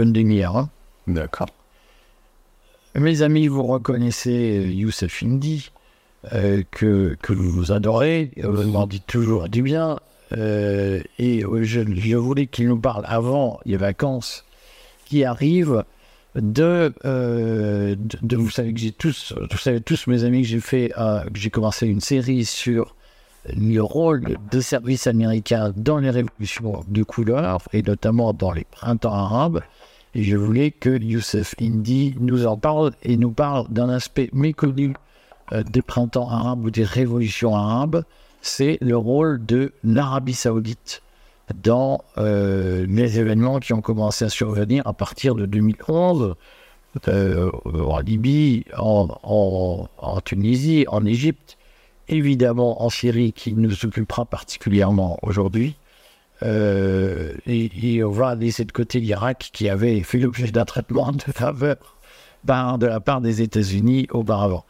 demi-heure. 0.00 0.56
hein. 0.56 0.70
D'accord. 1.06 1.48
Mes 2.94 3.22
amis, 3.22 3.48
vous 3.48 3.62
reconnaissez 3.62 4.58
euh, 4.58 4.66
Youssef 4.66 5.22
Indy, 5.22 5.70
euh, 6.34 6.62
que, 6.70 7.16
que 7.22 7.32
vous 7.32 7.72
adorez, 7.72 8.30
vous 8.42 8.64
m'en 8.70 8.86
dites 8.86 9.06
toujours 9.06 9.48
du 9.48 9.62
bien. 9.62 9.98
euh, 10.36 11.00
et 11.18 11.42
je, 11.62 11.80
je 11.94 12.16
voulais 12.16 12.46
qu'il 12.46 12.68
nous 12.68 12.78
parle 12.78 13.04
avant 13.06 13.60
les 13.64 13.76
vacances 13.76 14.44
qui 15.06 15.24
arrivent 15.24 15.84
de, 16.34 16.92
euh, 17.04 17.94
de, 17.98 18.18
de- 18.22 18.36
vous 18.36 18.50
savez 18.50 18.72
que 18.72 18.80
j'ai 18.80 18.92
tous, 18.92 19.34
vous 19.50 19.58
savez 19.58 19.80
tous 19.80 20.06
mes 20.06 20.24
amis 20.24 20.42
que 20.42 20.48
j'ai 20.48 20.60
fait, 20.60 20.92
que 20.96 21.38
j'ai 21.38 21.50
commencé 21.50 21.86
une 21.86 22.00
série 22.00 22.44
sur 22.44 22.94
le 23.46 23.80
rôle 23.80 24.36
de 24.50 24.60
service 24.60 25.06
américain 25.06 25.72
dans 25.76 25.98
les 25.98 26.10
révolutions 26.10 26.84
de 26.88 27.02
couleur 27.02 27.62
et 27.72 27.82
notamment 27.82 28.32
dans 28.32 28.52
les 28.52 28.64
printemps 28.64 29.12
arabes. 29.12 29.62
Et 30.14 30.22
je 30.22 30.36
voulais 30.36 30.70
que 30.70 31.02
Youssef 31.02 31.54
Indy 31.60 32.14
nous 32.20 32.46
en 32.46 32.56
parle 32.56 32.92
et 33.02 33.16
nous 33.16 33.30
parle 33.30 33.66
d'un 33.70 33.88
aspect 33.88 34.28
méconnu 34.32 34.94
euh, 35.52 35.62
des 35.62 35.82
printemps 35.82 36.28
arabes 36.28 36.64
ou 36.64 36.70
des 36.70 36.84
révolutions 36.84 37.56
arabes. 37.56 38.04
C'est 38.42 38.78
le 38.80 38.96
rôle 38.96 39.44
de 39.44 39.72
l'Arabie 39.82 40.34
saoudite 40.34 41.02
dans 41.62 42.02
euh, 42.18 42.86
les 42.88 43.18
événements 43.18 43.58
qui 43.58 43.72
ont 43.72 43.80
commencé 43.80 44.24
à 44.24 44.28
survenir 44.28 44.86
à 44.86 44.92
partir 44.92 45.34
de 45.34 45.46
2011 45.46 46.34
euh, 47.08 47.50
en 47.74 47.98
Libye, 48.00 48.64
en 48.76 50.20
Tunisie, 50.24 50.84
en 50.88 51.06
Égypte, 51.06 51.56
évidemment 52.08 52.82
en 52.82 52.90
Syrie 52.90 53.32
qui 53.32 53.52
nous 53.54 53.84
occupera 53.84 54.24
particulièrement 54.24 55.18
aujourd'hui. 55.22 55.76
Euh, 56.42 57.34
et, 57.46 58.02
on 58.02 58.10
va 58.10 58.34
laisser 58.34 58.64
de 58.64 58.72
côté 58.72 58.98
l'Irak 58.98 59.50
qui 59.52 59.68
avait 59.68 60.00
fait 60.02 60.18
l'objet 60.18 60.50
d'un 60.50 60.64
traitement 60.64 61.12
de 61.12 61.20
faveur 61.32 61.76
de 62.44 62.86
la 62.86 62.98
part 63.00 63.20
des 63.20 63.42
États-Unis 63.42 64.08
auparavant. 64.10 64.64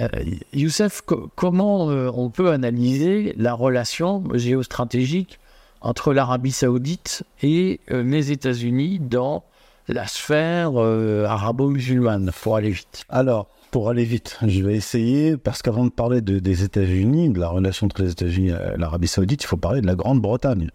Euh, 0.00 0.08
Youssef, 0.52 1.02
co- 1.02 1.30
comment 1.36 1.90
euh, 1.90 2.10
on 2.14 2.30
peut 2.30 2.50
analyser 2.50 3.34
la 3.36 3.52
relation 3.52 4.24
géostratégique 4.34 5.38
entre 5.80 6.12
l'Arabie 6.12 6.52
saoudite 6.52 7.24
et 7.42 7.80
euh, 7.90 8.02
les 8.02 8.32
États-Unis 8.32 8.98
dans 8.98 9.44
la 9.88 10.06
sphère 10.06 10.72
euh, 10.76 11.24
arabo-musulmane, 11.24 12.30
pour 12.42 12.56
aller 12.56 12.70
vite 12.70 13.04
Alors, 13.08 13.48
pour 13.70 13.88
aller 13.88 14.04
vite, 14.04 14.38
je 14.46 14.62
vais 14.62 14.74
essayer, 14.74 15.36
parce 15.36 15.62
qu'avant 15.62 15.84
de 15.84 15.90
parler 15.90 16.20
de- 16.20 16.38
des 16.38 16.62
États-Unis, 16.62 17.30
de 17.30 17.40
la 17.40 17.48
relation 17.48 17.86
entre 17.86 18.02
les 18.02 18.12
États-Unis 18.12 18.50
et 18.50 18.76
l'Arabie 18.78 19.08
Saoudite, 19.08 19.42
il 19.42 19.46
faut 19.46 19.56
parler 19.56 19.80
de 19.80 19.86
la 19.86 19.94
Grande-Bretagne. 19.94 20.70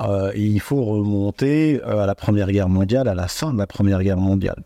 Euh, 0.00 0.32
il 0.34 0.60
faut 0.60 0.82
remonter 0.84 1.80
euh, 1.84 2.02
à 2.02 2.06
la 2.06 2.14
Première 2.14 2.50
Guerre 2.50 2.68
mondiale, 2.68 3.08
à 3.08 3.14
la 3.14 3.28
fin 3.28 3.52
de 3.52 3.58
la 3.58 3.66
Première 3.66 4.02
Guerre 4.02 4.16
mondiale. 4.16 4.62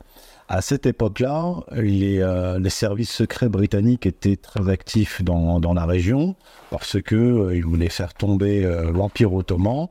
À 0.49 0.61
cette 0.61 0.87
époque-là, 0.87 1.57
les, 1.73 2.23
services 2.71 3.11
secrets 3.11 3.49
britanniques 3.49 4.07
étaient 4.07 4.37
très 4.37 4.69
actifs 4.69 5.25
dans, 5.25 5.75
la 5.75 5.87
région 5.87 6.37
parce 6.71 7.03
que 7.03 7.17
euh, 7.17 7.57
ils 7.57 7.65
voulaient 7.65 7.89
faire 7.89 8.15
tomber 8.15 8.63
l'Empire 8.95 9.33
ottoman. 9.35 9.89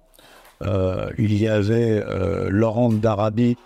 Euh, 0.62 1.10
il 1.18 1.34
y 1.38 1.48
avait 1.48 2.02
euh, 2.08 2.50
Laurent 2.50 2.90
d'Arabie 2.90 3.58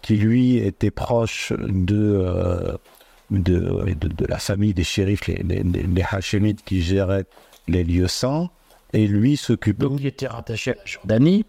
qui 0.00 0.16
lui 0.16 0.56
était 0.56 0.90
proche 0.90 1.52
de, 1.58 1.96
euh, 2.24 2.72
de, 3.30 3.94
de, 3.94 4.08
de 4.08 4.26
la 4.26 4.38
famille 4.38 4.72
des 4.72 4.84
shérifs, 4.84 5.26
les, 5.26 5.42
les, 5.42 6.54
qui 6.64 6.82
géraient 6.82 7.24
les 7.66 7.84
lieux 7.84 8.08
saints, 8.08 8.48
et 8.92 9.06
lui 9.06 9.36
s'occupait 9.36 9.84
Donc, 9.84 10.00
il 10.00 10.06
était 10.06 10.26
rattaché 10.28 10.70
à 10.70 10.74
la 10.76 10.84
Jordanie. 10.86 11.44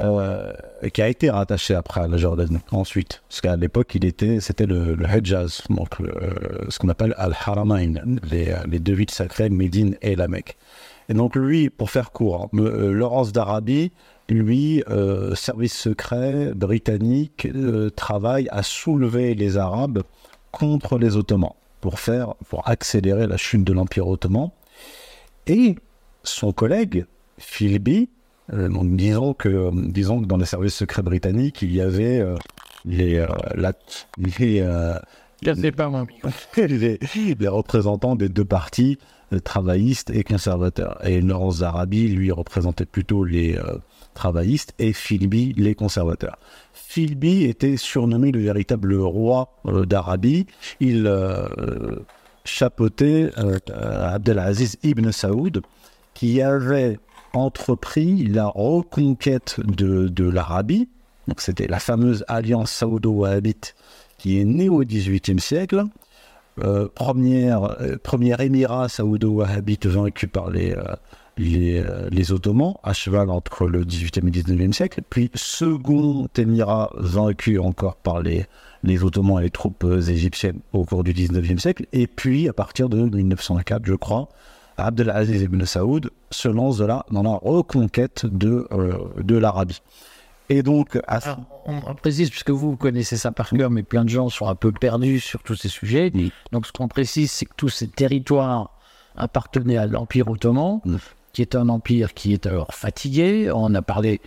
euh, 0.00 0.52
qui 0.92 1.02
a 1.02 1.08
été 1.08 1.30
rattaché 1.30 1.74
après 1.74 2.00
à 2.00 2.08
la 2.08 2.16
Jordanie 2.16 2.58
ensuite. 2.72 3.22
Parce 3.28 3.40
qu'à 3.40 3.54
l'époque, 3.56 3.94
il 3.94 4.04
était, 4.04 4.40
c'était 4.40 4.66
le, 4.66 4.96
le 4.96 5.06
Hejaz, 5.06 5.62
donc 5.70 6.00
le- 6.00 6.66
ce 6.68 6.78
qu'on 6.80 6.88
appelle 6.88 7.14
Al-Haramain, 7.16 7.94
les, 8.28 8.56
les 8.68 8.78
deux 8.80 8.94
villes 8.94 9.10
sacrées, 9.10 9.50
Médine 9.50 9.96
et 10.02 10.16
la 10.16 10.26
Mecque. 10.26 10.56
Et 11.08 11.14
donc 11.14 11.36
lui, 11.36 11.70
pour 11.70 11.90
faire 11.90 12.12
court, 12.12 12.48
hein, 12.52 12.58
euh, 12.58 12.92
Laurence 12.92 13.32
d'Arabie, 13.32 13.92
lui, 14.30 14.82
euh, 14.88 15.34
service 15.34 15.74
secret 15.76 16.52
britannique, 16.54 17.46
euh, 17.54 17.90
travaille 17.90 18.48
à 18.50 18.62
soulever 18.62 19.34
les 19.34 19.56
Arabes 19.58 20.02
contre 20.50 20.98
les 20.98 21.16
Ottomans 21.16 21.52
pour 21.80 22.00
faire, 22.00 22.34
pour 22.48 22.66
accélérer 22.68 23.26
la 23.26 23.36
chute 23.36 23.64
de 23.64 23.72
l'Empire 23.74 24.08
ottoman. 24.08 24.50
Et 25.46 25.76
son 26.22 26.52
collègue, 26.52 27.04
Philby, 27.38 28.08
donc 28.50 28.96
disons 28.96 29.34
que, 29.34 29.70
disons 29.90 30.20
que 30.22 30.26
dans 30.26 30.36
les 30.38 30.46
services 30.46 30.74
secrets 30.74 31.02
britanniques, 31.02 31.60
il 31.60 31.74
y 31.74 31.80
avait 31.82 32.24
les, 32.86 33.26
la- 33.54 33.72
les, 34.16 34.62
les, 36.56 36.98
les 37.38 37.48
représentants 37.48 38.16
des 38.16 38.28
deux 38.30 38.44
partis, 38.44 38.98
euh, 39.34 39.40
travaillistes 39.40 40.10
et 40.10 40.24
conservateurs. 40.24 40.98
Et 41.06 41.20
Laurence 41.20 41.58
d'Arabie, 41.60 42.08
lui, 42.08 42.30
représentait 42.30 42.86
plutôt 42.86 43.24
les 43.24 43.56
euh, 43.56 43.78
travaillistes 44.14 44.74
et 44.78 44.92
Philby, 44.92 45.54
les 45.56 45.74
conservateurs. 45.74 46.38
Philby 46.72 47.44
était 47.44 47.76
surnommé 47.76 48.32
le 48.32 48.40
véritable 48.40 48.94
roi 48.94 49.56
euh, 49.66 49.84
d'Arabie. 49.84 50.46
Il 50.80 51.06
euh, 51.06 51.46
chapeautait 52.44 53.30
Abdelaziz 53.72 54.76
ibn 54.82 55.10
Saoud, 55.10 55.62
qui 56.14 56.40
avait 56.40 56.98
entrepris 57.32 58.26
la 58.26 58.46
reconquête 58.46 59.56
de, 59.64 60.08
de 60.08 60.28
l'Arabie. 60.28 60.88
Donc 61.26 61.40
c'était 61.40 61.66
la 61.66 61.80
fameuse 61.80 62.24
alliance 62.28 62.70
saoudo-wahhabite 62.70 63.74
qui 64.18 64.40
est 64.40 64.44
née 64.44 64.68
au 64.68 64.84
XVIIIe 64.84 65.40
siècle. 65.40 65.84
Euh, 66.62 66.88
euh, 67.00 67.98
premier 68.02 68.36
émirat 68.40 68.88
saoudo-wahhabite 68.88 69.86
vaincu 69.86 70.28
par 70.28 70.50
les, 70.50 70.72
euh, 70.72 70.82
les, 71.36 71.84
les 72.10 72.32
Ottomans, 72.32 72.74
à 72.84 72.92
cheval 72.92 73.30
entre 73.30 73.66
le 73.66 73.84
XVIIIe 73.84 74.28
et 74.28 74.30
XIXe 74.30 74.76
siècle. 74.76 75.00
Puis 75.10 75.30
second 75.34 76.28
émirat 76.36 76.90
vaincu 76.94 77.58
encore 77.58 77.96
par 77.96 78.22
les, 78.22 78.46
les 78.84 79.02
Ottomans 79.02 79.40
et 79.40 79.44
les 79.44 79.50
troupes 79.50 79.84
égyptiennes 79.84 80.60
au 80.72 80.84
cours 80.84 81.02
du 81.02 81.12
XIXe 81.12 81.60
siècle. 81.60 81.86
Et 81.92 82.06
puis, 82.06 82.48
à 82.48 82.52
partir 82.52 82.88
de 82.88 83.02
1904, 83.02 83.84
je 83.84 83.94
crois, 83.94 84.28
Abdelaziz 84.76 85.42
ibn 85.42 85.64
Saoud 85.64 86.10
se 86.30 86.48
lance 86.48 86.78
dans 86.78 87.22
la 87.22 87.38
reconquête 87.42 88.26
de, 88.26 88.68
de 89.20 89.36
l'Arabie. 89.36 89.80
Et 90.50 90.62
donc, 90.62 90.98
à 91.06 91.20
ce- 91.20 91.26
Alors, 91.28 91.40
on, 91.66 91.80
on 91.86 91.94
précise, 91.94 92.30
puisque 92.30 92.50
vous, 92.50 92.70
vous 92.72 92.76
connaissez 92.76 93.16
ça 93.16 93.32
par 93.32 93.48
cœur, 93.50 93.70
mais 93.70 93.82
plein 93.82 94.04
de 94.04 94.10
gens 94.10 94.28
sont 94.28 94.46
un 94.46 94.54
peu 94.54 94.72
perdus 94.72 95.20
sur 95.20 95.42
tous 95.42 95.54
ces 95.56 95.68
sujets. 95.68 96.10
Oui. 96.14 96.32
Donc, 96.52 96.66
ce 96.66 96.72
qu'on 96.72 96.88
précise, 96.88 97.30
c'est 97.30 97.46
que 97.46 97.54
tous 97.56 97.70
ces 97.70 97.88
territoires 97.88 98.70
appartenaient 99.16 99.76
à 99.78 99.86
l'Empire 99.86 100.28
ottoman, 100.28 100.80
qui 101.32 101.42
est 101.42 101.54
un 101.54 101.68
empire 101.68 102.14
qui 102.14 102.32
est 102.32 102.46
alors 102.46 102.74
fatigué. 102.74 103.50
On 103.54 103.74
a 103.74 103.82
parlé, 103.82 104.20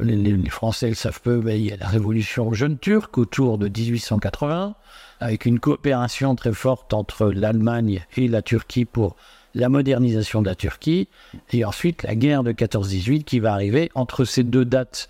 les, 0.00 0.16
les- 0.16 0.50
Français 0.50 0.88
le 0.88 0.94
savent 0.94 1.20
peu, 1.20 1.40
mais 1.42 1.58
il 1.60 1.66
y 1.66 1.72
a 1.72 1.76
la 1.76 1.88
révolution 1.88 2.52
jeune 2.52 2.78
turque 2.78 3.16
autour 3.18 3.58
de 3.58 3.68
1880, 3.68 4.74
avec 5.20 5.46
une 5.46 5.60
coopération 5.60 6.34
très 6.34 6.52
forte 6.52 6.92
entre 6.94 7.26
l'Allemagne 7.30 8.04
et 8.16 8.28
la 8.28 8.42
Turquie 8.42 8.84
pour 8.84 9.16
la 9.54 9.68
modernisation 9.68 10.42
de 10.42 10.48
la 10.48 10.54
Turquie, 10.56 11.08
et 11.52 11.64
ensuite 11.64 12.02
la 12.02 12.16
guerre 12.16 12.42
de 12.42 12.52
14-18 12.52 13.22
qui 13.22 13.38
va 13.38 13.52
arriver 13.52 13.90
entre 13.94 14.24
ces 14.24 14.42
deux 14.42 14.64
dates 14.64 15.08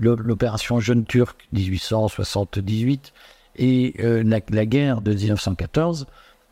l'opération 0.00 0.80
Jeune 0.80 1.04
Turque 1.04 1.46
1878 1.52 3.12
et 3.56 3.94
euh, 4.00 4.22
la, 4.24 4.40
la 4.50 4.66
guerre 4.66 5.00
de 5.00 5.12
1914, 5.12 6.06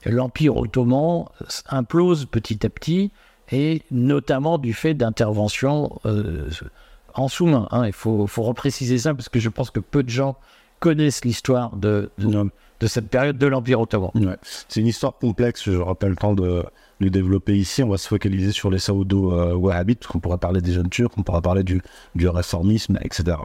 l'Empire 0.05 0.57
ottoman 0.57 1.27
implose 1.69 2.27
petit 2.27 2.65
à 2.65 2.71
petit 2.71 3.11
et 3.51 3.83
notamment 3.91 4.59
du 4.59 4.75
fait 4.75 4.95
d'interventions 4.95 5.99
euh, 6.05 6.49
en 7.15 7.29
sous-main. 7.29 7.67
hein. 7.71 7.87
Il 7.87 7.93
faut, 7.93 8.27
faut 8.27 8.43
repréciser 8.43 8.99
ça 8.99 9.15
parce 9.15 9.29
que 9.29 9.41
je 9.41 9.49
pense 9.49 9.71
que 9.71 9.81
peu 9.81 10.03
de 10.03 10.11
gens 10.11 10.37
connaissent 10.81 11.25
l'histoire 11.25 11.77
de, 11.77 12.11
de, 12.19 12.51
de 12.81 12.87
cette 12.87 13.09
période 13.09 13.39
de 13.39 13.47
l'Empire 13.47 13.81
ottoman. 13.81 14.11
Ouais. 14.15 14.37
C'est 14.69 14.81
une 14.81 14.87
histoire 14.87 15.15
complexe, 15.19 15.63
je 15.65 15.73
n'aurai 15.73 15.95
pas 15.95 16.09
le 16.09 16.17
temps 16.17 16.35
de 16.35 16.65
le 17.01 17.11
développer 17.11 17.57
ici. 17.57 17.83
On 17.83 17.89
va 17.89 17.99
se 17.99 18.09
focaliser 18.09 18.53
sur 18.53 18.71
les 18.71 18.79
Saoudo-Wahhabites, 18.79 20.05
on 20.15 20.19
pourra 20.19 20.39
parler 20.39 20.61
des 20.61 20.73
jeunes 20.73 20.89
Turcs, 20.89 21.13
on 21.17 21.23
pourra 21.23 21.41
parler 21.41 21.63
du, 21.63 21.81
du 22.15 22.29
réformisme, 22.29 22.99
etc. 23.03 23.37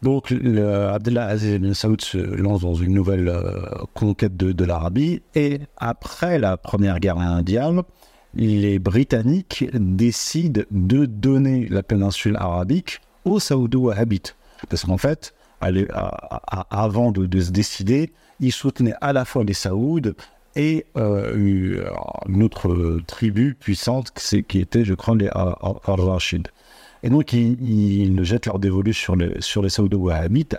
Donc, 0.00 0.30
le- 0.30 0.86
Abdelaziz 0.88 1.54
ibn 1.56 1.72
Saoud 1.74 2.00
se 2.00 2.18
lance 2.18 2.60
dans 2.60 2.74
une 2.74 2.94
nouvelle 2.94 3.28
euh, 3.28 3.60
conquête 3.94 4.36
de, 4.36 4.52
de 4.52 4.64
l'Arabie. 4.64 5.22
Et 5.34 5.60
après 5.76 6.38
la 6.38 6.56
première 6.56 7.00
guerre 7.00 7.16
mondiale, 7.16 7.82
les 8.34 8.78
Britanniques 8.78 9.64
décident 9.74 10.62
de 10.70 11.04
donner 11.06 11.66
la 11.68 11.82
péninsule 11.82 12.36
arabique 12.36 13.00
aux 13.24 13.40
Saoudo-Wahhabites. 13.40 14.36
Parce 14.70 14.84
qu'en 14.84 14.98
fait, 14.98 15.34
avant 15.60 17.10
de, 17.12 17.40
se 17.40 17.50
décider, 17.50 18.12
ils 18.40 18.52
soutenaient 18.52 18.94
à 19.00 19.12
la 19.12 19.24
fois 19.24 19.44
les 19.44 19.54
Saouds 19.54 20.12
et 20.56 20.86
euh, 20.96 21.34
une- 21.36 21.84
une 22.28 22.42
autre 22.42 23.00
tribu 23.06 23.54
puissante 23.58 24.10
qui 24.12 24.58
était, 24.60 24.84
je 24.84 24.94
crois, 24.94 25.14
les 25.16 25.28
Ar- 25.28 25.80
Ar-Rashid. 25.86 26.48
Et 27.02 27.10
donc, 27.10 27.32
ils, 27.32 27.56
ils 27.62 28.24
jettent 28.24 28.46
leur 28.46 28.58
dévolu 28.58 28.92
sur, 28.92 29.14
le, 29.14 29.40
sur 29.40 29.62
les 29.62 29.68
Saoudo-Wahhabites 29.68 30.56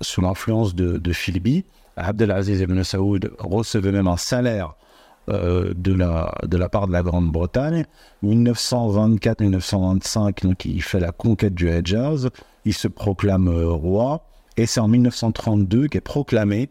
sous 0.00 0.20
l'influence 0.20 0.74
de, 0.74 0.98
de 0.98 1.12
Philby. 1.12 1.64
Abdelaziz 1.96 2.60
ibn 2.60 2.82
Saoud 2.82 3.32
recevait 3.38 3.92
même 3.92 4.06
un 4.06 4.16
salaire 4.18 4.74
euh, 5.28 5.74
de, 5.74 5.92
la, 5.92 6.32
de 6.46 6.56
la 6.56 6.68
part 6.68 6.86
de 6.86 6.92
la 6.92 7.02
Grande-Bretagne. 7.02 7.84
1924-1925, 8.22 10.44
donc 10.44 10.64
il 10.64 10.80
fait 10.80 11.00
la 11.00 11.10
conquête 11.10 11.52
du 11.52 11.68
Hejaz, 11.68 12.30
il 12.64 12.74
se 12.74 12.86
proclame 12.86 13.48
euh, 13.48 13.72
roi, 13.72 14.24
et 14.56 14.66
c'est 14.66 14.78
en 14.78 14.86
1932 14.86 15.88
qu'est 15.88 16.00
proclamé 16.00 16.68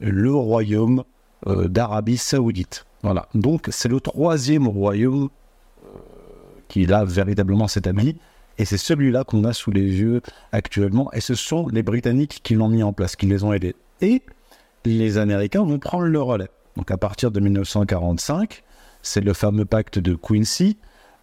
le 0.00 0.32
royaume 0.32 1.04
euh, 1.46 1.68
d'Arabie 1.68 2.16
Saoudite. 2.16 2.86
Voilà, 3.02 3.28
donc 3.34 3.68
c'est 3.70 3.90
le 3.90 4.00
troisième 4.00 4.66
royaume 4.66 5.28
qui 6.68 6.90
a 6.90 7.04
véritablement 7.04 7.66
ami, 7.84 8.16
et 8.56 8.64
c'est 8.64 8.78
celui-là 8.78 9.24
qu'on 9.24 9.44
a 9.44 9.52
sous 9.52 9.72
les 9.72 9.82
yeux 9.82 10.22
actuellement, 10.52 11.12
et 11.12 11.20
ce 11.20 11.34
sont 11.34 11.68
les 11.68 11.82
Britanniques 11.82 12.40
qui 12.42 12.54
l'ont 12.54 12.68
mis 12.68 12.82
en 12.82 12.94
place, 12.94 13.14
qui 13.14 13.26
les 13.26 13.44
ont 13.44 13.52
aidés. 13.52 13.76
Et 14.00 14.22
les 14.86 15.18
Américains 15.18 15.64
vont 15.64 15.78
prendre 15.78 16.06
le 16.06 16.22
relais. 16.22 16.48
Donc 16.76 16.90
à 16.90 16.96
partir 16.96 17.30
de 17.30 17.40
1945, 17.40 18.62
c'est 19.02 19.20
le 19.20 19.32
fameux 19.32 19.64
pacte 19.64 19.98
de 19.98 20.14
Quincy. 20.14 20.76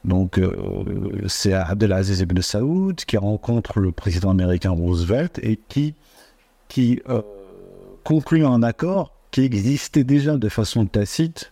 Donc 0.06 0.40
euh, 0.40 1.24
c'est 1.28 1.54
Abdelaziz 1.54 2.22
ibn 2.22 2.42
Saoud 2.42 2.96
qui 2.96 3.18
rencontre 3.18 3.80
le 3.80 3.92
président 3.92 4.32
américain 4.32 4.72
Roosevelt 4.72 5.40
et 5.44 5.60
qui, 5.68 5.94
qui 6.70 7.02
euh, 7.10 7.22
conclut 8.04 8.46
un 8.46 8.64
accord 8.64 9.14
qui 9.30 9.42
existait 9.42 10.04
déjà 10.04 10.38
de 10.38 10.50
façon 10.50 10.86
tacite. 10.86 11.52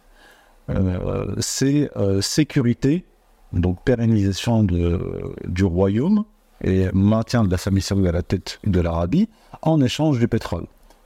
Euh, 0.69 1.35
c'est 1.39 1.89
sécurité, 2.21 3.05
donc 3.53 3.83
pérennisation 3.83 4.63
du 4.63 5.63
royaume 5.63 6.25
et 6.63 6.87
maintien 6.93 7.43
de 7.43 7.49
la 7.49 7.57
famille 7.57 7.81
saoudite 7.81 8.07
à 8.07 8.11
la 8.11 8.21
tête 8.21 8.59
de 8.65 8.79
l'Arabie 8.79 9.29
en 9.61 9.81
échange 9.81 10.19
du 10.19 10.27
pétrole. 10.27 10.65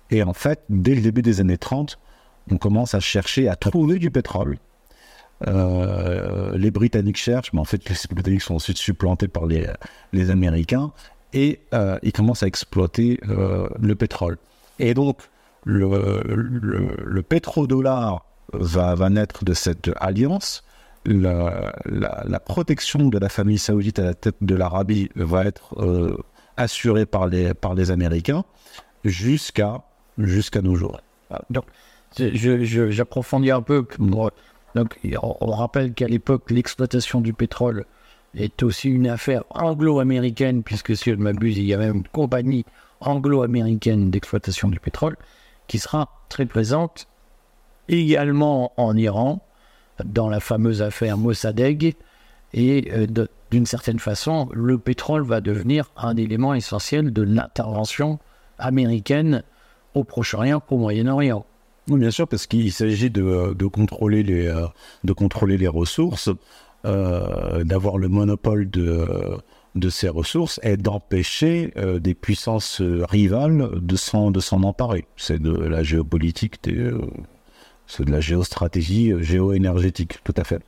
Et 0.10 0.24
en 0.24 0.34
fait, 0.34 0.64
dès 0.70 0.96
le 0.96 1.02
début 1.02 1.22
des 1.22 1.40
années 1.40 1.58
30, 1.58 1.98
on 2.52 2.58
commence 2.58 2.94
à 2.94 3.00
chercher 3.00 3.48
à 3.48 3.56
trouver 3.56 4.00
du 4.00 4.12
pétrole. 4.12 4.58
Euh, 5.48 6.58
les 6.58 6.72
Britanniques 6.72 7.18
cherchent, 7.18 7.54
mais 7.54 7.60
en 7.60 7.66
fait, 7.66 7.88
les 7.90 7.96
Britanniques 8.12 8.42
sont 8.42 8.56
ensuite 8.56 8.78
supplantés 8.78 9.28
par 9.28 9.46
les, 9.46 9.68
les 10.14 10.30
Américains 10.30 10.92
et 11.34 11.60
euh, 11.74 11.98
ils 12.04 12.14
commencent 12.14 12.44
à 12.44 12.48
exploiter 12.48 13.20
euh, 13.28 13.68
le 13.82 13.96
pétrole. 13.96 14.38
Et 14.80 14.94
donc, 14.94 15.18
le, 15.66 16.22
le, 16.26 17.22
pétrodollar 17.22 18.26
va, 18.52 18.96
va, 18.96 19.10
naître 19.10 19.46
de 19.46 19.54
cette 19.54 19.92
alliance. 20.00 20.64
La, 21.06 21.74
la, 21.86 22.40
protection 22.40 23.10
de 23.10 23.18
la 23.18 23.30
famille 23.30 23.58
saoudite 23.58 24.00
à 24.00 24.04
la 24.04 24.14
tête 24.14 24.36
de 24.42 24.56
l'Arabie 24.56 25.10
va 25.16 25.46
être 25.46 25.76
assurée 26.56 27.06
par 27.06 27.28
les, 27.28 27.54
par 27.54 27.76
les 27.76 27.92
Américains 27.92 28.46
jusqu'à 29.04 29.82
jusqu'à 30.18 30.62
nos 30.62 30.76
jours. 30.76 31.02
Donc, 31.50 31.66
j'approfondis 32.18 33.52
un 33.52 33.62
peu. 33.62 33.86
Donc, 34.76 35.00
on 35.22 35.52
rappelle 35.52 35.94
qu'à 35.94 36.08
l'époque, 36.08 36.52
l'exploitation 36.52 37.22
du 37.22 37.34
pétrole 37.34 37.86
est 38.36 38.64
aussi 38.64 38.90
une 38.90 39.08
affaire 39.08 39.44
anglo-américaine, 39.52 40.64
puisque 40.64 40.96
si 40.96 41.12
je 41.12 41.16
ne 41.16 41.24
m'abuse, 41.24 41.58
il 41.58 41.66
y 41.66 41.74
a 41.74 41.78
même 41.78 41.98
une 41.98 42.08
compagnie 42.08 42.66
anglo-américaine 43.00 44.10
d'exploitation 44.10 44.70
du 44.70 44.80
pétrole 44.80 45.18
qui 45.68 45.78
sera 45.78 46.10
très 46.30 46.46
présente 46.46 47.08
également 47.90 48.72
en 48.78 48.96
Iran, 48.96 49.42
dans 50.04 50.30
la 50.30 50.40
fameuse 50.40 50.82
affaire 50.82 51.18
Mossadegh. 51.18 51.96
Et 52.54 52.92
euh, 52.92 53.08
d'une 53.52 53.66
certaine 53.66 54.00
façon, 54.00 54.50
le 54.54 54.78
pétrole 54.78 55.24
va 55.24 55.42
devenir 55.42 55.92
un 55.98 56.16
élément 56.16 56.54
essentiel 56.54 57.12
de 57.12 57.22
l'intervention 57.22 58.20
américaine 58.58 59.44
au 59.94 60.04
Proche-Orient, 60.04 60.62
au 60.70 60.78
Moyen-Orient. 60.78 61.46
Oui, 61.90 62.00
bien 62.00 62.12
sûr, 62.12 62.28
parce 62.28 62.48
qu'il 62.48 62.72
s'agit 62.72 63.10
de, 63.10 63.24
euh, 63.24 63.54
de, 63.54 63.66
contrôler 63.66 64.24
les, 64.24 64.48
euh, 64.48 64.68
de 65.04 65.12
contrôler 65.12 65.58
les 65.58 65.68
ressources, 65.68 66.30
euh, 66.86 67.64
d'avoir 67.66 67.98
le 67.98 68.08
monopole 68.08 68.70
de, 68.70 69.06
de 69.76 69.90
ces 69.90 70.08
ressources 70.08 70.62
et 70.64 70.78
d'empêcher 70.78 71.74
des 72.00 72.14
puissances 72.14 72.82
rivales 72.82 73.70
de 73.82 73.96
s'en, 73.96 74.32
de 74.32 74.40
s'en 74.40 74.64
emparer. 74.64 75.06
C'est 75.18 75.42
de 75.42 75.52
la 75.52 75.84
géopolitique, 75.84 76.56
c'est 77.88 78.06
de 78.06 78.12
la 78.12 78.20
géostratégie 78.20 79.14
géoénergétique, 79.20 80.24
tout 80.24 80.34
à 80.38 80.44
fait. 80.44 80.62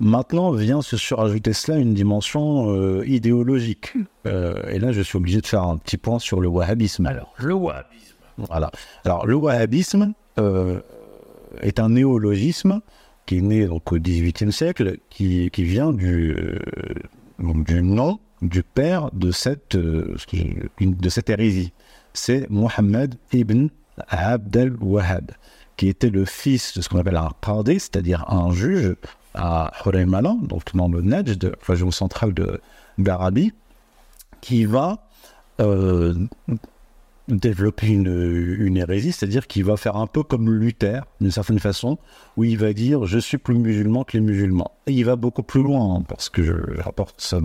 Maintenant 0.00 0.50
vient 0.50 0.82
se 0.82 0.96
surajouter 0.96 1.52
cela 1.52 1.78
une 1.78 1.94
dimension 1.94 3.02
idéologique. 3.02 3.94
et 4.26 4.78
là, 4.78 4.92
je 4.92 5.00
suis 5.00 5.16
obligé 5.16 5.40
de 5.40 5.46
faire 5.46 5.62
un 5.62 5.78
petit 5.78 5.96
point 5.96 6.18
sur 6.18 6.40
le 6.40 6.48
wahhabisme. 6.48 7.06
Alors, 7.06 7.32
le 7.38 7.54
wahhabisme. 7.54 8.16
Voilà. 8.36 8.70
Alors, 9.04 9.26
le 9.26 9.34
wahhabisme 9.34 10.12
euh, 10.38 10.80
est 11.60 11.78
un 11.78 11.90
néologisme 11.90 12.80
qui 13.26 13.38
est 13.38 13.40
né 13.40 13.66
donc, 13.66 13.92
au 13.92 13.98
XVIIIe 13.98 14.52
siècle, 14.52 14.98
qui, 15.10 15.50
qui 15.50 15.64
vient 15.64 15.92
du, 15.92 16.36
euh, 16.36 16.58
du 17.38 17.82
nom 17.82 18.18
du 18.42 18.62
père 18.62 19.10
de 19.12 19.30
cette, 19.30 19.76
euh, 19.76 20.16
de 20.80 21.08
cette 21.08 21.30
hérésie. 21.30 21.72
C'est 22.12 22.48
Mohammed 22.50 23.14
ibn 23.32 23.68
Abd 24.08 24.56
al-Wahhab, 24.56 25.30
qui 25.76 25.88
était 25.88 26.10
le 26.10 26.24
fils 26.24 26.76
de 26.76 26.82
ce 26.82 26.88
qu'on 26.88 26.98
appelle 26.98 27.16
un 27.16 27.30
qadi, 27.40 27.80
c'est-à-dire 27.80 28.30
un 28.30 28.52
juge 28.52 28.96
à 29.34 29.72
Huraymala, 29.84 30.36
donc 30.42 30.74
dans 30.74 30.88
le 30.88 31.00
Najd, 31.00 31.56
région 31.66 31.90
centrale 31.90 32.34
d'Arabie, 32.98 33.52
qui 34.40 34.64
va 34.64 35.08
développer 37.28 37.88
une, 37.88 38.56
une 38.58 38.76
hérésie, 38.76 39.12
c'est-à-dire 39.12 39.46
qu'il 39.46 39.64
va 39.64 39.76
faire 39.76 39.96
un 39.96 40.06
peu 40.06 40.22
comme 40.22 40.50
Luther, 40.50 41.04
d'une 41.20 41.30
certaine 41.30 41.58
façon, 41.58 41.98
où 42.36 42.44
il 42.44 42.58
va 42.58 42.72
dire 42.72 43.06
je 43.06 43.18
suis 43.18 43.38
plus 43.38 43.54
musulman 43.54 44.04
que 44.04 44.16
les 44.16 44.20
musulmans. 44.20 44.72
Et 44.86 44.92
il 44.92 45.04
va 45.04 45.16
beaucoup 45.16 45.42
plus 45.42 45.62
loin, 45.62 45.96
hein, 45.96 46.04
parce 46.06 46.28
que 46.28 46.42
je 46.42 46.80
rapporte 46.80 47.20
ça 47.20 47.40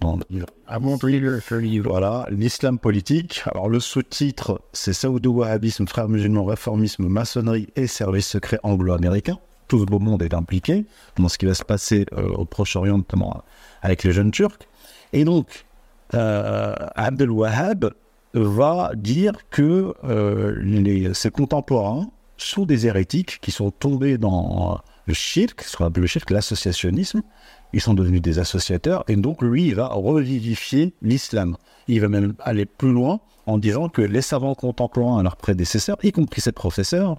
dans, 0.00 0.16
le 0.16 0.24
livre. 0.30 0.46
À 0.66 0.78
montrer 0.78 1.18
le 1.18 1.40
livre. 1.58 1.90
Voilà, 1.90 2.26
l'islam 2.30 2.78
politique. 2.78 3.42
Alors 3.46 3.68
le 3.68 3.80
sous-titre, 3.80 4.60
c'est 4.72 4.92
Saoudo-Wahhabisme, 4.92 5.86
frères 5.88 6.08
musulmans, 6.08 6.44
réformisme, 6.44 7.08
maçonnerie 7.08 7.68
et 7.76 7.86
service 7.86 8.26
secret 8.26 8.60
anglo-américain. 8.62 9.38
Tout 9.66 9.80
ce 9.80 9.84
beau 9.84 9.98
monde 9.98 10.22
est 10.22 10.32
impliqué 10.32 10.86
dans 11.18 11.28
ce 11.28 11.36
qui 11.36 11.44
va 11.44 11.54
se 11.54 11.64
passer 11.64 12.06
euh, 12.12 12.28
au 12.28 12.44
Proche-Orient, 12.46 12.98
notamment 12.98 13.42
avec 13.82 14.02
les 14.02 14.12
jeunes 14.12 14.30
Turcs. 14.30 14.58
Et 15.12 15.24
donc, 15.24 15.66
euh, 16.14 16.74
Abdel 16.94 17.30
Wahhab 17.30 17.92
va 18.34 18.92
dire 18.94 19.32
que 19.50 19.94
euh, 20.04 21.12
ses 21.14 21.30
contemporains 21.30 22.10
sont 22.36 22.64
des 22.64 22.86
hérétiques 22.86 23.38
qui 23.40 23.50
sont 23.50 23.70
tombés 23.70 24.18
dans 24.18 24.80
le 25.06 25.14
shirk, 25.14 25.62
ce 25.62 25.76
qu'on 25.76 25.86
appelle 25.86 26.02
le 26.02 26.06
shirk, 26.06 26.30
l'associationnisme. 26.30 27.22
Ils 27.72 27.80
sont 27.80 27.94
devenus 27.94 28.22
des 28.22 28.38
associateurs 28.38 29.04
et 29.08 29.16
donc 29.16 29.42
lui, 29.42 29.68
il 29.68 29.74
va 29.74 29.88
revivifier 29.88 30.94
l'islam. 31.02 31.56
Il 31.86 32.00
va 32.00 32.08
même 32.08 32.34
aller 32.40 32.66
plus 32.66 32.92
loin 32.92 33.20
en 33.46 33.58
disant 33.58 33.88
que 33.88 34.02
les 34.02 34.22
savants 34.22 34.54
contemporains 34.54 35.22
leurs 35.22 35.36
prédécesseurs, 35.36 35.96
y 36.02 36.12
compris 36.12 36.40
ses 36.40 36.52
professeurs, 36.52 37.16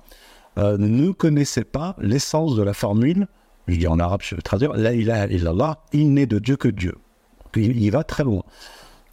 euh, 0.58 0.78
ne 0.78 1.12
connaissaient 1.12 1.64
pas 1.64 1.96
l'essence 2.00 2.56
de 2.56 2.64
la 2.64 2.74
formule, 2.74 3.28
je 3.68 3.78
dis 3.78 3.88
en 3.88 4.00
arabe, 4.00 4.22
je 4.24 4.36
vais 4.36 4.42
traduire, 4.42 4.74
la 4.74 4.94
ilaha 4.94 5.28
illallah, 5.28 5.80
il 5.94 6.14
n'est 6.14 6.26
de 6.26 6.40
Dieu 6.40 6.56
que 6.56 6.68
Dieu. 6.68 6.96
il 7.56 7.92
va 7.92 8.04
très 8.04 8.24
loin. 8.24 8.44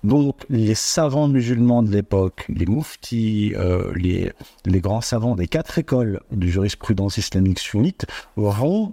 Donc, 0.05 0.45
les 0.51 0.75
savants 0.75 1.27
musulmans 1.27 1.83
de 1.83 1.91
l'époque, 1.91 2.45
les 2.49 2.67
mouftis, 2.67 3.55
euh, 3.57 3.93
les, 3.95 4.33
grands 4.81 5.01
savants 5.01 5.35
des 5.35 5.49
quatre 5.49 5.79
écoles 5.79 6.21
de 6.31 6.47
jurisprudence 6.47 7.17
islamique 7.17 7.59
sunnite 7.59 8.07
vont 8.37 8.93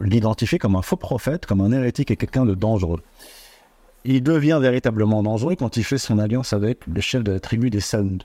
l'identifier 0.00 0.58
comme 0.58 0.76
un 0.76 0.82
faux 0.82 0.96
prophète, 0.96 1.46
comme 1.46 1.60
un 1.60 1.72
hérétique 1.72 2.10
et 2.10 2.16
quelqu'un 2.16 2.44
de 2.44 2.54
dangereux. 2.54 3.00
Il 4.04 4.22
devient 4.22 4.58
véritablement 4.60 5.22
dangereux 5.22 5.56
quand 5.56 5.76
il 5.76 5.84
fait 5.84 5.98
son 5.98 6.18
alliance 6.18 6.52
avec 6.52 6.86
le 6.86 7.00
chef 7.00 7.24
de 7.24 7.32
la 7.32 7.40
tribu 7.40 7.70
des 7.70 7.80
Saouds. 7.80 8.18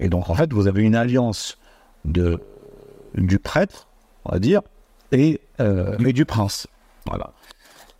Et 0.00 0.08
donc, 0.08 0.30
en 0.30 0.34
fait, 0.34 0.52
vous 0.52 0.66
avez 0.66 0.82
une 0.82 0.96
alliance 0.96 1.58
de, 2.04 2.40
du 3.14 3.38
prêtre, 3.38 3.86
on 4.24 4.32
va 4.32 4.38
dire, 4.40 4.62
et, 5.12 5.40
euh, 5.60 5.96
et 5.98 6.12
du 6.12 6.24
prince. 6.24 6.66
Voilà. 7.06 7.32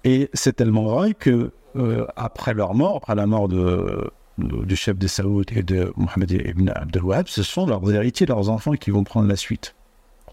Et 0.05 0.31
c'est 0.33 0.57
tellement 0.57 0.85
vrai 0.85 1.15
que 1.15 1.53
euh, 1.77 2.07
après 2.17 2.55
leur 2.55 2.75
mort, 2.75 2.97
après 2.97 3.15
la 3.15 3.27
mort 3.27 3.49
du 3.49 4.77
chef 4.77 4.97
des 4.97 5.09
Saouds 5.09 5.45
et 5.55 5.63
de 5.63 5.93
Mohamed 5.97 6.31
ibn 6.31 6.71
Abdel 6.75 7.03
ce 7.27 7.43
sont 7.43 7.67
leurs 7.67 7.93
héritiers, 7.93 8.27
leurs 8.27 8.49
enfants 8.49 8.73
qui 8.73 8.91
vont 8.91 9.05
prendre 9.05 9.29
la 9.29 9.37
suite. 9.37 9.75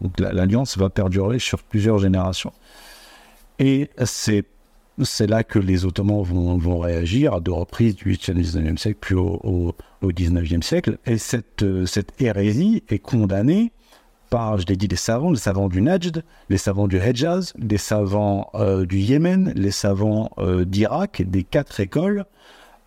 Donc 0.02 0.20
l'alliance 0.20 0.78
va 0.78 0.90
perdurer 0.90 1.40
sur 1.40 1.62
plusieurs 1.64 2.00
générations. 2.00 2.54
Et 3.60 3.90
c'est 3.98 4.46
là 5.28 5.44
que 5.44 5.60
les 5.60 5.86
Ottomans 5.86 6.24
vont, 6.24 6.80
réagir 6.80 7.34
à 7.34 7.40
deux 7.42 7.52
reprises 7.52 7.96
du 7.96 8.16
8e 8.16 8.38
et 8.38 8.42
19e 8.42 8.78
siècle, 8.78 8.98
puis 9.02 9.16
au, 9.16 9.76
au, 10.02 10.12
19e 10.12 10.62
siècle. 10.62 10.98
Et 11.06 11.18
cette, 11.18 11.66
cette 11.86 12.22
hérésie 12.22 12.84
est 12.88 13.00
condamnée 13.00 13.74
par, 14.30 14.58
je 14.60 14.66
l'ai 14.68 14.76
dit, 14.76 14.88
les 14.88 14.96
savants, 14.96 15.32
les 15.32 15.38
savants 15.38 15.68
du 15.68 15.82
Najd, 15.82 16.24
les 16.50 16.58
savants 16.58 16.88
du 16.88 16.98
Hejaz, 16.98 17.54
les 17.58 17.78
savants 17.78 18.50
euh, 18.56 18.86
du 18.86 19.00
Yémen, 19.00 19.52
les 19.56 19.72
savants 19.72 20.32
euh, 20.38 20.66
d'Irak, 20.66 21.24
des 21.26 21.44
quatre 21.44 21.80
écoles. 21.80 22.26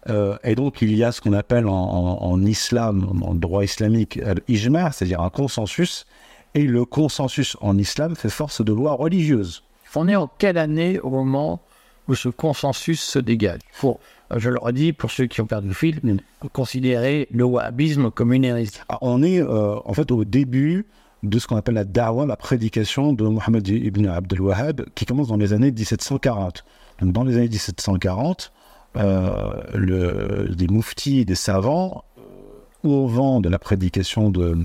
Euh, 0.08 0.36
et 0.44 0.54
donc, 0.54 0.82
il 0.82 0.94
y 0.94 1.04
a 1.04 1.12
ce 1.12 1.20
qu'on 1.20 1.32
appelle 1.32 1.66
en, 1.66 1.72
en, 1.74 2.44
islam, 2.44 3.20
en 3.22 3.34
droit 3.34 3.64
islamique, 3.64 4.18
l'ijma, 4.48 4.90
c'est-à-dire 4.92 5.20
un 5.20 5.30
consensus. 5.30 6.06
Et 6.54 6.64
le 6.64 6.84
consensus 6.84 7.56
en 7.60 7.78
islam 7.78 8.14
fait 8.14 8.28
force 8.28 8.62
de 8.62 8.72
loi 8.72 8.92
religieuse. 8.92 9.62
On 9.94 10.08
est 10.08 10.16
en 10.16 10.30
quelle 10.38 10.58
année 10.58 10.98
au 11.00 11.10
moment 11.10 11.60
où 12.08 12.14
ce 12.14 12.28
consensus 12.28 13.00
se 13.00 13.18
dégage? 13.18 13.60
Pour, 13.78 14.00
je 14.36 14.50
le 14.50 14.58
redis, 14.58 14.92
pour 14.92 15.10
ceux 15.10 15.26
qui 15.26 15.40
ont 15.40 15.46
perdu 15.46 15.68
le 15.68 15.74
fil, 15.74 16.00
considérer 16.52 17.28
le 17.30 17.44
wahhabisme 17.44 18.10
comme 18.10 18.32
une 18.32 18.44
hérésie. 18.44 18.80
Ah, 18.88 18.98
on 19.00 19.22
est 19.22 19.42
en 19.42 19.92
fait 19.94 20.10
au 20.10 20.24
début 20.24 20.86
de 21.22 21.38
ce 21.38 21.46
qu'on 21.46 21.56
appelle 21.56 21.74
la 21.74 21.84
dawa, 21.84 22.26
la 22.26 22.36
prédication 22.36 23.12
de 23.12 23.24
Mohammed 23.24 23.66
ibn 23.68 24.06
Abdel 24.06 24.40
Wahhab, 24.40 24.84
qui 24.94 25.06
commence 25.06 25.28
dans 25.28 25.36
les 25.36 25.52
années 25.52 25.70
1740. 25.70 26.64
Donc 27.00 27.12
dans 27.12 27.24
les 27.24 27.36
années 27.36 27.48
1740, 27.48 28.52
euh, 28.96 29.52
le, 29.74 30.48
des 30.54 30.66
mouftis, 30.66 31.24
des 31.24 31.34
savants, 31.34 32.04
euh, 32.18 32.88
au 32.88 33.06
vent 33.06 33.40
de 33.40 33.48
la 33.48 33.58
prédication 33.58 34.30
de, 34.30 34.56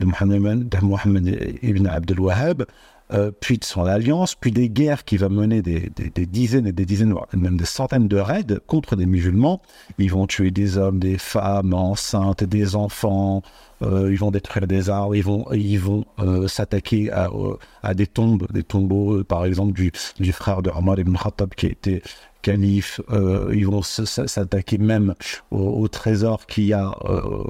de, 0.00 0.04
Mohammed, 0.04 1.58
ibn 1.62 1.86
Abdel 1.86 2.20
Wahhab, 2.20 2.64
euh, 3.12 3.30
puis 3.40 3.58
de 3.58 3.64
son 3.64 3.84
alliance, 3.84 4.34
puis 4.34 4.52
des 4.52 4.68
guerres 4.68 5.04
qui 5.04 5.16
va 5.16 5.28
mener 5.28 5.62
des, 5.62 5.90
dizaines 6.26 6.66
et 6.66 6.72
des 6.72 6.86
dizaines, 6.86 7.14
même 7.34 7.56
des 7.56 7.64
centaines 7.64 8.08
de 8.08 8.16
raids 8.16 8.58
contre 8.66 8.96
des 8.96 9.06
musulmans. 9.06 9.60
Ils 9.98 10.10
vont 10.10 10.26
tuer 10.26 10.50
des 10.50 10.78
hommes, 10.78 10.98
des 10.98 11.18
femmes 11.18 11.74
enceintes, 11.74 12.44
des 12.44 12.74
enfants, 12.74 13.42
euh, 13.82 14.10
ils 14.10 14.18
vont 14.18 14.30
détruire 14.30 14.66
des 14.66 14.90
arbres, 14.90 15.14
ils 15.14 15.24
vont, 15.24 15.46
ils 15.52 15.78
vont 15.78 16.04
euh, 16.20 16.48
s'attaquer 16.48 17.10
à, 17.12 17.94
des 17.94 18.06
tombes, 18.06 18.46
des 18.52 18.62
tombeaux, 18.62 19.22
par 19.24 19.44
exemple, 19.44 19.72
du, 19.72 19.92
du 20.18 20.32
frère 20.32 20.62
de 20.62 20.70
Omar 20.70 20.98
ibn 20.98 21.16
Khattab 21.16 21.54
qui 21.54 21.66
a 21.66 21.70
été 21.70 22.02
calife, 22.42 23.00
euh, 23.10 23.52
ils 23.54 23.66
vont 23.66 23.82
s'attaquer 23.82 24.78
même 24.78 25.14
au, 25.50 25.88
trésor 25.88 26.46
qu'il 26.46 26.64
y 26.64 26.72
a 26.72 26.90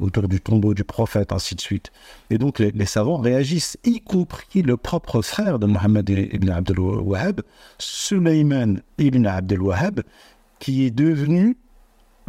autour 0.01 0.29
du 0.29 0.41
tombeau 0.41 0.75
du 0.75 0.85
prophète, 0.85 1.33
ainsi 1.33 1.55
de 1.55 1.61
suite. 1.61 1.91
Et 2.31 2.39
donc 2.39 2.59
les, 2.59 2.87
savants 2.87 3.17
réagissent, 3.17 3.79
y 3.85 4.01
compris 4.01 4.63
le 4.63 4.77
propre 4.77 5.23
frère 5.23 5.59
de 5.59 5.67
Mohammed 5.67 6.09
ibn 6.09 6.51
Abdel 6.51 6.79
Wahhab, 6.79 7.43
Sulayman 7.79 8.83
ibn 8.99 9.27
Abdel 9.27 9.61
qui 10.59 10.85
est 10.85 10.91
devenu 10.91 11.57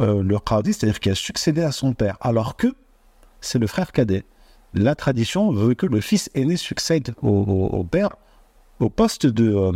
le 0.00 0.38
qadi, 0.38 0.72
c'est-à-dire 0.72 1.00
qui 1.00 1.10
a 1.10 1.14
succédé 1.14 1.62
à 1.62 1.72
son 1.72 1.92
père, 1.92 2.16
alors 2.20 2.56
que 2.56 2.74
c'est 3.40 3.58
le 3.58 3.66
frère 3.66 3.92
cadet. 3.92 4.24
La 4.74 4.96
tradition 4.96 5.52
veut 5.52 5.74
que 5.74 5.86
le 5.86 6.00
fils 6.00 6.30
aîné 6.34 6.56
succède 6.56 7.14
au, 7.22 7.84
père 7.88 8.10
au 8.80 8.90
poste 8.90 9.26
de, 9.26 9.54
euh, 9.54 9.72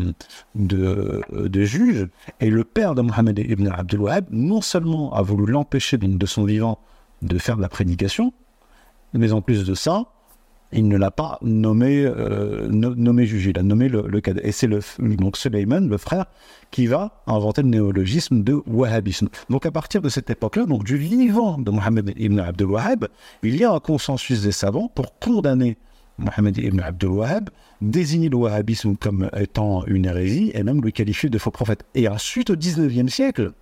de, 0.54 1.22
de, 1.32 1.64
juge. 1.64 2.08
Et 2.40 2.50
le 2.50 2.64
père 2.64 2.94
de 2.94 3.02
Mohamed 3.02 3.38
ibn 3.38 3.68
Abdul 3.68 4.00
Wahab, 4.00 4.26
non 4.30 4.60
seulement 4.60 5.12
a 5.14 5.22
voulu 5.22 5.52
l'empêcher 5.52 5.98
de 5.98 6.26
son 6.26 6.44
vivant 6.44 6.78
de 7.22 7.38
faire 7.38 7.56
de 7.56 7.62
la 7.62 7.68
prédication, 7.68 8.32
mais 9.14 9.32
en 9.32 9.40
plus 9.40 9.64
de 9.64 9.74
ça, 9.74 10.04
il 10.72 10.86
ne 10.86 10.96
l'a 10.98 11.10
pas 11.10 11.38
nommé, 11.40 12.04
euh, 12.04 12.68
nommé 12.68 13.24
juge, 13.24 13.46
il 13.46 13.58
a 13.58 13.62
nommé 13.62 13.88
le, 13.88 14.04
le 14.06 14.20
cadet. 14.20 14.46
Et 14.46 14.52
c'est 14.52 14.66
le, 14.66 14.80
donc 14.98 15.36
Suleiman, 15.36 15.88
le 15.88 15.96
frère, 15.96 16.26
qui 16.70 16.86
va 16.86 17.22
inventer 17.26 17.62
le 17.62 17.68
néologisme 17.68 18.42
de 18.42 18.60
wahhabisme. 18.66 19.28
Donc 19.48 19.64
à 19.64 19.70
partir 19.70 20.02
de 20.02 20.10
cette 20.10 20.28
époque-là, 20.28 20.66
donc 20.66 20.84
du 20.84 20.96
vivant 20.96 21.56
de 21.58 21.70
Mohammed 21.70 22.12
ibn 22.16 22.38
Abdel 22.38 22.66
Wahhab, 22.66 23.08
il 23.42 23.56
y 23.56 23.64
a 23.64 23.72
un 23.72 23.80
consensus 23.80 24.42
des 24.42 24.52
savants 24.52 24.90
pour 24.94 25.18
condamner 25.18 25.78
Mohammed 26.18 26.58
ibn 26.58 26.80
Abdel 26.80 27.10
Wahhab, 27.10 27.50
désigner 27.80 28.28
le 28.28 28.36
wahhabisme 28.36 28.96
comme 28.96 29.30
étant 29.36 29.84
une 29.86 30.06
hérésie 30.06 30.50
et 30.54 30.62
même 30.62 30.82
le 30.82 30.90
qualifier 30.90 31.30
de 31.30 31.38
faux 31.38 31.50
prophète. 31.50 31.84
Et 31.94 32.08
ensuite, 32.08 32.50
au 32.50 32.56
19e 32.56 33.08
siècle, 33.08 33.52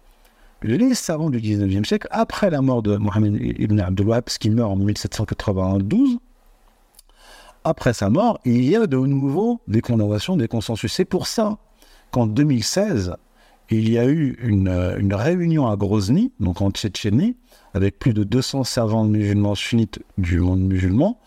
les 0.62 0.94
savants 0.94 1.30
du 1.30 1.38
19e 1.38 1.84
siècle, 1.84 2.08
après 2.10 2.50
la 2.50 2.62
mort 2.62 2.82
de 2.82 2.96
Mohammed 2.96 3.34
ibn 3.58 3.78
Abdel 3.78 4.06
Wahhab, 4.06 4.24
qui 4.24 4.50
meurt 4.50 4.72
en 4.72 4.76
1792, 4.76 6.18
après 7.64 7.92
sa 7.92 8.08
mort, 8.10 8.38
il 8.44 8.64
y 8.64 8.76
a 8.76 8.86
de 8.86 8.96
nouveau 8.96 9.60
des 9.68 9.80
condamnations, 9.80 10.36
des 10.36 10.48
consensus. 10.48 10.92
C'est 10.92 11.04
pour 11.04 11.26
ça 11.26 11.58
qu'en 12.12 12.26
2016, 12.26 13.16
il 13.70 13.90
y 13.90 13.98
a 13.98 14.06
eu 14.06 14.38
une, 14.40 14.68
une, 14.98 15.12
réunion 15.12 15.66
à 15.66 15.76
Grozny, 15.76 16.32
donc 16.38 16.62
en 16.62 16.70
Tchétchénie, 16.70 17.36
avec 17.74 17.98
plus 17.98 18.14
de 18.14 18.22
200 18.22 18.62
savants 18.62 19.04
musulmans 19.04 19.56
sunnites 19.56 20.00
du 20.16 20.38
monde 20.38 20.60
musulman, 20.60 21.18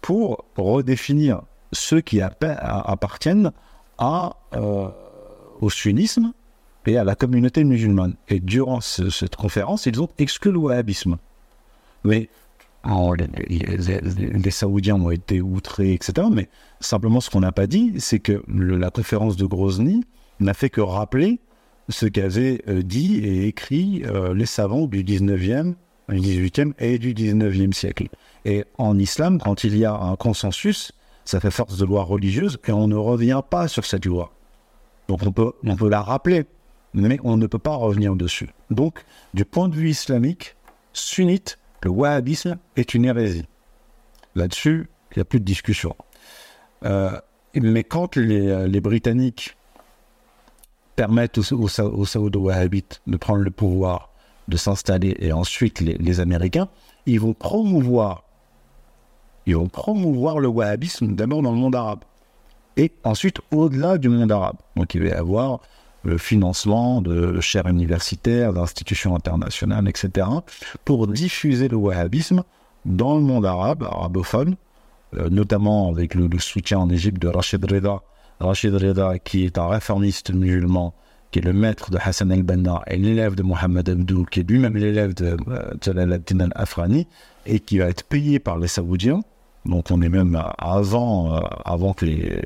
pour 0.00 0.44
redéfinir 0.56 1.42
ceux 1.72 2.00
qui 2.00 2.20
appartiennent 2.20 3.52
euh, 4.00 4.88
au 5.60 5.70
sunnisme 5.70 6.32
et 6.86 6.96
à 6.96 7.04
la 7.04 7.14
communauté 7.14 7.64
musulmane. 7.64 8.14
Et 8.28 8.40
durant 8.40 8.80
cette 8.80 9.36
conférence, 9.36 9.86
ils 9.86 10.00
ont 10.00 10.08
exclu 10.18 10.52
le 10.52 10.58
wahhabisme. 10.58 11.18
Mais 12.04 12.28
les, 12.84 14.50
Saoudiens 14.50 14.96
ont 14.96 15.10
été 15.10 15.40
outrés, 15.40 15.92
etc. 15.92 16.28
Mais 16.32 16.48
simplement, 16.80 17.20
ce 17.20 17.28
qu'on 17.28 17.40
n'a 17.40 17.52
pas 17.52 17.66
dit, 17.66 17.94
c'est 17.98 18.20
que 18.20 18.42
la 18.48 18.90
conférence 18.90 19.36
de 19.36 19.44
Grozny 19.44 20.04
n'a 20.40 20.54
fait 20.54 20.70
que 20.70 20.80
rappeler 20.80 21.40
ce 21.88 22.06
qu'avaient 22.06 22.62
euh, 22.68 22.82
dit 22.82 23.18
et 23.18 23.46
écrit 23.46 24.02
euh, 24.04 24.34
les 24.34 24.46
savants 24.46 24.86
du 24.86 25.02
19e, 25.02 25.74
du 26.08 26.18
18e 26.18 26.72
et 26.78 26.98
du 26.98 27.14
19e 27.14 27.72
siècle. 27.72 28.08
Et 28.44 28.64
en 28.78 28.98
islam, 28.98 29.38
quand 29.38 29.64
il 29.64 29.76
y 29.76 29.84
a 29.84 29.94
un 29.94 30.16
consensus, 30.16 30.92
ça 31.24 31.40
fait 31.40 31.50
force 31.50 31.76
de 31.76 31.84
loi 31.84 32.04
religieuse 32.04 32.58
et 32.66 32.72
on 32.72 32.88
ne 32.88 32.96
revient 32.96 33.42
pas 33.48 33.68
sur 33.68 33.84
cette 33.84 34.06
loi. 34.06 34.32
Donc 35.08 35.22
on 35.24 35.32
peut, 35.32 35.52
on 35.64 35.76
peut 35.76 35.88
la 35.88 36.02
rappeler, 36.02 36.46
mais 36.94 37.18
on 37.24 37.36
ne 37.36 37.46
peut 37.46 37.58
pas 37.58 37.74
revenir 37.74 38.14
dessus. 38.16 38.50
Donc, 38.70 39.04
du 39.34 39.44
point 39.44 39.68
de 39.68 39.74
vue 39.74 39.90
islamique, 39.90 40.56
sunnite, 40.92 41.58
le 41.82 41.90
wahhabisme 41.90 42.58
est 42.76 42.94
une 42.94 43.04
hérésie. 43.04 43.46
Là-dessus, 44.34 44.88
il 45.12 45.18
n'y 45.18 45.22
a 45.22 45.24
plus 45.24 45.40
de 45.40 45.44
discussion. 45.44 45.96
Euh, 46.84 47.18
mais 47.54 47.84
quand 47.84 48.16
les, 48.16 48.80
Britanniques 48.80 49.56
permettent 50.96 51.38
aux, 51.38 51.52
aux, 51.52 52.04
saoudo-wahhabites 52.04 53.00
de 53.06 53.16
prendre 53.16 53.42
le 53.42 53.50
pouvoir, 53.50 54.10
de 54.48 54.56
s'installer, 54.56 55.16
et 55.18 55.32
ensuite 55.32 55.80
les, 55.80 56.20
Américains, 56.20 56.68
ils 57.06 57.20
vont 57.20 57.34
promouvoir, 57.34 58.24
ils 59.48 59.56
vont 59.56 59.68
promouvoir 59.68 60.38
le 60.38 60.48
wahhabisme 60.48 61.14
d'abord 61.14 61.42
dans 61.42 61.52
le 61.52 61.58
monde 61.58 61.74
arabe, 61.74 62.00
et 62.76 62.92
ensuite 63.02 63.40
au-delà 63.50 63.98
du 63.98 64.08
monde 64.08 64.30
arabe. 64.30 64.56
Donc 64.76 64.94
il 64.94 65.02
va 65.02 65.08
y 65.08 65.12
avoir 65.12 65.60
le 66.04 66.16
financement 66.18 67.02
de 67.02 67.40
chaires 67.40 67.66
universitaires, 67.66 68.52
d'institutions 68.52 69.16
internationales, 69.16 69.88
etc., 69.88 70.26
pour 70.84 71.06
diffuser 71.08 71.68
le 71.68 71.76
wahhabisme 71.76 72.44
dans 72.84 73.16
le 73.16 73.22
monde 73.22 73.46
arabe, 73.46 73.82
arabophone, 73.82 74.56
euh, 75.16 75.28
notamment 75.30 75.90
avec 75.90 76.14
le, 76.14 76.28
soutien 76.38 76.78
en 76.78 76.90
Égypte 76.90 77.20
de 77.20 77.28
Rachid 77.28 77.64
Reda. 77.64 78.00
Rachid 78.40 78.74
Reda, 78.74 79.18
qui 79.18 79.44
est 79.44 79.58
un 79.58 79.66
réformiste 79.66 80.32
musulman, 80.32 80.94
qui 81.30 81.40
est 81.40 81.42
le 81.42 81.52
maître 81.52 81.90
de 81.90 81.98
Hassan 81.98 82.30
el-Banna 82.30 82.82
et 82.86 82.96
l'élève 82.96 83.34
de 83.34 83.42
Mohamed 83.42 83.88
Abdou, 83.88 84.24
qui 84.24 84.40
est 84.40 84.50
lui-même 84.50 84.76
l'élève 84.76 85.14
de 85.14 85.36
euh, 85.48 85.72
Jalal 85.82 86.12
ad-Din 86.12 86.40
al-Afrani, 86.40 87.06
et 87.46 87.60
qui 87.60 87.78
va 87.78 87.86
être 87.86 88.04
payé 88.04 88.38
par 88.38 88.58
les 88.58 88.68
Saoudiens. 88.68 89.20
Donc 89.68 89.90
on 89.90 90.00
est 90.02 90.08
même 90.08 90.42
avant, 90.58 91.36
euh, 91.36 91.40
avant 91.64 91.92
que 91.92 92.06
les, 92.06 92.42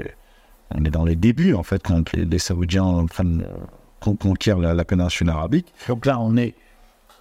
on 0.75 0.85
est 0.85 0.91
dans 0.91 1.05
les 1.05 1.17
débuts, 1.17 1.55
en 1.55 1.63
fait, 1.63 1.83
quand 1.83 2.13
les, 2.13 2.39
Saoudiens 2.39 3.07
prennent, 3.07 3.45
conquièrent 4.01 4.59
la, 4.59 4.85
péninsule 4.85 5.31
arabique. 5.31 5.73
Donc 5.89 6.07
là, 6.07 6.19
on 6.21 6.37
est 6.37 6.55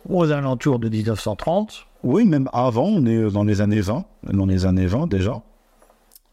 aux 0.10 0.32
alentours 0.32 0.80
de 0.80 0.90
1930. 0.90 1.88
Oui, 2.04 2.26
même 2.26 2.50
avant, 2.54 2.86
on 2.86 3.06
est 3.06 3.32
dans 3.32 3.44
les 3.44 3.62
années 3.62 3.82
20, 3.82 4.06
dans 4.34 4.46
les 4.46 4.66
années 4.66 4.88
20 4.88 5.08
déjà. 5.08 5.42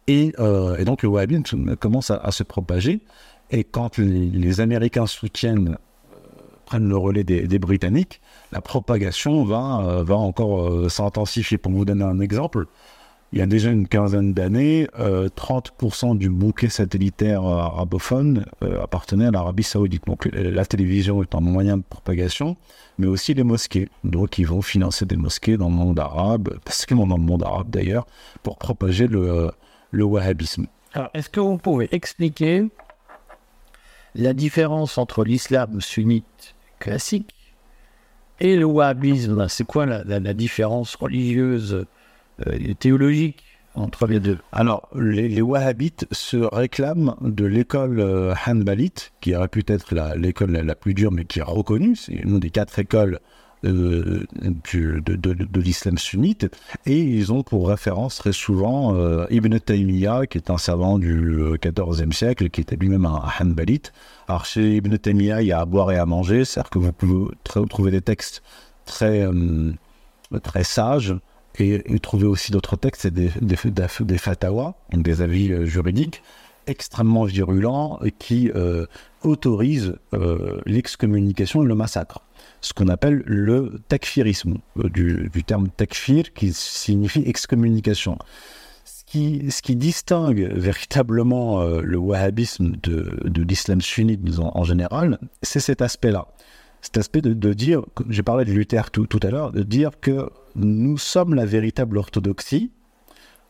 Et, 0.07 0.33
euh, 0.39 0.83
donc 0.85 1.03
le 1.03 1.11
wahhabisme 1.11 1.77
commence 1.77 2.11
à, 2.11 2.31
se 2.31 2.43
propager. 2.43 3.01
Et 3.51 3.65
quand 3.65 3.99
les, 3.99 4.61
Américains 4.61 5.07
soutiennent, 5.07 5.77
euh, 6.13 6.17
prennent 6.65 6.89
le 6.89 6.97
relais 6.97 7.25
des, 7.25 7.59
Britanniques, 7.59 8.21
la 8.51 8.63
propagation 8.63 9.45
va, 9.45 9.83
euh, 9.83 10.03
va 10.03 10.17
encore 10.17 10.91
s'intensifier. 10.91 11.59
Pour 11.59 11.73
vous 11.73 11.85
donner 11.85 12.05
un 12.05 12.21
exemple, 12.21 12.67
il 13.33 13.39
y 13.39 13.43
a 13.43 13.47
déjà 13.47 13.71
une 13.71 13.87
quinzaine 13.87 14.33
d'années, 14.33 14.89
30% 14.97 16.13
euh, 16.13 16.15
du 16.15 16.31
bouquet 16.31 16.71
satellitaire 16.71 17.45
euh, 17.45 17.59
arabophone 17.59 18.47
euh, 18.63 18.83
appartenait 18.83 19.27
à 19.27 19.31
l'Arabie 19.31 19.65
saoudite. 19.65 20.07
Donc 20.07 20.29
la 20.33 20.65
télévision 20.65 21.23
est 21.23 21.35
un 21.35 21.41
moyen 21.41 21.77
de 21.77 21.83
propagation, 21.83 22.57
mais 22.97 23.07
aussi 23.07 23.35
les 23.35 23.43
mosquées. 23.43 23.89
Donc 24.03 24.39
ils 24.39 24.47
vont 24.47 24.63
financer 24.63 25.05
des 25.05 25.17
mosquées 25.17 25.59
dans 25.59 25.69
le 25.69 25.75
monde 25.75 26.01
arabe, 26.01 26.59
particulièrement 26.65 27.07
dans 27.07 27.23
le 27.23 27.29
monde 27.29 27.43
arabe 27.43 27.69
d'ailleurs, 27.69 28.07
pour 28.43 28.57
propager 28.57 29.07
le, 29.07 29.53
wahhabisme. 29.93 30.67
Alors 30.95 31.11
est-ce 31.13 31.29
que 31.29 31.41
vous 31.41 31.59
pouvez 31.59 31.89
expliquer 31.95 32.65
la 34.15 34.33
différence 34.33 34.97
entre 34.97 35.23
l'islam 35.23 35.83
sunnite 35.83 36.55
classique 36.79 37.35
et 38.41 38.57
le 38.57 38.65
wahhabisme? 38.65 39.49
C'est 39.49 39.67
quoi 39.67 39.85
la 39.85 40.33
différence 40.33 40.95
religieuse? 40.95 41.75
euh, 41.75 41.87
théologique 42.79 43.45
entre 43.75 44.07
les 44.07 44.19
deux 44.21 44.39
Alors, 44.53 44.89
les, 44.95 45.29
les 45.29 45.43
wahhabites 45.43 46.07
se 46.11 46.37
réclament 46.37 47.15
de 47.21 47.45
l'école 47.45 48.01
euh, 48.01 48.35
hanbalite, 48.47 49.13
qui 49.21 49.37
aurait 49.37 49.49
pu 49.49 49.63
être 49.69 49.95
l'école 50.17 50.53
la, 50.53 50.75
plus 50.75 50.95
dure, 50.95 51.13
mais 51.13 51.25
qui 51.25 51.39
est 51.39 51.43
reconnue. 51.43 51.95
C'est 51.95 52.15
une 52.15 52.41
des 52.41 52.51
quatre 52.51 52.79
écoles 52.79 53.21
euh, 53.65 54.25
de, 54.43 55.01
de- 55.01 55.61
l'islam 55.61 55.97
sunnite. 55.99 56.49
Et 56.87 56.99
ils 56.99 57.33
ont 57.33 57.43
pour 57.43 57.69
référence 57.69 58.17
très 58.17 58.33
souvent 58.33 58.95
euh, 58.97 59.27
Ibn 59.31 59.59
Taymiyyah, 59.59 60.27
qui 60.27 60.39
est 60.39 60.51
un 60.51 60.59
savant 60.59 60.99
du 60.99 61.57
XIVe 61.63 62.13
siècle, 62.13 62.51
qui 62.51 62.61
était 62.63 62.77
lui-même 62.77 63.07
un, 63.07 63.23
hanbalite. 63.41 63.93
Alors, 64.27 64.45
chez 64.45 64.77
Ibn 64.77 64.97
Taymiyyah, 64.97 65.43
il 65.43 65.49
y 65.49 65.53
a 65.53 65.61
à 65.61 65.65
boire 65.67 65.93
et 65.93 65.99
à 65.99 66.07
manger, 66.07 66.45
c'est-à-dire 66.45 66.71
que 66.71 66.79
vous 66.81 66.93
pouvez 66.93 67.31
tr- 67.45 67.69
trouver 67.69 67.91
des 67.93 68.01
textes 68.03 68.43
très, 68.87 69.23
euh, 69.25 69.73
très 70.43 70.65
sages 70.65 71.15
et, 71.61 71.95
et 71.95 71.99
trouver 71.99 72.27
aussi 72.27 72.53
d'autres 72.53 72.77
textes, 72.77 73.03
c'est 73.03 73.15
des, 73.15 73.31
des, 73.41 73.57
des, 73.65 73.87
des 74.01 74.19
fatawas, 74.19 74.75
donc 74.93 75.03
des 75.03 75.23
avis 75.23 75.53
euh, 75.53 75.67
juridiques 75.67 76.23
extrêmement 76.67 77.25
virulents 77.25 77.99
et 78.05 78.11
qui 78.11 78.51
euh, 78.55 78.85
autorisent 79.23 79.95
euh, 80.13 80.61
l'excommunication 80.67 81.63
et 81.63 81.67
le 81.67 81.75
massacre. 81.75 82.21
Ce 82.61 82.75
qu'on 82.75 82.89
appelle 82.89 83.23
le 83.25 83.81
takfirisme, 83.89 84.59
du, 84.77 85.31
terme 85.47 85.71
takfir 85.71 86.35
qui 86.35 86.53
signifie 86.53 87.23
excommunication. 87.25 88.19
Ce 88.85 89.03
qui, 89.63 89.77
distingue 89.77 90.53
véritablement 90.53 91.65
le 91.65 91.97
wahhabisme 91.97 92.73
de, 92.83 93.43
l'islam 93.43 93.81
sunnite 93.81 94.21
en 94.39 94.65
général, 94.65 95.19
c'est 95.43 95.61
cet 95.61 95.81
aspect-là. 95.81 96.27
Cet 96.81 96.97
aspect 96.99 97.21
de, 97.21 97.33
de 97.33 97.53
dire, 97.53 97.83
j'ai 98.09 98.23
parlé 98.23 98.45
de 98.45 98.53
Luther 98.53 98.91
tout, 98.91 99.07
tout 99.07 99.21
à 99.23 99.31
l'heure, 99.31 99.53
de 99.53 99.63
dire 99.63 100.01
que 100.01 100.31
nous 100.55 100.99
sommes 100.99 101.35
la 101.35 101.45
véritable 101.45 101.99
orthodoxie, 101.99 102.71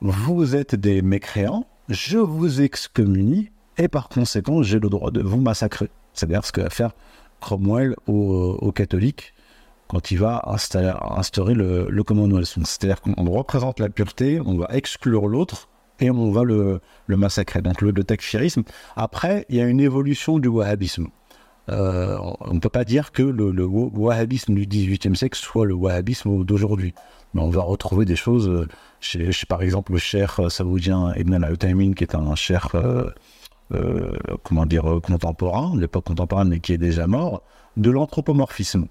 vous 0.00 0.54
êtes 0.54 0.74
des 0.74 1.02
mécréants, 1.02 1.66
je 1.88 2.18
vous 2.18 2.60
excommunie 2.60 3.50
et 3.76 3.88
par 3.88 4.08
conséquent 4.08 4.62
j'ai 4.62 4.78
le 4.78 4.88
droit 4.88 5.10
de 5.10 5.22
vous 5.22 5.40
massacrer. 5.40 5.88
C'est 6.12 6.26
d'ailleurs 6.26 6.44
ce 6.44 6.52
que 6.52 6.60
va 6.60 6.70
faire 6.70 6.92
Cromwell 7.40 7.94
aux, 8.06 8.58
aux 8.60 8.72
catholiques 8.72 9.34
quand 9.88 10.10
il 10.10 10.18
va 10.18 10.42
installer, 10.46 10.92
instaurer 11.00 11.54
le, 11.54 11.86
le 11.88 12.02
Commonwealth. 12.02 12.58
C'est-à-dire 12.64 13.00
qu'on 13.00 13.30
représente 13.30 13.80
la 13.80 13.88
pureté, 13.88 14.40
on 14.44 14.58
va 14.58 14.68
exclure 14.70 15.26
l'autre 15.26 15.68
et 15.98 16.10
on 16.10 16.30
va 16.30 16.44
le, 16.44 16.80
le 17.06 17.16
massacrer. 17.16 17.62
Donc 17.62 17.80
le, 17.80 17.90
le 17.90 18.04
takfirisme. 18.04 18.62
Après, 18.96 19.46
il 19.48 19.56
y 19.56 19.60
a 19.60 19.66
une 19.66 19.80
évolution 19.80 20.38
du 20.38 20.48
wahhabisme. 20.48 21.06
Euh, 21.68 22.16
on 22.40 22.54
ne 22.54 22.60
peut 22.60 22.68
pas 22.68 22.84
dire 22.84 23.12
que 23.12 23.22
le, 23.22 23.64
wahhabisme 23.64 24.54
du 24.54 24.66
XVIIIe 24.66 25.16
siècle 25.16 25.38
soit 25.38 25.66
le 25.66 25.74
wahhabisme 25.74 26.44
d'aujourd'hui. 26.44 26.94
Mais 27.34 27.42
on 27.42 27.50
va 27.50 27.62
retrouver 27.62 28.04
des 28.06 28.16
choses 28.16 28.48
euh, 28.48 28.66
chez, 29.00 29.32
chez 29.32 29.46
par 29.46 29.62
exemple, 29.62 29.92
le 29.92 29.98
cher 29.98 30.40
saoudien 30.48 31.12
Ibn 31.14 31.34
al-Utaymin, 31.44 31.92
qui 31.92 32.04
est 32.04 32.14
un 32.14 32.34
cher, 32.34 32.70
euh, 32.74 33.10
euh, 33.74 34.12
comment 34.44 34.64
dire, 34.64 34.90
euh, 34.90 35.00
contemporain, 35.00 35.76
l'époque 35.76 36.04
contemporaine, 36.04 36.48
mais 36.48 36.60
qui 36.60 36.72
est 36.72 36.78
déjà 36.78 37.06
mort, 37.06 37.42
de 37.76 37.90
l'anthropomorphisme. 37.90 38.86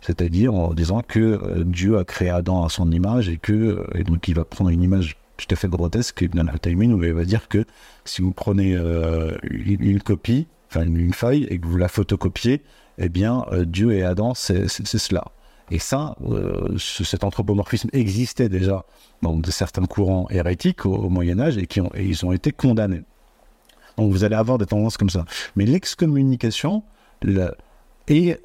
C'est-à-dire 0.00 0.54
en 0.54 0.74
disant 0.74 1.02
que 1.06 1.18
euh, 1.18 1.64
Dieu 1.64 1.98
a 1.98 2.04
créé 2.04 2.30
Adam 2.30 2.64
à 2.64 2.68
son 2.68 2.90
image 2.92 3.28
et 3.28 3.36
que, 3.36 3.52
euh, 3.52 4.02
donc 4.04 4.28
il 4.28 4.34
va 4.34 4.44
prendre 4.44 4.70
une 4.70 4.82
image 4.82 5.16
tout 5.36 5.46
à 5.50 5.56
fait 5.56 5.68
grotesque, 5.68 6.20
Ibn 6.20 6.48
al-Utaymin, 6.48 6.92
où 6.92 7.02
il 7.02 7.12
va 7.12 7.24
dire 7.24 7.48
que 7.48 7.64
si 8.04 8.22
vous 8.22 8.32
prenez 8.32 8.76
euh, 8.76 9.36
une 9.42 10.00
copie, 10.00 10.46
une, 10.76 11.12
feuille, 11.12 11.46
et 11.50 11.58
que 11.58 11.66
vous 11.66 11.76
la 11.76 11.88
photocopiez, 11.88 12.62
eh 12.98 13.08
bien, 13.08 13.44
euh, 13.52 13.64
Dieu 13.64 13.92
et 13.92 14.02
Adam, 14.02 14.34
c'est 14.34 14.68
cela. 14.68 15.24
Et 15.70 15.78
ça, 15.78 16.16
euh, 16.26 16.74
ce, 16.78 17.04
cet 17.04 17.24
anthropomorphisme 17.24 17.90
existait 17.92 18.48
déjà 18.48 18.84
dans 19.22 19.40
certains 19.44 19.84
courants 19.84 20.26
hérétiques 20.30 20.86
au, 20.86 21.08
Moyen 21.08 21.38
Âge 21.40 21.58
et, 21.58 21.68
et 21.94 22.04
ils 22.04 22.24
ont 22.24 22.32
été 22.32 22.52
condamnés. 22.52 23.02
Donc 23.96 24.12
vous 24.12 24.24
allez 24.24 24.36
avoir 24.36 24.58
des 24.58 24.66
tendances 24.66 24.96
comme 24.96 25.10
ça. 25.10 25.24
Mais 25.56 25.66
l'excommunication 25.66 26.82
euh, 27.26 27.50
est, 28.06 28.40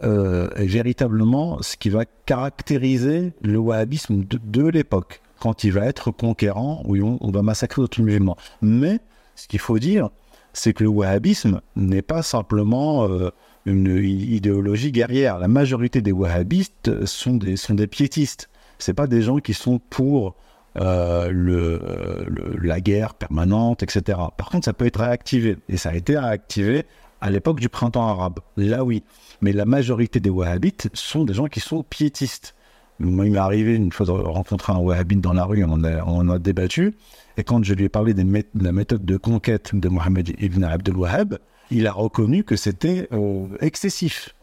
véritablement 0.57 1.61
ce 1.61 1.77
qui 1.77 1.89
va 1.89 2.03
caractériser 2.25 3.31
le 3.41 3.57
wahhabisme 3.57 4.25
de, 4.25 4.39
de 4.43 4.67
l'époque, 4.67 5.21
quand 5.39 5.63
il 5.63 5.71
va 5.71 5.85
être 5.85 6.11
conquérant, 6.11 6.83
où 6.85 6.97
on, 6.97 7.17
on 7.21 7.31
va 7.31 7.41
massacrer 7.41 7.81
d'autres 7.81 8.01
musulmans. 8.01 8.35
Mais 8.61 8.99
ce 9.35 9.47
qu'il 9.47 9.59
faut 9.59 9.79
dire, 9.79 10.09
c'est 10.53 10.73
que 10.73 10.83
le 10.83 10.89
wahhabisme 10.89 11.61
n'est 11.75 12.01
pas 12.01 12.21
simplement 12.21 13.07
euh, 13.07 13.31
une 13.65 13.97
idéologie 14.03 14.91
guerrière. 14.91 15.39
La 15.39 15.47
majorité 15.47 16.01
des 16.01 16.11
wahhabistes 16.11 17.05
sont 17.05 17.35
des, 17.35 17.55
sont 17.57 17.73
des 17.73 17.87
piétistes. 17.87 18.49
C'est 18.77 18.93
pas 18.93 19.07
des 19.07 19.21
gens 19.21 19.37
qui 19.37 19.53
sont 19.53 19.79
pour 19.79 20.35
euh, 20.79 21.29
le, 21.31 21.81
le, 22.27 22.57
la 22.61 22.81
guerre 22.81 23.13
permanente, 23.13 23.83
etc. 23.83 24.19
Par 24.37 24.49
contre, 24.49 24.65
ça 24.65 24.73
peut 24.73 24.85
être 24.85 24.99
réactivé. 24.99 25.57
Et 25.69 25.77
ça 25.77 25.89
a 25.89 25.95
été 25.95 26.17
réactivé 26.17 26.85
à 27.21 27.29
l'époque 27.29 27.59
du 27.59 27.69
printemps 27.69 28.07
arabe. 28.07 28.39
Là, 28.57 28.83
oui. 28.83 29.03
Mais 29.41 29.53
la 29.53 29.65
majorité 29.65 30.19
des 30.19 30.29
wahhabites 30.29 30.89
sont 30.93 31.23
des 31.23 31.33
gens 31.33 31.47
qui 31.47 31.59
sont 31.59 31.83
piétistes. 31.83 32.55
Moi, 32.99 33.25
il 33.25 33.31
m'est 33.31 33.39
arrivé 33.39 33.75
une 33.75 33.91
fois 33.91 34.05
de 34.05 34.11
rencontrer 34.11 34.71
un 34.73 34.77
wahhabite 34.77 35.19
dans 35.19 35.33
la 35.33 35.45
rue, 35.45 35.63
on 35.65 35.83
a, 35.83 36.33
a 36.35 36.39
débattu. 36.39 36.95
Et 37.37 37.43
quand 37.43 37.63
je 37.63 37.73
lui 37.73 37.85
ai 37.85 37.89
parlé 37.89 38.13
de 38.13 38.23
la 38.61 38.71
méthode 38.71 39.05
de 39.05 39.17
conquête 39.17 39.71
de 39.73 39.89
Mohamed 39.89 40.35
ibn 40.39 40.63
Abdel 40.63 40.95
Wahhab, 40.95 41.39
il 41.71 41.87
a 41.87 41.91
reconnu 41.91 42.43
que 42.43 42.55
c'était 42.55 43.07
euh, 43.11 43.47
excessif. 43.59 44.35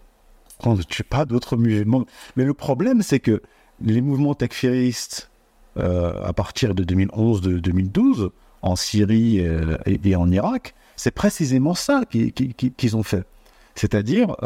On 0.64 0.74
ne 0.74 0.82
tue 0.82 1.04
pas 1.04 1.24
d'autres 1.24 1.56
musulmans. 1.56 2.04
Mais 2.36 2.44
le 2.44 2.54
problème, 2.54 3.02
c'est 3.02 3.20
que 3.20 3.42
les 3.82 4.00
mouvements 4.00 4.34
takfiristes, 4.34 5.30
euh, 5.76 6.24
à 6.24 6.32
partir 6.32 6.74
de 6.74 6.84
2011-2012, 6.84 8.30
en 8.62 8.76
Syrie 8.76 9.40
euh, 9.40 9.78
et, 9.86 10.16
en 10.16 10.30
Irak, 10.30 10.74
c'est 10.96 11.12
précisément 11.12 11.74
ça 11.74 12.02
qu'ils 12.10 12.32
qu 12.32 12.52
qu 12.52 12.94
ont 12.94 13.02
fait. 13.02 13.24
C'est-à-dire 13.74 14.36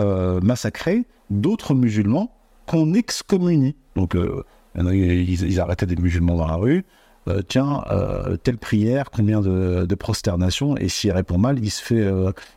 massacrer 0.43 1.05
d'autres 1.31 1.75
musulmans 1.75 2.34
qu'on 2.67 2.95
excommunie. 2.95 3.77
Donc, 3.97 4.15
euh, 4.15 4.45
ils, 4.77 5.61
arrêtaient 5.61 5.87
des 5.87 5.97
musulmans 5.97 6.37
dans 6.37 6.47
la 6.47 6.57
rue. 6.57 6.85
Euh, 7.27 7.41
tiens, 7.47 7.83
euh, 7.91 8.37
telle 8.37 8.59
prière, 8.59 9.11
combien 9.11 9.41
de, 9.41 9.95
prosternations, 9.95 10.77
et 10.77 10.89
s'il 10.89 11.13
répond 11.13 11.39
mal, 11.39 11.59
il 11.63 11.71
se 11.71 11.83
fait, 11.83 12.07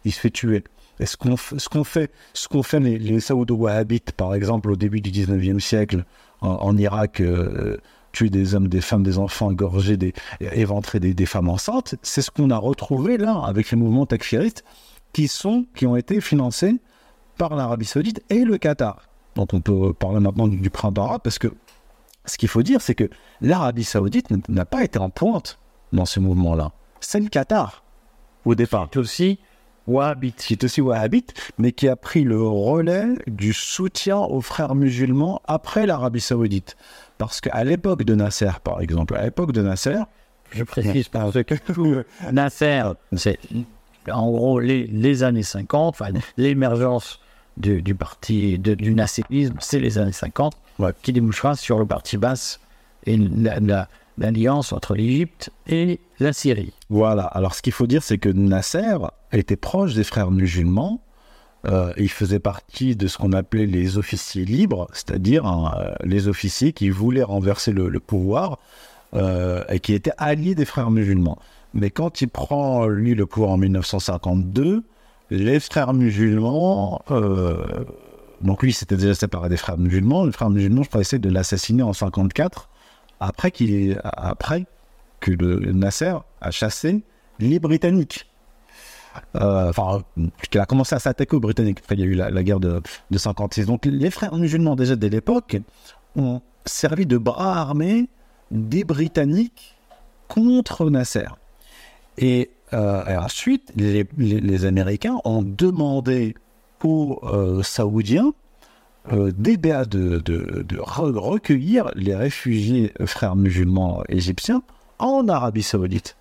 il 0.03 0.11
se 0.11 0.19
fait 0.19 0.29
tuer. 0.29 0.63
Et 0.99 1.05
ce 1.05 1.15
qu'on 1.15 1.35
qu'on 1.71 1.83
fait, 1.83 2.11
ce 2.33 2.47
qu'on 2.47 2.63
fait 2.63 2.79
les, 2.79 2.97
les 2.97 3.19
saoudo-wahhabites, 3.19 4.13
par 4.13 4.33
exemple, 4.33 4.71
au 4.71 4.75
début 4.75 4.99
du 4.99 5.11
19e 5.11 5.59
siècle, 5.59 6.03
en, 6.41 6.75
Irak, 6.77 7.21
tuer 8.11 8.29
des 8.29 8.55
hommes, 8.55 8.67
des 8.67 8.81
femmes, 8.81 9.03
des 9.03 9.19
enfants, 9.19 9.51
égorger, 9.51 9.95
des, 9.95 10.13
éventrer 10.39 10.99
des, 10.99 11.13
des 11.13 11.25
femmes 11.25 11.49
enceintes, 11.49 11.95
c'est 12.01 12.21
ce 12.21 12.31
qu'on 12.31 12.49
a 12.49 12.57
retrouvé 12.57 13.17
là, 13.17 13.41
avec 13.45 13.71
les 13.71 13.77
mouvements 13.77 14.05
takfiristes, 14.05 14.63
qui, 15.13 15.27
sont, 15.27 15.65
qui 15.75 15.85
ont 15.85 15.95
été 15.95 16.19
financés 16.19 16.75
par 17.37 17.55
l'Arabie 17.55 17.85
saoudite 17.85 18.21
et 18.29 18.43
le 18.43 18.57
Qatar. 18.57 19.07
Donc 19.37 19.53
on 19.53 19.61
peut 19.61 19.93
parler 19.93 20.19
maintenant 20.19 20.47
du, 20.47 20.69
printemps 20.69 21.05
arabe, 21.05 21.21
parce 21.23 21.37
que 21.37 21.47
ce 22.25 22.37
qu'il 22.37 22.49
faut 22.49 22.63
dire, 22.63 22.81
c'est 22.81 22.95
que 22.95 23.09
l'Arabie 23.39 23.83
Saoudite 23.83 24.29
n'a 24.49 24.65
pas 24.65 24.83
été 24.83 24.97
en 24.99 25.09
pointe 25.09 25.59
dans 25.93 26.05
ce 26.05 26.19
mouvement-là. 26.19 26.71
C'est 26.99 27.19
le 27.19 27.29
Qatar, 27.29 27.83
au 28.45 28.55
départ. 28.55 28.89
C'est 28.91 28.99
aussi 28.99 29.39
wahhabite. 29.85 30.41
C'est 30.41 30.63
aussi 30.63 30.81
wahhabite, 30.81 31.53
mais 31.59 31.71
qui 31.71 31.87
a 31.87 31.95
pris 31.95 32.23
le 32.23 32.41
relais 32.41 33.09
du 33.27 33.53
soutien 33.53 34.17
aux 34.17 34.41
frères 34.41 34.73
musulmans 34.73 35.39
après 35.45 35.85
l'Arabie 35.85 36.19
Saoudite. 36.19 36.75
Parce 37.19 37.39
qu'à 37.39 37.63
l'époque 37.63 38.03
de 38.03 38.15
Nasser, 38.15 38.51
par 38.63 38.81
exemple, 38.81 39.15
à 39.15 39.23
l'époque 39.23 39.51
de 39.51 39.61
Nasser. 39.61 39.99
Je 40.51 40.63
précise 40.63 41.09
parce 41.09 41.43
que 41.43 42.05
Nasser, 42.31 42.81
c'est 43.15 43.37
en 44.11 44.31
gros 44.31 44.59
les, 44.59 44.87
les 44.87 45.23
années 45.23 45.43
50, 45.43 45.89
enfin, 45.89 46.11
l'émergence 46.37 47.19
du, 47.57 47.81
du, 47.81 47.95
parti, 47.95 48.57
de, 48.59 48.73
du 48.73 48.93
nasserisme, 48.93 49.55
c'est 49.59 49.79
les 49.79 49.97
années 49.97 50.11
50 50.11 50.53
ouais. 50.79 50.91
qui 51.01 51.13
débouchera 51.13 51.55
sur 51.55 51.79
le 51.79 51.85
parti 51.85 52.17
basse 52.17 52.59
et 53.05 53.17
l'alliance 53.17 53.87
la, 54.17 54.75
la, 54.75 54.77
entre 54.77 54.95
l'Égypte 54.95 55.51
et 55.67 55.99
la 56.19 56.33
Syrie. 56.33 56.73
Voilà, 56.89 57.23
alors 57.23 57.55
ce 57.55 57.61
qu'il 57.61 57.73
faut 57.73 57.87
dire, 57.87 58.03
c'est 58.03 58.17
que 58.17 58.29
Nasser 58.29 58.97
était 59.31 59.55
proche 59.55 59.93
des 59.93 60.03
frères 60.03 60.31
musulmans. 60.31 61.01
Euh, 61.65 61.91
il 61.97 62.09
faisait 62.09 62.39
partie 62.39 62.95
de 62.95 63.07
ce 63.07 63.17
qu'on 63.17 63.33
appelait 63.33 63.65
les 63.65 63.97
officiers 63.97 64.45
libres, 64.45 64.87
c'est-à-dire 64.93 65.45
hein, 65.45 65.93
les 66.03 66.27
officiers 66.27 66.71
qui 66.71 66.89
voulaient 66.89 67.23
renverser 67.23 67.71
le, 67.71 67.89
le 67.89 67.99
pouvoir 67.99 68.59
euh, 69.13 69.63
et 69.69 69.79
qui 69.79 69.93
étaient 69.93 70.11
alliés 70.17 70.55
des 70.55 70.65
frères 70.65 70.91
musulmans. 70.91 71.39
Mais 71.73 71.89
quand 71.89 72.21
il 72.21 72.27
prend, 72.27 72.87
lui, 72.87 73.15
le 73.15 73.25
pouvoir 73.25 73.51
en 73.51 73.57
1952, 73.57 74.83
les 75.29 75.59
frères 75.59 75.93
musulmans 75.93 77.01
euh, 77.11 77.85
donc 78.41 78.63
lui, 78.63 78.73
c'était 78.73 78.95
déjà 78.97 79.15
séparé 79.15 79.49
des 79.49 79.57
frères 79.57 79.77
musulmans. 79.77 80.25
Les 80.25 80.31
frères 80.31 80.49
musulmans, 80.49 80.83
je 80.83 80.89
crois, 80.89 81.01
essaient 81.01 81.19
de 81.19 81.29
l'assassiner 81.29 81.83
en 81.83 81.93
54, 81.93 82.69
après, 83.19 83.51
qu'il 83.51 83.99
après 84.03 84.65
que 85.19 85.31
Nasser 85.71 86.13
a 86.41 86.51
chassé 86.51 87.01
les 87.39 87.59
Britanniques. 87.59 88.27
Euh, 89.35 89.69
enfin, 89.69 90.03
qu'il 90.51 90.61
a 90.61 90.67
commencé 90.67 90.93
à 90.93 90.99
s'attaquer 90.99 91.35
aux 91.35 91.39
Britanniques. 91.39 91.79
Après, 91.79 91.95
il 91.95 92.01
y 92.01 92.03
a 92.03 92.05
eu 92.05 92.13
la, 92.13 92.29
la 92.29 92.43
guerre 92.43 92.59
de, 92.59 92.81
de, 93.09 93.17
56. 93.17 93.65
Donc 93.65 93.85
les 93.85 94.11
frères 94.11 94.35
musulmans, 94.35 94.75
déjà 94.75 94.95
dès 94.95 95.09
l'époque, 95.09 95.57
ont 96.15 96.41
servi 96.65 97.07
de 97.07 97.17
bras 97.17 97.59
armés 97.59 98.09
des 98.51 98.83
Britanniques 98.83 99.75
contre 100.27 100.91
Nasser. 100.91 101.25
Et, 102.19 102.51
ensuite, 102.73 103.73
les, 103.75 104.65
Américains 104.65 105.17
ont 105.23 105.41
demandé 105.41 106.35
aux 106.83 107.19
Saoudiens 107.63 108.33
euh, 109.11 109.31
de, 109.31 110.19
de, 110.19 110.79
recueillir 110.79 111.91
les 111.95 112.13
réfugiés 112.13 112.91
frères 113.05 113.37
musulmans 113.37 114.03
égyptiens 114.09 114.63
en 114.99 115.29
Arabie 115.29 115.63
Saoudite. 115.63 116.17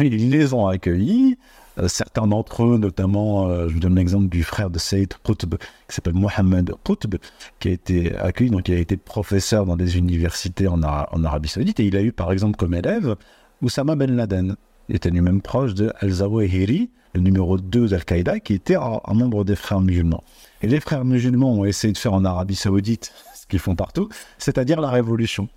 Ils 0.00 0.30
les 0.30 0.54
ont 0.54 0.66
accueillis. 0.66 1.36
Euh, 1.78 1.86
certains 1.86 2.26
d'entre 2.26 2.64
eux, 2.64 2.78
notamment, 2.78 3.48
euh, 3.48 3.68
je 3.68 3.74
vous 3.74 3.80
donne 3.80 3.94
l'exemple 3.94 4.28
du 4.28 4.42
frère 4.42 4.70
de 4.70 4.78
Saïd 4.78 5.14
Qutb, 5.22 5.56
qui 5.56 5.94
s'appelle 5.94 6.14
Mohamed 6.14 6.72
Qutb, 6.82 7.16
qui 7.60 7.68
a 7.68 7.72
été 7.72 8.16
accueilli, 8.16 8.50
donc 8.50 8.68
il 8.68 8.74
a 8.74 8.78
été 8.78 8.96
professeur 8.96 9.66
dans 9.66 9.76
des 9.76 9.98
universités 9.98 10.66
en, 10.66 10.82
en 10.82 11.24
Arabie 11.24 11.48
Saoudite, 11.48 11.78
et 11.78 11.84
il 11.84 11.96
a 11.96 12.02
eu 12.02 12.12
par 12.12 12.32
exemple 12.32 12.56
comme 12.56 12.74
élève 12.74 13.16
Oussama 13.60 13.96
Ben 13.96 14.16
Laden. 14.16 14.56
Était 14.88 15.10
lui-même 15.10 15.42
proche 15.42 15.74
de 15.74 15.92
Al-Zawahiri, 16.00 16.90
le 17.14 17.20
numéro 17.20 17.58
2 17.58 17.88
d'Al-Qaïda, 17.88 18.40
qui 18.40 18.54
était 18.54 18.76
un, 18.76 19.00
membre 19.12 19.44
des 19.44 19.56
frères 19.56 19.80
musulmans. 19.80 20.22
Et 20.62 20.66
les 20.66 20.80
frères 20.80 21.04
musulmans 21.04 21.52
ont 21.52 21.64
essayé 21.64 21.92
de 21.92 21.98
faire 21.98 22.14
en 22.14 22.24
Arabie 22.24 22.54
Saoudite 22.54 23.12
ce 23.34 23.46
qu'ils 23.46 23.58
font 23.58 23.76
partout, 23.76 24.08
c'est-à-dire 24.38 24.80
la 24.80 24.90
révolution. 24.90 25.48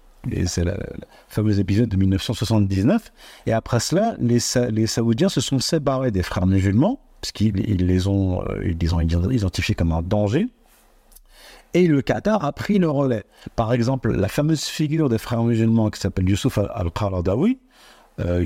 C'est 0.45 0.65
le 0.65 0.77
fameux 1.29 1.59
épisode 1.59 1.89
de 1.89 1.97
1979. 1.97 3.11
Et 3.47 3.53
après 3.53 3.79
cela, 3.79 4.15
les, 4.19 4.39
Saoudiens 4.39 5.29
se 5.29 5.41
sont 5.41 5.59
séparés 5.59 6.11
des 6.11 6.23
frères 6.23 6.45
musulmans, 6.45 6.99
parce 7.21 7.31
qu'ils 7.31 7.55
les, 7.55 8.07
ont, 8.07 8.43
euh, 8.43 8.73
les 8.79 8.93
ont 8.93 8.99
identifiés 8.99 9.75
comme 9.75 9.91
un 9.91 10.01
danger. 10.01 10.47
Et 11.73 11.87
le 11.87 12.01
Qatar 12.01 12.43
a 12.43 12.51
pris 12.51 12.79
le 12.79 12.89
relais. 12.89 13.23
Par 13.55 13.71
exemple, 13.71 14.11
la 14.11 14.27
fameuse 14.27 14.65
figure 14.65 15.07
des 15.07 15.17
frères 15.17 15.43
musulmans 15.43 15.89
qui 15.89 16.01
s'appelle 16.01 16.29
Youssouf 16.29 16.57
al-Qaradawi, 16.57 17.59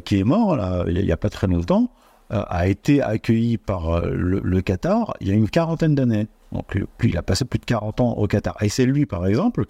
qui 0.04 0.20
est 0.20 0.24
mort 0.24 0.58
il 0.88 1.04
n'y 1.04 1.12
a 1.12 1.18
pas 1.18 1.30
très 1.30 1.48
longtemps, 1.48 1.92
euh, 2.32 2.42
a 2.48 2.68
été 2.68 3.02
accueilli 3.02 3.58
par 3.58 4.02
le, 4.02 4.40
le, 4.44 4.62
Qatar 4.62 5.16
il 5.22 5.28
y 5.28 5.32
a 5.32 5.34
une 5.36 5.50
quarantaine 5.50 5.94
d'années. 5.96 6.28
Donc, 6.52 6.74
lui, 6.74 6.88
il 7.04 7.18
a 7.18 7.22
passé 7.22 7.46
plus 7.46 7.60
de 7.60 7.66
40 7.66 8.02
ans 8.02 8.14
au 8.14 8.28
Qatar. 8.28 8.56
Et 8.62 8.70
c'est 8.70 8.86
lui, 8.86 9.06
par 9.06 9.28
exemple, 9.28 9.66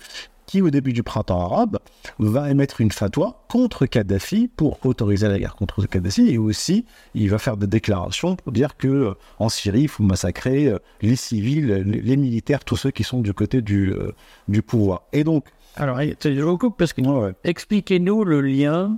qui, 0.46 0.62
au 0.62 0.70
début 0.70 0.94
du 0.94 1.04
printemps 1.04 1.42
arabe, 1.42 1.80
va 2.20 2.50
émettre 2.50 2.82
une 2.82 2.92
fatwa 2.92 3.44
contre 3.50 3.86
Kadhafi 3.86 4.48
pour 4.48 4.86
autoriser 4.86 5.28
la 5.28 5.40
guerre 5.40 5.56
contre 5.56 5.86
Kadhafi 5.86 6.30
et 6.30 6.38
aussi 6.38 6.86
il 7.14 7.30
va 7.30 7.40
faire 7.40 7.58
des 7.58 7.68
déclarations 7.68 8.36
pour 8.36 8.52
dire 8.52 8.78
que 8.78 8.88
euh, 8.88 9.14
en 9.40 9.50
Syrie 9.50 9.82
il 9.82 9.88
faut 9.88 10.04
massacrer 10.04 10.68
euh, 10.68 10.80
les 11.02 11.16
civils, 11.16 11.68
les, 11.68 12.18
militaires, 12.18 12.64
tous 12.64 12.78
ceux 12.78 12.92
qui 12.92 13.04
sont 13.04 13.22
du 13.22 13.34
côté 13.34 13.62
du, 13.62 13.92
euh, 13.92 14.14
du 14.48 14.62
pouvoir. 14.62 15.04
Et 15.14 15.24
donc. 15.24 15.46
Alors, 15.78 16.00
je 16.00 16.42
vous 16.42 16.58
coupe 16.58 16.78
parce 16.78 16.94
que 16.94 17.02
expliquez-nous 17.44 18.24
le 18.24 18.40
lien 18.40 18.98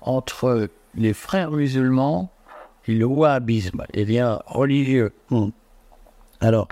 entre 0.00 0.68
les 0.94 1.12
frères 1.12 1.50
musulmans 1.50 2.30
et 2.86 2.94
le 2.94 3.04
wahhabisme, 3.04 3.84
les 3.94 4.04
liens 4.04 4.40
religieux. 4.46 5.12
Hmm. 5.30 5.48
Alors, 6.40 6.68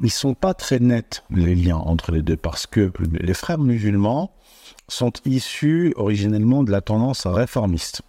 ils 0.00 0.10
sont 0.10 0.34
pas 0.34 0.54
très 0.54 0.80
nets, 0.80 1.22
les 1.30 1.54
liens 1.54 1.76
entre 1.76 2.10
les 2.10 2.22
deux, 2.22 2.36
parce 2.36 2.66
que 2.66 2.92
les 2.98 3.34
frères 3.34 3.58
musulmans 3.58 4.32
sont 4.88 5.12
issus 5.24 5.92
originellement 5.96 6.64
de 6.64 6.72
la 6.72 6.80
tendance 6.80 7.26
réformiste. 7.26 8.02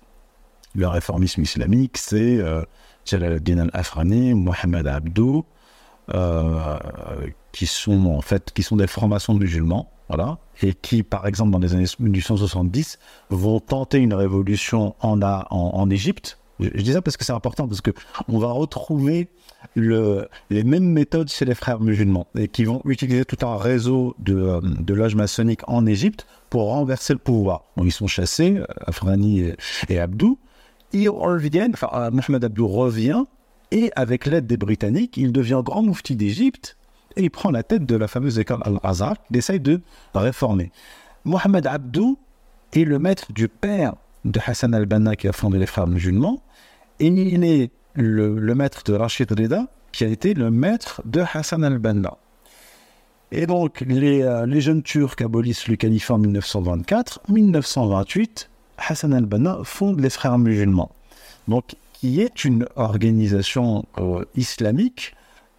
Le 0.76 0.88
réformisme 0.88 1.44
islamique, 1.44 1.98
c'est 1.98 2.38
euh, 2.38 2.64
Jalaluddin 3.06 3.60
al-Afrani, 3.60 4.34
Mohamed 4.34 4.88
Abdou, 4.88 5.46
euh, 6.14 6.80
qui 7.52 7.68
sont 7.68 8.08
en 8.08 8.22
fait 8.22 8.52
qui 8.54 8.64
sont 8.64 8.76
des 8.76 8.88
francs-maçons 8.88 9.36
musulmans, 9.36 9.92
et 10.62 10.74
qui, 10.74 11.04
par 11.04 11.28
exemple, 11.28 11.52
dans 11.52 11.60
les 11.60 11.74
années 11.74 11.86
1870, 12.00 13.00
vont 13.30 13.60
tenter 13.60 13.98
une 13.98 14.14
révolution 14.14 14.96
en, 15.02 15.90
Égypte. 15.90 16.38
Je, 16.60 16.70
dis 16.70 16.94
ça 16.94 17.02
parce 17.02 17.18
que 17.18 17.26
c'est 17.26 17.34
important, 17.34 17.68
parce 17.68 17.82
que 17.82 17.92
on 18.28 18.38
va 18.38 18.52
retrouver 18.52 19.30
le, 19.76 20.28
les 20.50 20.64
mêmes 20.64 20.86
méthodes 20.86 21.30
chez 21.30 21.46
les 21.46 21.56
frères 21.56 21.80
musulmans 21.80 22.28
et 22.38 22.48
qui 22.48 22.64
vont 22.64 22.82
utiliser 22.86 23.26
tout 23.26 23.44
un 23.46 23.58
réseau 23.58 24.16
de, 24.20 24.36
euh, 24.36 24.62
loges 24.94 25.16
maçonniques 25.16 25.68
en 25.68 25.86
Égypte 25.86 26.28
pour 26.50 26.68
renverser 26.68 27.14
le 27.14 27.20
pouvoir. 27.20 27.64
ils 27.78 27.92
sont 27.92 28.08
chassés, 28.08 28.58
euh, 28.58 28.66
Afrani 28.86 29.52
et, 29.90 30.00
Abdou. 30.00 30.38
Ils 30.92 31.10
euh, 31.10 32.12
Mohamed 32.12 32.44
Abdou 32.44 32.68
revient 32.68 33.24
et 33.72 33.92
avec 33.96 34.28
l'aide 34.28 34.46
des 34.46 34.58
Britanniques, 34.58 35.18
il 35.18 35.32
devient 35.32 35.62
grand 35.66 35.82
moufti 35.82 36.16
d'Égypte 36.16 36.78
et 37.16 37.24
il 37.24 37.32
prend 37.32 37.52
la 37.52 37.64
tête 37.64 37.86
de 37.86 37.96
la 37.96 38.08
fameuse 38.08 38.40
école 38.40 38.60
Al-Azhar 38.64 39.16
qu'il 39.28 39.38
essaye 39.38 39.60
de 39.60 39.82
réformer. 40.14 40.72
Mohamed 41.26 41.68
Abdou 41.68 42.18
est 42.74 42.84
le 42.84 43.00
maître 43.00 43.32
du 43.32 43.48
père 43.48 43.96
de 44.26 44.40
Hassan 44.46 44.74
al-Banna 44.74 45.16
qui 45.16 45.28
a 45.28 45.34
fondé 45.34 45.58
les 45.58 45.66
frères 45.66 45.88
musulmans 45.88 46.42
et 47.00 47.08
il 47.08 47.44
est 47.44 47.72
le, 47.96 48.56
maître 48.56 48.84
de 48.84 48.94
Rachid 48.94 49.32
Rida, 49.32 49.68
qui 49.92 50.04
a 50.04 50.08
été 50.08 50.34
le 50.34 50.50
maître 50.52 51.02
de 51.06 51.24
Hassan 51.34 51.64
al-Banna. 51.64 52.18
Et 53.32 53.48
donc, 53.48 53.82
les, 53.82 54.22
euh, 54.22 54.60
jeunes 54.60 54.84
Turcs 54.84 55.16
abolissent 55.22 55.68
le 55.68 55.76
califat 55.76 56.16
en 56.16 56.20
1924. 56.20 57.22
En 57.30 57.34
1928, 57.34 58.50
Hassan 58.78 59.14
al-Banna 59.14 59.60
fonde 59.64 60.00
les 60.00 60.10
Frères 60.10 60.38
musulmans, 60.38 60.92
donc 61.48 61.76
qui 61.94 62.22
est 62.22 62.46
une 62.46 62.68
organisation 62.76 63.86
euh, 63.98 64.26
islamique, 64.36 65.16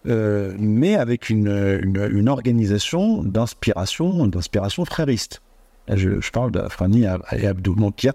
euh, 0.07 0.53
mais 0.57 0.95
avec 0.95 1.29
une, 1.29 2.27
organisation 2.27 3.23
d'inspiration, 3.23 4.27
d'inspiration 4.27 4.85
frériste. 4.85 5.41
Je, 5.87 6.19
je, 6.19 6.31
parle 6.31 6.51
d'Afrani 6.51 7.05
et 7.31 7.47
Abdou. 7.47 7.75
Donc 7.75 8.07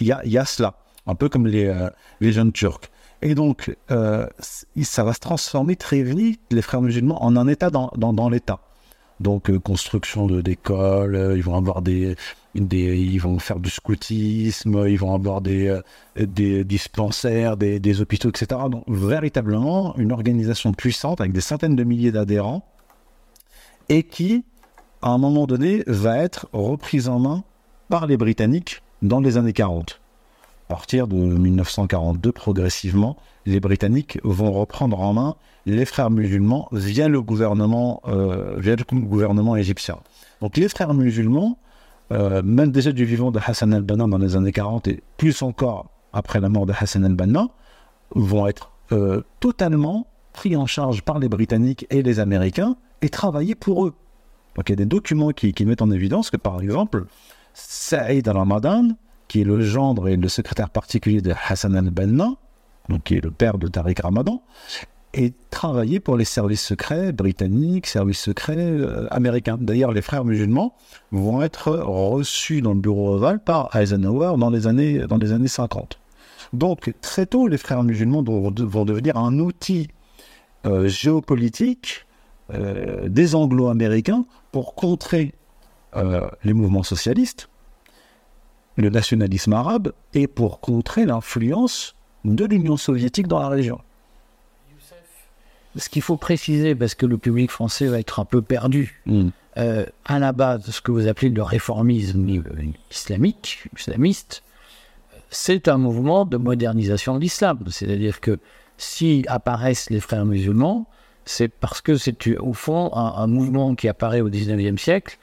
il 0.00 0.06
y 0.06 0.38
a, 0.38 0.44
cela, 0.44 0.74
un 1.06 1.14
peu 1.14 1.28
comme 1.28 1.46
les, 1.46 1.72
les 2.20 2.32
jeunes 2.32 2.52
Turcs. 2.52 2.90
Et 3.24 3.34
donc, 3.34 3.74
euh, 3.90 4.26
ça 4.82 5.02
va 5.02 5.14
se 5.14 5.18
transformer 5.18 5.76
très 5.76 6.02
vite, 6.02 6.42
les 6.50 6.60
frères 6.60 6.82
musulmans, 6.82 7.24
en 7.24 7.36
un 7.36 7.48
État 7.48 7.70
dans, 7.70 8.28
l'État. 8.28 8.60
Donc, 9.24 9.48
euh, 9.48 9.58
construction 9.58 10.26
d'écoles, 10.26 11.16
euh, 11.16 11.34
ils 11.34 11.42
vont 11.42 11.56
avoir 11.56 11.80
des, 11.80 12.14
des, 12.54 12.98
ils 12.98 13.18
vont 13.18 13.38
faire 13.38 13.58
du 13.58 13.70
scoutisme, 13.70 14.84
ils 14.86 14.98
vont 14.98 15.14
avoir 15.14 15.40
des, 15.40 15.80
des 16.14 16.62
dispensaires, 16.62 17.56
des, 17.56 17.80
des, 17.80 18.02
hôpitaux, 18.02 18.28
etc. 18.28 18.46
Donc, 18.70 18.84
véritablement, 18.86 19.96
une 19.96 20.12
organisation 20.12 20.74
puissante 20.74 21.22
avec 21.22 21.32
des 21.32 21.40
centaines 21.40 21.74
de 21.74 21.84
milliers 21.84 22.12
d'adhérents 22.12 22.66
et 23.88 24.02
qui, 24.02 24.44
à 25.00 25.08
un 25.08 25.18
moment 25.18 25.46
donné, 25.46 25.84
va 25.86 26.18
être 26.18 26.46
reprise 26.52 27.08
en 27.08 27.18
main 27.18 27.44
par 27.88 28.06
les 28.06 28.18
Britanniques 28.18 28.82
dans 29.00 29.20
les 29.20 29.38
années 29.38 29.54
40 29.54 30.00
à 30.00 30.03
partir 30.74 31.06
de 31.06 31.14
1942, 31.14 32.32
progressivement, 32.32 33.16
les 33.46 33.60
Britanniques 33.60 34.18
vont 34.24 34.50
reprendre 34.50 34.98
en 34.98 35.12
main 35.12 35.36
les 35.66 35.84
frères 35.84 36.10
musulmans 36.10 36.68
via 36.72 37.06
le 37.06 37.22
gouvernement, 37.22 38.02
euh, 38.08 38.56
via 38.58 38.74
le 38.74 38.82
gouvernement 39.06 39.54
égyptien. 39.54 39.98
Donc 40.40 40.56
les 40.56 40.68
frères 40.68 40.92
musulmans, 40.92 41.58
euh, 42.10 42.42
même 42.42 42.72
déjà 42.72 42.90
du 42.90 43.04
vivant 43.04 43.30
de 43.30 43.38
Hassan 43.38 43.72
al-Banna 43.72 44.08
dans 44.08 44.18
les 44.18 44.34
années 44.34 44.50
40 44.50 44.88
et 44.88 45.00
plus 45.16 45.42
encore 45.42 45.90
après 46.12 46.40
la 46.40 46.48
mort 46.48 46.66
de 46.66 46.72
Hassan 46.76 47.04
al-Banna, 47.04 47.50
vont 48.16 48.48
être 48.48 48.72
euh, 48.90 49.22
totalement 49.38 50.08
pris 50.32 50.56
en 50.56 50.66
charge 50.66 51.02
par 51.02 51.20
les 51.20 51.28
Britanniques 51.28 51.86
et 51.90 52.02
les 52.02 52.18
Américains 52.18 52.74
et 53.00 53.10
travailler 53.10 53.54
pour 53.54 53.86
eux. 53.86 53.94
Donc 54.56 54.68
il 54.68 54.72
y 54.72 54.74
a 54.74 54.76
des 54.76 54.86
documents 54.86 55.30
qui, 55.30 55.52
qui 55.52 55.66
mettent 55.66 55.82
en 55.82 55.92
évidence 55.92 56.30
que 56.30 56.36
par 56.36 56.60
exemple, 56.60 57.06
Saïd 57.52 58.26
al-Ramadan 58.26 58.88
qui 59.34 59.40
est 59.40 59.44
le 59.44 59.60
gendre 59.64 60.06
et 60.06 60.14
le 60.14 60.28
secrétaire 60.28 60.70
particulier 60.70 61.20
de 61.20 61.34
Hassan 61.48 61.74
al-Banna, 61.74 62.34
qui 63.02 63.16
est 63.16 63.20
le 63.20 63.32
père 63.32 63.58
de 63.58 63.66
Tariq 63.66 64.00
Ramadan, 64.00 64.44
et 65.12 65.32
travaillait 65.50 65.98
pour 65.98 66.16
les 66.16 66.24
services 66.24 66.64
secrets 66.64 67.10
britanniques, 67.10 67.88
services 67.88 68.20
secrets 68.20 68.56
euh, 68.56 69.12
américains. 69.12 69.58
D'ailleurs, 69.60 69.90
les 69.90 70.02
frères 70.02 70.24
musulmans 70.24 70.76
vont 71.10 71.42
être 71.42 71.72
reçus 71.72 72.62
dans 72.62 72.74
le 72.74 72.78
bureau 72.78 73.14
ovale 73.14 73.40
par 73.40 73.74
Eisenhower 73.74 74.34
dans 74.38 74.50
les 74.50 74.68
années, 74.68 75.00
dans 75.00 75.18
les 75.18 75.32
années 75.32 75.48
50. 75.48 75.98
Donc, 76.52 76.94
très 77.00 77.26
tôt, 77.26 77.48
les 77.48 77.58
frères 77.58 77.82
musulmans 77.82 78.22
vont, 78.22 78.52
devenir 78.52 79.16
un 79.16 79.40
outil 79.40 79.88
euh, 80.64 80.86
géopolitique 80.86 82.06
euh, 82.52 83.08
des 83.08 83.34
anglo-américains 83.34 84.26
pour 84.52 84.76
contrer 84.76 85.34
les 86.44 86.52
mouvements 86.52 86.82
socialistes 86.84 87.48
le 88.76 88.90
nationalisme 88.90 89.52
arabe 89.52 89.92
et 90.14 90.26
pour 90.26 90.60
contrer 90.60 91.04
l'influence 91.04 91.94
de 92.24 92.44
l'Union 92.44 92.76
soviétique 92.76 93.28
dans 93.28 93.40
la 93.40 93.48
région. 93.48 93.80
Ce 95.76 95.88
qu'il 95.88 96.02
faut 96.02 96.16
préciser, 96.16 96.74
parce 96.74 96.94
que 96.94 97.04
le 97.04 97.18
public 97.18 97.50
français 97.50 97.86
va 97.86 97.98
être 97.98 98.20
un 98.20 98.24
peu 98.24 98.42
perdu, 98.42 99.02
hmm. 99.06 99.28
euh, 99.56 99.84
à 100.04 100.18
la 100.18 100.32
base, 100.32 100.70
ce 100.70 100.80
que 100.80 100.92
vous 100.92 101.08
appelez 101.08 101.30
le 101.30 101.42
réformisme 101.42 102.28
islamique, 102.90 103.64
islamiste, 103.76 104.42
c'est 105.30 105.66
un 105.66 105.78
mouvement 105.78 106.26
de 106.26 106.36
modernisation 106.36 107.16
de 107.16 107.20
l'islam. 107.20 107.58
C'est-à-dire 107.68 108.20
que 108.20 108.38
si 108.78 109.24
apparaissent 109.26 109.90
les 109.90 109.98
frères 109.98 110.24
musulmans, 110.24 110.86
c'est 111.24 111.48
parce 111.48 111.80
que 111.80 111.96
c'est 111.96 112.38
au 112.38 112.52
fond 112.52 112.92
un, 112.94 113.14
un, 113.16 113.26
mouvement 113.26 113.74
qui 113.74 113.88
apparaît 113.88 114.20
au 114.20 114.30
19e 114.30 114.78
siècle, 114.78 115.18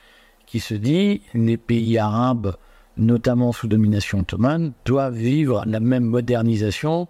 qui 0.48 0.60
se 0.60 0.74
dit 0.74 1.22
les 1.34 1.58
pays 1.58 1.98
arabes 1.98 2.56
notamment 2.98 3.52
sous 3.52 3.68
domination 3.68 4.20
ottomane, 4.20 4.74
doivent 4.86 5.16
vivre 5.16 5.64
la 5.66 5.80
même 5.80 6.04
modernisation 6.04 7.08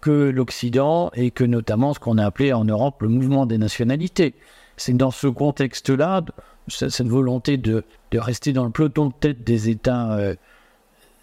que 0.00 0.30
l'Occident 0.30 1.10
et 1.14 1.30
que 1.30 1.44
notamment 1.44 1.92
ce 1.94 2.00
qu'on 2.00 2.18
a 2.18 2.24
appelé 2.24 2.52
en 2.52 2.64
Europe 2.64 3.02
le 3.02 3.08
mouvement 3.08 3.46
des 3.46 3.58
nationalités. 3.58 4.34
C'est 4.76 4.96
dans 4.96 5.10
ce 5.10 5.26
contexte-là, 5.26 6.22
cette 6.68 7.06
volonté 7.06 7.58
de, 7.58 7.84
rester 8.14 8.52
dans 8.52 8.64
le 8.64 8.70
peloton 8.70 9.08
de 9.08 9.12
tête 9.12 9.44
des 9.44 9.68
États 9.68 10.14
euh, 10.14 10.34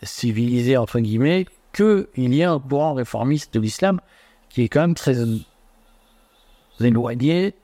civilisés, 0.04 0.78
entre 0.78 1.00
guillemets, 1.00 1.46
qu'il 1.74 2.36
y 2.36 2.44
a 2.44 2.52
un 2.52 2.60
courant 2.60 2.94
réformiste 2.94 3.54
de 3.54 3.60
l'islam 3.60 4.00
qui 4.50 4.64
est 4.64 4.70
quand 4.70 4.82
même 4.82 4.96
très 4.96 5.18
éloigné 6.80 7.56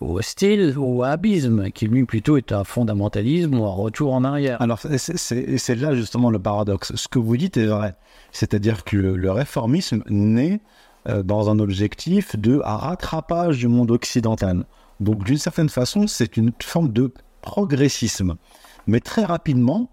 au 0.00 0.20
style, 0.20 0.74
au 0.76 0.96
wahhabisme, 0.96 1.70
qui 1.70 1.86
lui 1.86 2.04
plutôt 2.04 2.36
est 2.36 2.52
un 2.52 2.64
fondamentalisme 2.64 3.58
ou 3.58 3.64
un 3.64 3.70
retour 3.70 4.12
en 4.12 4.24
arrière. 4.24 4.60
Alors 4.60 4.78
c'est 4.78 5.74
là 5.74 5.94
justement 5.94 6.30
le 6.30 6.38
paradoxe. 6.38 6.92
Ce 6.94 7.08
que 7.08 7.18
vous 7.18 7.36
dites 7.36 7.56
est 7.56 7.66
vrai. 7.66 7.94
C'est-à-dire 8.32 8.84
que 8.84 8.96
le, 8.96 9.30
réformisme 9.30 10.02
naît 10.08 10.60
euh, 11.08 11.22
dans 11.22 11.50
un 11.50 11.58
objectif 11.58 12.36
de 12.36 12.60
rattrapage 12.62 13.58
du 13.58 13.68
monde 13.68 13.90
occidental. 13.90 14.64
Donc 15.00 15.24
d'une 15.24 15.38
certaine 15.38 15.68
façon, 15.68 16.06
c'est 16.06 16.36
une 16.36 16.52
forme 16.62 16.92
de 16.92 17.12
progressisme. 17.42 18.36
Mais 18.86 19.00
très 19.00 19.24
rapidement, 19.24 19.90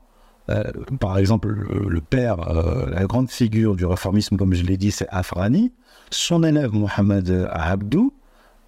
euh, 0.50 0.64
par 1.00 1.18
exemple, 1.18 1.48
le, 1.50 2.02
père, 2.02 2.50
euh, 2.50 2.90
la 2.90 3.06
grande 3.06 3.30
figure 3.30 3.76
du 3.76 3.86
réformisme, 3.86 4.38
comme 4.38 4.54
je 4.54 4.64
l'ai 4.64 4.78
dit, 4.78 4.92
c'est 4.92 5.08
Afrani. 5.10 5.72
Son 6.10 6.44
élève 6.44 6.74
Mohamed 6.74 7.48
Abdou 7.52 8.14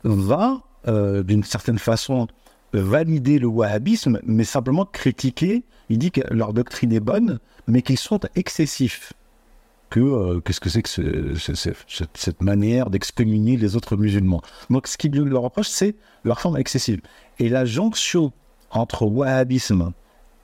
va 0.04 0.62
euh, 0.88 1.24
d'une 1.24 1.44
certaine 1.44 1.80
façon, 1.80 2.28
valider 2.74 3.40
le 3.40 3.48
wahhabisme, 3.48 4.20
mais 4.24 4.44
simplement 4.44 4.86
critiquer. 4.86 5.64
Il 5.90 5.98
dit 5.98 6.12
que 6.12 6.22
leur 6.32 6.54
doctrine 6.54 6.92
est 6.94 7.00
bonne, 7.00 7.40
mais 7.68 7.82
qu'ils 7.82 7.98
sont 7.98 8.20
excessifs. 8.36 9.14
Que 9.90 10.00
euh, 10.00 10.40
qu'est-ce 10.42 10.60
que 10.60 10.70
c'est 10.70 10.82
que 10.82 11.36
cette, 12.14 12.42
manière 12.42 12.90
d'excommunier 12.90 13.56
les 13.56 13.76
autres 13.76 13.96
musulmans? 13.96 14.42
Donc, 14.70 14.88
ce 14.88 14.98
qu'il 14.98 15.16
leur 15.16 15.44
reproche, 15.44 15.70
c'est 15.70 15.96
leur 16.24 16.42
forme 16.42 16.58
excessive. 16.58 17.02
Et 17.40 17.50
la 17.50 17.66
jonction 17.66 18.32
entre 18.72 19.06
wahhabisme 19.06 19.94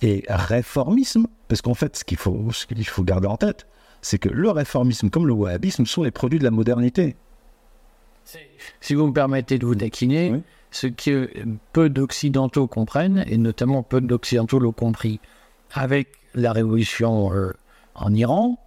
et 0.02 0.24
réformisme, 0.30 1.28
parce 1.48 1.62
qu'en 1.62 1.74
fait, 1.74 1.98
ce 1.98 2.04
qu'il 2.04 2.18
faut, 2.18 2.52
ce 2.52 2.66
qu'il 2.66 2.88
faut 2.88 3.04
garder 3.04 3.28
en 3.28 3.38
tête, 3.38 3.68
c'est 4.02 4.18
que 4.18 4.30
le 4.30 4.50
réformisme 4.50 5.10
comme 5.10 5.28
le 5.28 5.34
wahhabisme 5.34 5.86
sont 5.86 6.04
les 6.04 6.12
produits 6.12 6.40
de 6.40 6.44
la 6.44 6.52
modernité. 6.52 7.16
Si 8.80 8.94
vous 8.94 9.08
me 9.08 9.14
permettez 9.14 9.58
de 9.58 9.66
vous 9.66 9.76
décliner, 9.76 10.42
ce 10.72 10.88
que 10.88 11.30
peu 11.74 11.90
d'Occidentaux 11.90 12.68
comprennent, 12.68 13.26
et 13.28 13.38
notamment 13.38 13.84
peu 13.84 14.02
d'Occidentaux 14.02 14.60
l'ont 14.60 14.72
compris 14.72 15.20
avec 15.74 16.10
la 16.34 16.54
révolution 16.54 17.34
euh, 17.34 17.54
en 17.96 18.14
Iran, 18.14 18.58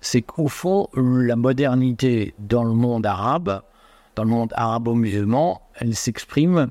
c'est 0.00 0.22
qu'au 0.22 0.48
fond, 0.48 0.88
la 0.94 1.36
modernité 1.36 2.34
dans 2.38 2.64
le 2.64 2.72
monde 2.72 3.06
arabe, 3.06 3.62
dans 4.16 4.24
le 4.24 4.30
monde 4.30 4.52
arabo-musulman, 4.54 5.62
elle 5.76 5.94
s'exprime 5.94 6.70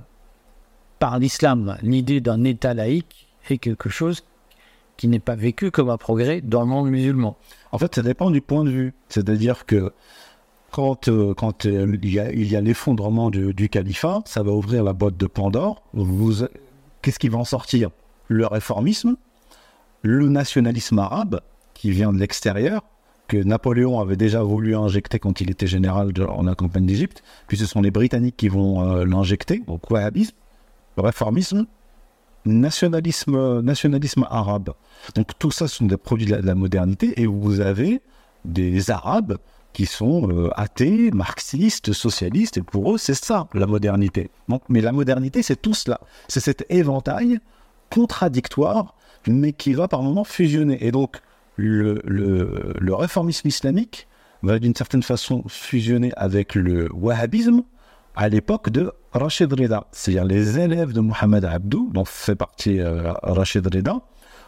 par 0.99 1.17
l'islam. 1.17 1.77
L'idée 1.81 2.21
d'un 2.21 2.43
État 2.43 2.73
laïque 2.73 3.29
est 3.49 3.57
quelque 3.57 3.89
chose 3.89 4.23
qui 4.97 5.07
n'est 5.07 5.19
pas 5.19 5.35
vécu 5.35 5.71
comme 5.71 5.89
un 5.89 5.97
progrès 5.97 6.41
dans 6.41 6.61
le 6.61 6.67
monde 6.67 6.89
musulman. 6.89 7.37
En 7.71 7.77
fait, 7.79 7.95
ça 7.95 8.03
dépend 8.03 8.29
du 8.29 8.41
point 8.41 8.63
de 8.63 8.69
vue. 8.69 8.93
C'est-à-dire 9.09 9.65
que 9.65 9.93
quand, 10.71 11.09
euh, 11.09 11.33
euh, 11.65 11.97
il 12.01 12.43
y 12.47 12.55
a, 12.55 12.61
l'effondrement 12.61 13.29
du, 13.29 13.69
califat, 13.69 14.21
ça 14.25 14.41
va 14.41 14.51
ouvrir 14.51 14.83
la 14.83 14.93
boîte 14.93 15.17
de 15.17 15.27
Pandore. 15.27 15.83
Qu'est-ce 17.01 17.19
qui 17.19 17.29
va 17.29 17.37
en 17.37 17.45
sortir? 17.45 17.89
Le 18.27 18.47
réformisme, 18.47 19.17
le 20.01 20.29
nationalisme 20.29 20.99
arabe, 20.99 21.41
qui 21.73 21.91
vient 21.91 22.13
de 22.13 22.19
l'extérieur, 22.19 22.83
que 23.27 23.37
Napoléon 23.37 23.99
avait 23.99 24.17
déjà 24.17 24.43
voulu 24.43 24.75
injecter 24.75 25.19
quand 25.19 25.41
il 25.41 25.49
était 25.51 25.67
général 25.67 26.11
en 26.27 26.43
la 26.43 26.55
campagne 26.55 26.85
d'Égypte, 26.85 27.23
puis 27.47 27.57
ce 27.57 27.65
sont 27.65 27.81
les 27.81 27.91
Britanniques 27.91 28.37
qui 28.37 28.49
vont 28.49 28.81
euh, 28.81 29.05
l'injecter, 29.05 29.59
donc 29.67 29.89
wahhabisme, 29.89 30.35
réformisme, 30.97 31.65
nationalisme, 32.45 33.61
nationalisme 33.61 34.25
arabe. 34.29 34.71
Donc 35.15 35.31
tout 35.37 35.51
ça 35.51 35.67
sont 35.67 35.85
des 35.85 35.97
produits 35.97 36.27
de 36.27 36.35
la 36.35 36.55
modernité, 36.55 37.21
et 37.21 37.25
vous 37.25 37.59
avez 37.59 38.01
des 38.45 38.89
Arabes 38.89 39.37
qui 39.73 39.85
sont 39.85 40.29
euh, 40.29 40.49
athées, 40.55 41.11
marxistes, 41.11 41.93
socialistes, 41.93 42.57
et 42.57 42.61
pour 42.61 42.93
eux, 42.93 42.97
c'est 42.97 43.13
ça, 43.13 43.47
la 43.53 43.65
modernité. 43.65 44.29
mais 44.69 44.81
la 44.81 44.91
modernité, 44.91 45.41
c'est 45.41 45.61
tout 45.61 45.73
cela. 45.73 45.99
C'est 46.27 46.39
cet 46.39 46.65
éventail 46.69 47.39
contradictoire, 47.89 48.95
mais 49.27 49.53
qui 49.53 49.73
va 49.73 49.87
par 49.87 50.01
moments 50.01 50.23
fusionner. 50.23 50.85
Et 50.85 50.91
donc, 50.91 51.17
le, 51.55 52.93
réformisme 52.93 53.47
islamique 53.47 54.07
va 54.43 54.59
d'une 54.59 54.75
certaine 54.75 55.03
façon 55.03 55.43
fusionner 55.47 56.11
avec 56.17 56.55
le 56.55 56.89
wahhabisme 56.93 57.63
à 58.15 58.27
l'époque 58.29 58.69
de 58.69 58.91
Rachid 59.13 59.51
Rida. 59.53 59.87
C'est-à-dire 59.91 60.25
les 60.25 60.59
élèves 60.59 60.93
de 60.93 61.01
Mohamed 61.01 61.45
Abdou, 61.45 61.89
dont 61.93 62.05
fait 62.05 62.35
partie 62.35 62.79
euh, 62.79 63.13
Rachid 63.21 63.67
Rida, 63.71 64.01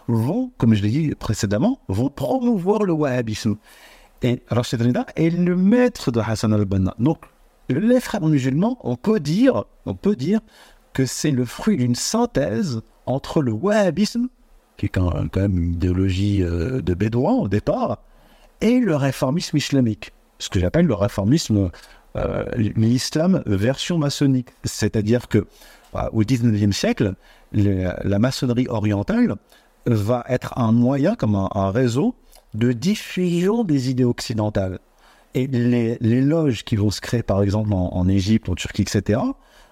vont, 0.07 0.51
comme 0.57 0.73
je 0.73 0.81
l'ai 0.81 0.89
dit 0.89 1.15
précédemment, 1.15 1.79
vont 1.87 2.09
promouvoir 2.09 2.83
le 2.83 2.93
wahhabisme. 2.93 3.55
Rachid 4.49 4.81
Rida 4.81 5.05
est 5.15 5.29
le 5.29 5.55
maître 5.55 6.11
de 6.11 6.19
Hassan 6.19 6.53
al-Banna. 6.53 6.95
Donc, 6.99 7.19
les 7.69 7.99
frères 7.99 8.21
musulmans, 8.21 8.77
on 8.83 8.95
peut 8.95 9.19
dire, 9.19 9.65
on 9.85 9.95
peut 9.95 10.15
dire 10.15 10.39
que 10.93 11.05
c'est 11.05 11.31
le 11.31 11.45
fruit 11.45 11.77
d'une 11.77 11.95
synthèse 11.95 12.81
entre 13.05 13.41
le 13.41 13.51
wahhabisme, 13.51 14.27
qui 14.77 14.85
est 14.85 14.89
quand 14.89 15.13
même 15.35 15.57
une 15.57 15.73
idéologie 15.73 16.43
euh, 16.43 16.81
de 16.81 16.93
bédouin 16.93 17.33
au 17.33 17.47
départ, 17.47 17.99
et 18.61 18.79
le 18.79 18.95
réformisme 18.95 19.57
islamique. 19.57 20.13
Ce 20.39 20.49
que 20.49 20.59
j'appelle 20.59 20.85
le 20.85 20.93
réformisme, 20.93 21.69
euh, 22.15 22.45
l'islam 22.55 23.43
version 23.45 23.97
maçonnique. 23.97 24.49
C'est-à-dire 24.63 25.27
que 25.27 25.47
bah, 25.93 26.09
au 26.13 26.21
XIXe 26.21 26.75
siècle, 26.75 27.15
la 27.53 28.19
maçonnerie 28.19 28.67
orientale 28.67 29.35
va 29.85 30.23
être 30.27 30.57
un 30.57 30.71
moyen, 30.71 31.15
comme 31.15 31.35
un 31.35 31.71
réseau 31.71 32.15
de 32.53 32.71
diffusion 32.71 33.63
des 33.63 33.89
idées 33.89 34.03
occidentales. 34.03 34.79
Et 35.35 35.47
les, 35.47 36.21
loges 36.21 36.63
qui 36.63 36.75
vont 36.75 36.91
se 36.91 37.01
créer, 37.01 37.23
par 37.23 37.41
exemple, 37.41 37.69
en, 37.73 38.07
Égypte, 38.07 38.49
en 38.49 38.55
Turquie, 38.55 38.83
etc., 38.83 39.19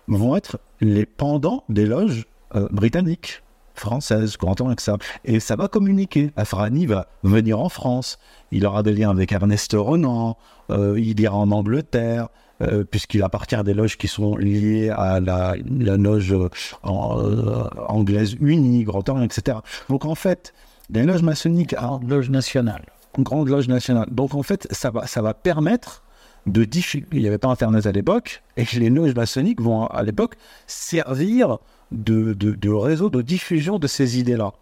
vont 0.07 0.35
être 0.35 0.59
les 0.79 1.05
pendants 1.05 1.63
des 1.69 1.85
loges 1.85 2.25
euh, 2.55 2.67
britanniques, 2.71 3.43
françaises, 3.75 4.37
courant 4.37 4.55
avec 4.65 4.81
ça. 4.81 4.97
Et 5.23 5.39
ça 5.39 5.55
va 5.55 5.67
communiquer. 5.67 6.31
Afrani 6.35 6.87
va 6.87 7.07
venir 7.23 7.59
en 7.59 7.69
France. 7.69 8.17
Il 8.51 8.65
aura 8.65 8.81
des 8.81 8.93
liens 8.93 9.11
avec 9.11 9.31
Ernest 9.31 9.73
Renan. 9.77 10.35
Euh, 10.71 10.99
il 10.99 11.19
ira 11.19 11.37
en 11.37 11.51
Angleterre. 11.51 12.29
Euh, 12.61 12.83
puisqu'il 12.83 13.23
appartient 13.23 13.55
à 13.55 13.63
des 13.63 13.73
loges 13.73 13.97
qui 13.97 14.07
sont 14.07 14.35
liées 14.37 14.89
à 14.89 15.19
la, 15.19 15.55
loge 15.65 16.35
anglaise 16.83 18.35
unie, 18.39 18.83
Grand 18.83 19.07
Orient, 19.09 19.23
etc. 19.23 19.57
Donc 19.89 20.05
en 20.05 20.13
fait, 20.13 20.53
des 20.91 21.03
loges 21.03 21.23
maçonniques. 21.23 21.73
Grande 21.73 22.09
loge 22.09 22.29
nationale. 22.29 22.85
Grande 23.17 23.49
loge 23.49 23.67
nationale. 23.67 24.07
Donc 24.11 24.35
en 24.35 24.43
fait, 24.43 24.67
ça 24.71 24.91
va, 24.91 25.07
ça 25.07 25.21
va 25.21 25.33
permettre 25.33 26.03
de 26.45 26.63
diffuser. 26.63 27.05
Il 27.11 27.21
n'y 27.21 27.27
avait 27.27 27.37
pas 27.37 27.49
Internet 27.49 27.85
à 27.85 27.91
l'époque, 27.91 28.43
et 28.57 28.65
les 28.73 28.89
loges 28.89 29.15
maçonniques 29.15 29.61
vont 29.61 29.85
à 29.87 30.03
l'époque 30.03 30.35
servir 30.67 31.57
de, 31.91 32.33
de, 32.33 32.69
réseau 32.69 33.09
de 33.09 33.21
diffusion 33.21 33.79
de 33.79 33.87
ces 33.87 34.19
idées-là. 34.19 34.53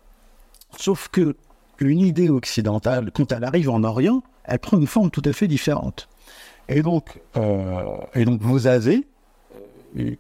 Sauf 0.78 1.10
que 1.10 1.36
une 1.80 2.00
idée 2.00 2.30
occidentale, 2.30 3.12
quand 3.14 3.32
elle 3.32 3.44
arrive 3.44 3.70
en 3.70 3.84
Orient, 3.84 4.22
elle 4.44 4.60
prend 4.60 4.78
une 4.78 4.88
forme 4.88 5.10
tout 5.12 5.22
à 5.26 5.32
fait 5.32 5.48
différente. 5.48 6.10
Et 6.68 6.82
donc, 6.82 7.22
euh, 7.38 7.84
et 8.14 8.26
donc 8.26 8.42
vous 8.42 8.68
avez 8.68 9.08
euh, 9.98 10.16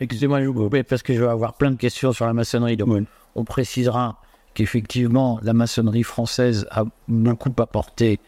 Excusez-moi, 0.00 0.40
parce 0.88 1.02
que 1.02 1.14
je 1.14 1.20
vais 1.20 1.28
avoir 1.28 1.54
plein 1.54 1.72
de 1.72 1.76
questions 1.76 2.12
sur 2.12 2.26
la 2.26 2.32
maçonnerie, 2.32 2.76
donc 2.76 3.06
on 3.34 3.44
précisera 3.44 4.20
qu'effectivement 4.54 5.38
la 5.42 5.52
maçonnerie 5.52 6.02
française 6.02 6.66
a 6.70 6.84
beaucoup 7.08 7.52
apporté 7.58 8.20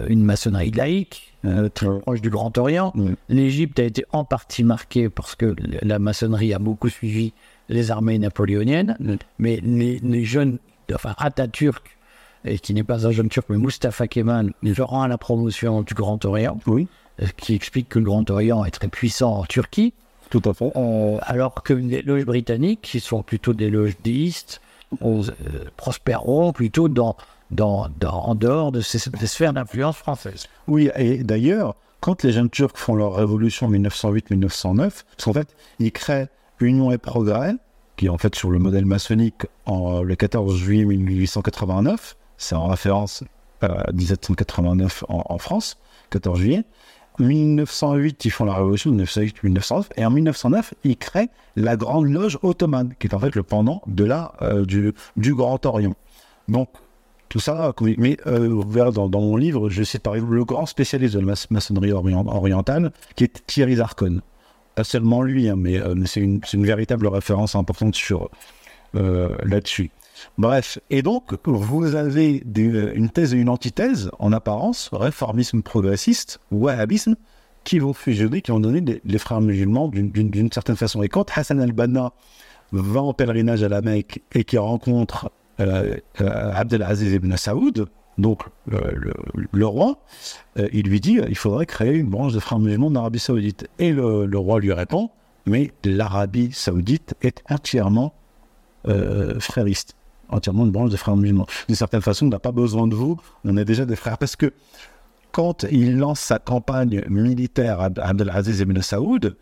euh, 0.00 0.06
une 0.08 0.24
maçonnerie 0.24 0.70
laïque, 0.70 1.34
euh, 1.44 1.68
très 1.68 1.98
proche 2.00 2.20
du 2.20 2.30
Grand 2.30 2.56
Orient. 2.58 2.92
L'Égypte 3.28 3.78
a 3.78 3.84
été 3.84 4.04
en 4.12 4.24
partie 4.24 4.64
marquée 4.64 5.08
parce 5.08 5.34
que 5.34 5.54
la 5.82 5.98
maçonnerie 5.98 6.54
a 6.54 6.58
beaucoup 6.58 6.88
suivi 6.88 7.32
les 7.68 7.90
armées 7.90 8.18
napoléoniennes, 8.18 8.96
mais 9.38 9.60
les, 9.62 10.24
jeunes, 10.24 10.58
enfin 10.94 11.14
Atatürk, 11.18 11.96
et 12.44 12.58
qui 12.58 12.74
n'est 12.74 12.84
pas 12.84 13.06
un 13.06 13.12
jeune 13.12 13.28
turc, 13.28 13.46
mais 13.48 13.56
Mustafa 13.56 14.08
Kemal, 14.08 14.52
se 14.64 14.82
rend 14.82 15.02
à 15.02 15.08
la 15.08 15.18
promotion 15.18 15.82
du 15.82 15.94
Grand 15.94 16.24
Orient, 16.24 16.58
oui. 16.66 16.88
Euh, 17.20 17.26
qui 17.36 17.54
explique 17.54 17.90
que 17.90 17.98
le 17.98 18.06
Grand 18.06 18.28
Orient 18.30 18.64
est 18.64 18.70
très 18.70 18.88
puissant 18.88 19.40
en 19.40 19.44
Turquie. 19.44 19.92
Tout 20.30 20.42
à 20.46 20.54
fait. 20.54 20.72
alors 21.20 21.62
que 21.62 21.74
les 21.74 22.00
loges 22.00 22.24
britanniques, 22.24 22.80
qui 22.80 23.00
sont 23.00 23.22
plutôt 23.22 23.52
des 23.52 23.68
loges 23.68 23.96
déistes, 24.02 24.61
euh, 25.02 25.22
prospéreront 25.76 26.52
plutôt 26.52 26.88
dans, 26.88 27.16
en 27.60 28.34
dehors 28.34 28.72
de 28.72 28.80
ces, 28.80 28.98
sphères 28.98 29.52
d'influence 29.52 29.96
françaises. 29.96 30.46
Oui, 30.68 30.90
et 30.96 31.22
d'ailleurs, 31.24 31.76
quand 32.00 32.22
les 32.22 32.32
jeunes 32.32 32.50
Turcs 32.50 32.76
font 32.76 32.94
leur 32.94 33.14
révolution 33.14 33.66
en 33.66 33.70
1908-1909, 33.70 35.04
en 35.26 35.32
fait, 35.32 35.54
ils 35.78 35.92
créent 35.92 36.28
Union 36.60 36.90
et 36.90 36.98
Progrès, 36.98 37.54
qui 37.96 38.06
est 38.06 38.08
en 38.08 38.18
fait 38.18 38.34
sur 38.34 38.50
le 38.50 38.58
modèle 38.58 38.86
maçonnique 38.86 39.46
en, 39.66 40.02
le 40.02 40.16
14 40.16 40.56
juillet 40.56 40.84
1889. 40.84 42.16
C'est 42.36 42.54
en 42.54 42.66
référence 42.66 43.24
à 43.60 43.92
1789 43.92 45.04
en, 45.08 45.24
en 45.28 45.38
France, 45.38 45.78
14 46.10 46.38
juillet. 46.38 46.64
1908, 47.18 48.24
ils 48.24 48.30
font 48.30 48.44
la 48.44 48.54
révolution, 48.54 48.92
1908-1909, 48.92 49.84
et 49.96 50.04
en 50.04 50.10
1909, 50.10 50.74
ils 50.84 50.96
créent 50.96 51.28
la 51.56 51.76
Grande 51.76 52.08
Loge 52.08 52.38
ottomane, 52.42 52.94
qui 52.98 53.06
est 53.06 53.14
en 53.14 53.18
fait 53.18 53.34
le 53.34 53.42
pendant 53.42 53.82
de 53.86 54.04
la, 54.04 54.32
euh, 54.42 54.64
du, 54.64 55.34
Grand 55.34 55.64
Orient. 55.66 55.94
Donc, 56.48 56.68
tout 57.28 57.40
ça, 57.40 57.72
mais 57.96 58.18
euh, 58.26 58.48
vous 58.48 58.68
verrez 58.68 58.92
dans, 58.92 59.08
mon 59.08 59.36
livre, 59.36 59.70
je 59.70 59.82
cite 59.82 60.02
par 60.02 60.14
exemple 60.14 60.34
le 60.34 60.44
grand 60.44 60.66
spécialiste 60.66 61.14
de 61.14 61.20
la 61.20 61.34
maçonnerie 61.50 61.92
orientale, 61.92 62.92
qui 63.16 63.24
est 63.24 63.46
Thierry 63.46 63.76
Zarkon. 63.76 64.20
Pas 64.74 64.84
seulement 64.84 65.22
lui, 65.22 65.48
hein, 65.48 65.56
mais 65.56 65.78
euh, 65.78 65.94
c'est 66.04 66.20
une, 66.20 66.40
une, 66.52 66.66
véritable 66.66 67.06
référence 67.06 67.54
importante 67.54 67.94
sur 67.94 68.30
euh, 68.94 69.34
là-dessus. 69.44 69.90
Bref, 70.38 70.78
et 70.90 71.02
donc 71.02 71.34
vous 71.44 71.94
avez 71.94 72.42
une 72.54 73.10
thèse 73.10 73.34
et 73.34 73.38
une 73.38 73.48
antithèse 73.48 74.10
en 74.18 74.32
apparence, 74.32 74.90
réformisme 74.92 75.62
progressiste, 75.62 76.40
wahhabisme, 76.50 77.16
qui 77.64 77.78
vont 77.78 77.92
fusionner, 77.92 78.42
qui 78.42 78.52
ont 78.52 78.60
donné 78.60 79.00
les, 79.04 79.18
frères 79.18 79.40
musulmans 79.40 79.88
d'une 79.88 80.52
certaine 80.52 80.76
façon. 80.76 81.02
Et 81.02 81.08
quand 81.08 81.26
Hassan 81.36 81.60
al-Banna 81.60 82.12
va 82.72 83.02
en 83.02 83.12
pèlerinage 83.12 83.62
à 83.62 83.68
la 83.68 83.82
Mecque 83.82 84.22
et 84.34 84.44
qui 84.44 84.58
rencontre 84.58 85.30
euh, 85.60 85.96
euh, 86.20 86.52
Abdelaziz 86.54 87.12
ibn 87.12 87.36
Saoud, 87.36 87.86
donc 88.18 88.42
le, 88.66 89.66
roi, 89.66 90.02
euh, 90.58 90.68
il 90.72 90.86
lui 90.86 91.00
dit 91.00 91.18
il 91.28 91.36
faudrait 91.36 91.66
créer 91.66 91.94
une 91.94 92.08
branche 92.08 92.32
de 92.32 92.40
frères 92.40 92.58
musulmans 92.58 92.90
d'Arabie 92.90 93.18
Saoudite. 93.18 93.68
Et 93.78 93.92
le, 93.92 94.38
roi 94.38 94.60
lui 94.60 94.72
répond 94.72 95.10
mais 95.44 95.72
l'Arabie 95.84 96.52
Saoudite 96.52 97.14
est 97.20 97.42
entièrement 97.50 98.14
frériste 99.38 99.96
entièrement 100.32 100.64
une 100.64 100.72
branche 100.72 100.90
des 100.90 100.96
frères 100.96 101.16
musulmans. 101.16 101.46
D'une 101.68 101.76
certaine 101.76 102.02
façon, 102.02 102.26
on 102.26 102.30
n'a 102.30 102.38
pas 102.38 102.52
besoin 102.52 102.86
de 102.86 102.94
vous, 102.94 103.20
on 103.44 103.56
est 103.56 103.64
déjà 103.64 103.84
des 103.84 103.96
frères. 103.96 104.18
Parce 104.18 104.36
que 104.36 104.52
quand 105.30 105.64
il 105.70 105.98
lance 105.98 106.20
sa 106.20 106.38
campagne 106.38 107.02
militaire 107.08 107.80
à 107.80 107.90
Abdelaziz 107.96 108.60
ibn 108.60 108.80
Saoud, 108.80 109.36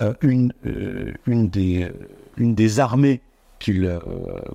euh, 0.00 0.14
une, 0.22 0.52
euh, 0.66 1.12
une, 1.26 1.48
des, 1.48 1.90
une 2.36 2.54
des 2.54 2.80
armées 2.80 3.20
qu'il, 3.58 3.84
euh, 3.84 3.98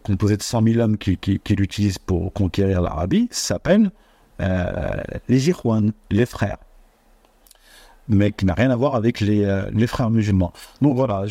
composée 0.03 0.37
de 0.37 0.41
100 0.41 0.63
000 0.63 0.79
hommes 0.79 0.97
qu'il 0.97 1.17
qui, 1.17 1.39
qui 1.39 1.53
utilise 1.53 1.97
pour 1.97 2.31
conquérir 2.33 2.81
l'Arabie 2.81 3.27
s'appelle 3.31 3.91
euh, 4.41 5.01
les 5.27 5.49
Irwan, 5.49 5.91
les 6.09 6.25
frères 6.25 6.57
mais 8.09 8.31
qui 8.31 8.45
n'a 8.45 8.53
rien 8.53 8.71
à 8.71 8.75
voir 8.75 8.95
avec 8.95 9.19
les, 9.19 9.43
euh, 9.43 9.63
les 9.73 9.87
frères 9.87 10.09
musulmans. 10.09 10.53
Donc 10.81 10.95
voilà, 10.95 11.25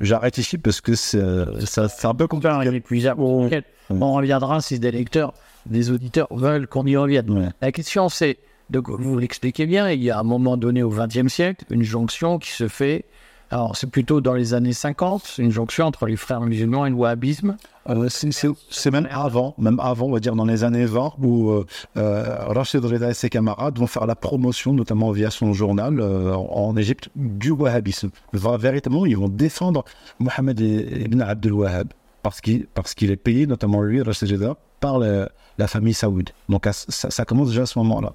j'arrête 0.00 0.38
ici 0.38 0.58
parce 0.58 0.80
que 0.80 0.94
c'est 0.94 1.18
un 1.18 2.14
peu 2.14 2.26
compliqué. 2.26 2.82
On, 3.18 3.50
on 3.90 4.12
reviendra 4.14 4.60
si 4.60 4.78
des 4.78 4.90
lecteurs, 4.90 5.32
des 5.66 5.90
auditeurs 5.90 6.28
veulent 6.30 6.66
qu'on 6.66 6.86
y 6.86 6.96
revienne. 6.96 7.30
Ouais. 7.30 7.48
La 7.60 7.72
question 7.72 8.08
c'est, 8.08 8.38
donc 8.70 8.90
vous 8.90 9.18
l'expliquez 9.18 9.66
bien, 9.66 9.90
il 9.90 10.02
y 10.02 10.10
a 10.10 10.18
un 10.18 10.24
moment 10.24 10.56
donné 10.56 10.82
au 10.82 10.90
XXe 10.90 11.28
siècle 11.28 11.64
une 11.70 11.82
jonction 11.82 12.38
qui 12.38 12.50
se 12.50 12.68
fait 12.68 13.04
alors, 13.50 13.76
c'est 13.76 13.88
plutôt 13.88 14.20
dans 14.20 14.34
les 14.34 14.54
années 14.54 14.72
50, 14.72 15.22
c'est 15.24 15.42
une 15.42 15.52
jonction 15.52 15.86
entre 15.86 16.06
les 16.06 16.16
frères 16.16 16.40
musulmans 16.40 16.84
et 16.84 16.90
le 16.90 16.96
wahhabisme. 16.96 17.56
Euh, 17.88 18.08
c'est 18.08 18.90
même 18.90 19.06
avant, 19.08 19.54
même 19.56 19.78
avant, 19.78 20.06
on 20.06 20.12
va 20.12 20.18
dire 20.18 20.34
dans 20.34 20.44
les 20.44 20.64
années 20.64 20.84
20, 20.84 21.14
où 21.22 21.50
euh, 21.50 21.64
euh, 21.96 22.24
Rachid 22.48 22.84
Reda 22.84 23.10
et 23.10 23.14
ses 23.14 23.30
camarades 23.30 23.78
vont 23.78 23.86
faire 23.86 24.06
la 24.06 24.16
promotion, 24.16 24.72
notamment 24.72 25.12
via 25.12 25.30
son 25.30 25.52
journal 25.52 26.00
euh, 26.00 26.34
en 26.34 26.76
Égypte, 26.76 27.08
du 27.14 27.52
wahhabisme. 27.52 28.10
Véritablement, 28.32 29.06
ils 29.06 29.16
vont 29.16 29.28
défendre 29.28 29.84
Mohamed 30.18 30.58
ibn 30.58 31.20
Abdel 31.20 31.52
Wahhab, 31.52 31.92
parce 32.22 32.40
qu'il 32.40 33.10
est 33.10 33.16
payé, 33.16 33.46
notamment 33.46 33.80
lui, 33.80 34.02
Rachid 34.02 34.28
Reda, 34.28 34.56
par 34.80 34.98
la 34.98 35.66
famille 35.68 35.94
saoud. 35.94 36.30
Donc 36.48 36.66
ça 36.72 37.24
commence 37.24 37.50
déjà 37.50 37.62
à 37.62 37.66
ce 37.66 37.78
moment-là 37.78 38.12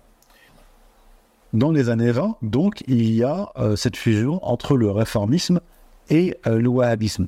dans 1.53 1.71
les 1.71 1.89
années 1.89 2.11
20, 2.11 2.37
donc, 2.41 2.83
il 2.87 3.11
y 3.13 3.23
a 3.23 3.49
euh, 3.57 3.75
cette 3.75 3.97
fusion 3.97 4.39
entre 4.43 4.77
le 4.77 4.89
réformisme 4.91 5.59
et 6.09 6.37
euh, 6.47 6.59
le 6.59 6.69
wahhabisme. 6.69 7.27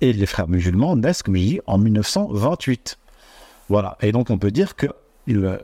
Et 0.00 0.12
les 0.12 0.26
frères 0.26 0.48
musulmans 0.48 0.96
naissent, 0.96 1.22
comme 1.22 1.36
je 1.36 1.40
dis, 1.40 1.60
en 1.66 1.78
1928. 1.78 2.98
Voilà. 3.68 3.96
Et 4.00 4.12
donc, 4.12 4.30
on 4.30 4.38
peut 4.38 4.50
dire 4.50 4.76
que 4.76 4.86
il, 5.26 5.58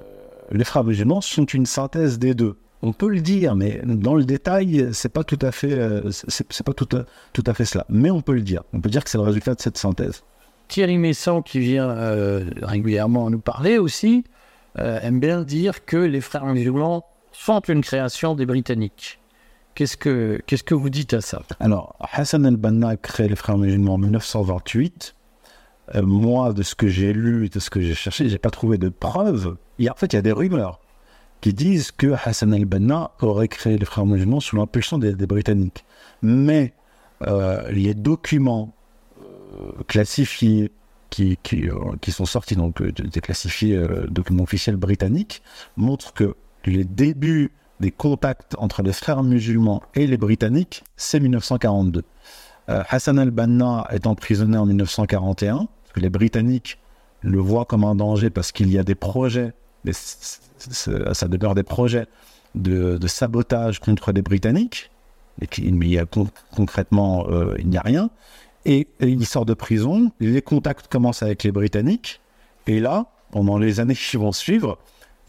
les 0.51 0.65
frères 0.65 0.85
musulmans 0.85 1.21
sont 1.21 1.45
une 1.45 1.67
synthèse 1.67 2.19
des 2.19 2.35
deux. 2.35 2.57
On 2.83 2.93
peut 2.93 3.09
le 3.09 3.21
dire, 3.21 3.57
mais 3.57 3.81
dans 3.85 4.15
le 4.15 4.25
détail, 4.25 4.89
c'est 4.93 5.11
pas 5.11 5.23
tout 5.23 5.39
à 5.43 5.53
fait, 5.53 5.73
euh, 5.73 6.11
c'est 6.11 6.63
pas 6.63 6.73
tout 6.73 6.89
à, 6.97 7.05
tout 7.33 7.45
à 7.47 7.53
fait 7.53 7.67
cela. 7.67 7.85
Mais 7.89 8.11
on 8.11 8.23
peut 8.23 8.33
le 8.33 8.41
dire. 8.41 8.63
On 8.73 8.81
peut 8.81 8.89
dire 8.89 9.05
que 9.05 9.11
c'est 9.11 9.19
le 9.19 9.25
résultat 9.25 9.55
de 9.55 9.61
cette 9.61 9.77
synthèse. 9.77 10.23
Thierry 10.69 10.97
Messon, 10.97 11.43
qui 11.43 11.59
vient 11.59 11.91
euh, 11.91 12.45
régulièrement 12.63 13.29
nous 13.29 13.41
parler 13.41 13.77
aussi, 13.77 14.25
euh, 14.79 14.99
aime 15.03 15.21
bien 15.21 15.43
dire 15.43 15.85
que 15.85 15.97
les 15.97 16.21
frères 16.21 16.47
musulmans 16.47 17.05
sont 17.41 17.61
une 17.61 17.81
création 17.81 18.35
des 18.35 18.45
Britanniques. 18.45 19.19
Qu'est-ce 19.75 19.97
que, 19.97 20.41
qu'est-ce 20.47 20.65
que 20.65 20.75
vous 20.75 20.91
dites 20.91 21.15
à 21.15 21.21
ça? 21.21 21.43
Alors, 21.59 21.97
Hassan 22.13 22.45
el-Banna 22.45 22.89
a 22.89 22.97
créé 22.97 23.29
les 23.29 23.37
frères 23.37 23.57
musulmans 23.57 23.95
en 23.95 23.99
1928. 23.99 25.15
Euh, 25.95 26.03
moi, 26.03 26.53
de 26.53 26.63
ce 26.63 26.75
que 26.75 26.89
j'ai 26.89 27.13
lu 27.13 27.47
et 27.47 27.49
de 27.49 27.59
ce 27.59 27.71
que 27.71 27.81
j'ai 27.81 27.95
cherché, 27.95 28.29
j'ai 28.29 28.39
pas 28.39 28.51
trouvé 28.51 28.77
de 28.77 28.91
preuves. 28.91 29.57
En 29.81 29.95
fait, 29.95 30.13
il 30.13 30.17
y 30.17 30.19
a 30.19 30.23
des 30.23 30.33
rumeurs 30.33 30.81
qui 31.41 31.55
disent 31.55 31.93
que 31.93 32.15
Hassan 32.25 32.53
el-Banna 32.53 33.13
aurait 33.21 33.49
créé 33.49 33.79
les 33.79 33.87
frères 33.87 34.05
musulmans 34.05 34.41
sous 34.41 34.57
l'impulsion 34.57 34.99
des, 34.99 35.15
Britanniques. 35.15 35.85
Mais 36.21 36.75
euh, 37.23 37.71
les 37.71 37.95
documents 37.95 38.75
euh, 39.23 39.83
classifiés 39.89 40.71
qui, 41.09 41.39
euh, 41.55 41.97
qui, 42.03 42.13
sont 42.13 42.27
sortis, 42.27 42.55
donc 42.55 42.83
des 42.83 43.21
classifiés 43.21 43.83
documents 44.09 44.45
officiels 44.45 44.77
britanniques, 44.77 45.43
montrent 45.77 46.13
que 46.13 46.37
les 46.67 46.85
débuts 46.85 47.53
des 47.81 47.91
contacts 47.91 48.55
entre 48.59 48.83
les 48.83 48.93
frères 48.93 49.23
musulmans 49.23 49.83
et 49.95 50.07
les 50.07 50.17
Britanniques, 50.17 50.85
c'est 50.97 51.21
1942. 51.21 52.05
Euh, 52.69 52.83
Hassan 52.89 53.19
al-Banna 53.19 53.87
est 53.91 54.07
emprisonné 54.07 54.57
en 54.59 54.67
1941, 54.67 55.57
parce 55.57 55.93
que 55.95 56.01
les 56.01 56.11
Britanniques 56.11 56.79
le 57.23 57.39
voient 57.39 57.65
comme 57.65 57.85
un 57.85 57.95
danger 57.95 58.31
parce 58.31 58.53
qu'il 58.53 58.71
y 58.71 58.79
a 58.79 58.85
des 58.85 58.95
projets, 58.95 59.53
des, 59.85 59.93
ça 59.93 61.29
demeure 61.29 61.55
des 61.55 61.63
projets 61.63 62.07
de, 62.55 62.99
sabotage 63.07 63.81
contre 63.81 64.13
les 64.13 64.23
Britanniques, 64.23 64.91
et 65.41 65.71
mais 65.71 65.87
il 65.87 65.93
y 65.93 65.99
a, 65.99 66.05
con, 66.05 66.29
concrètement, 66.55 67.27
euh, 67.29 67.55
il 67.59 67.69
n'y 67.69 67.79
a 67.79 67.83
rien. 67.83 68.11
Et, 68.67 68.89
il 69.01 69.25
sort 69.27 69.47
de 69.47 69.55
prison, 69.55 70.13
les 70.21 70.43
contacts 70.43 70.87
commencent 70.89 71.23
avec 71.23 71.45
les 71.45 71.53
Britanniques, 71.53 72.21
et 72.67 72.79
là, 72.79 73.07
pendant 73.31 73.59
les 73.59 73.81
années 73.81 73.95
qui 73.95 74.17
vont 74.19 74.33
suivre, 74.33 74.79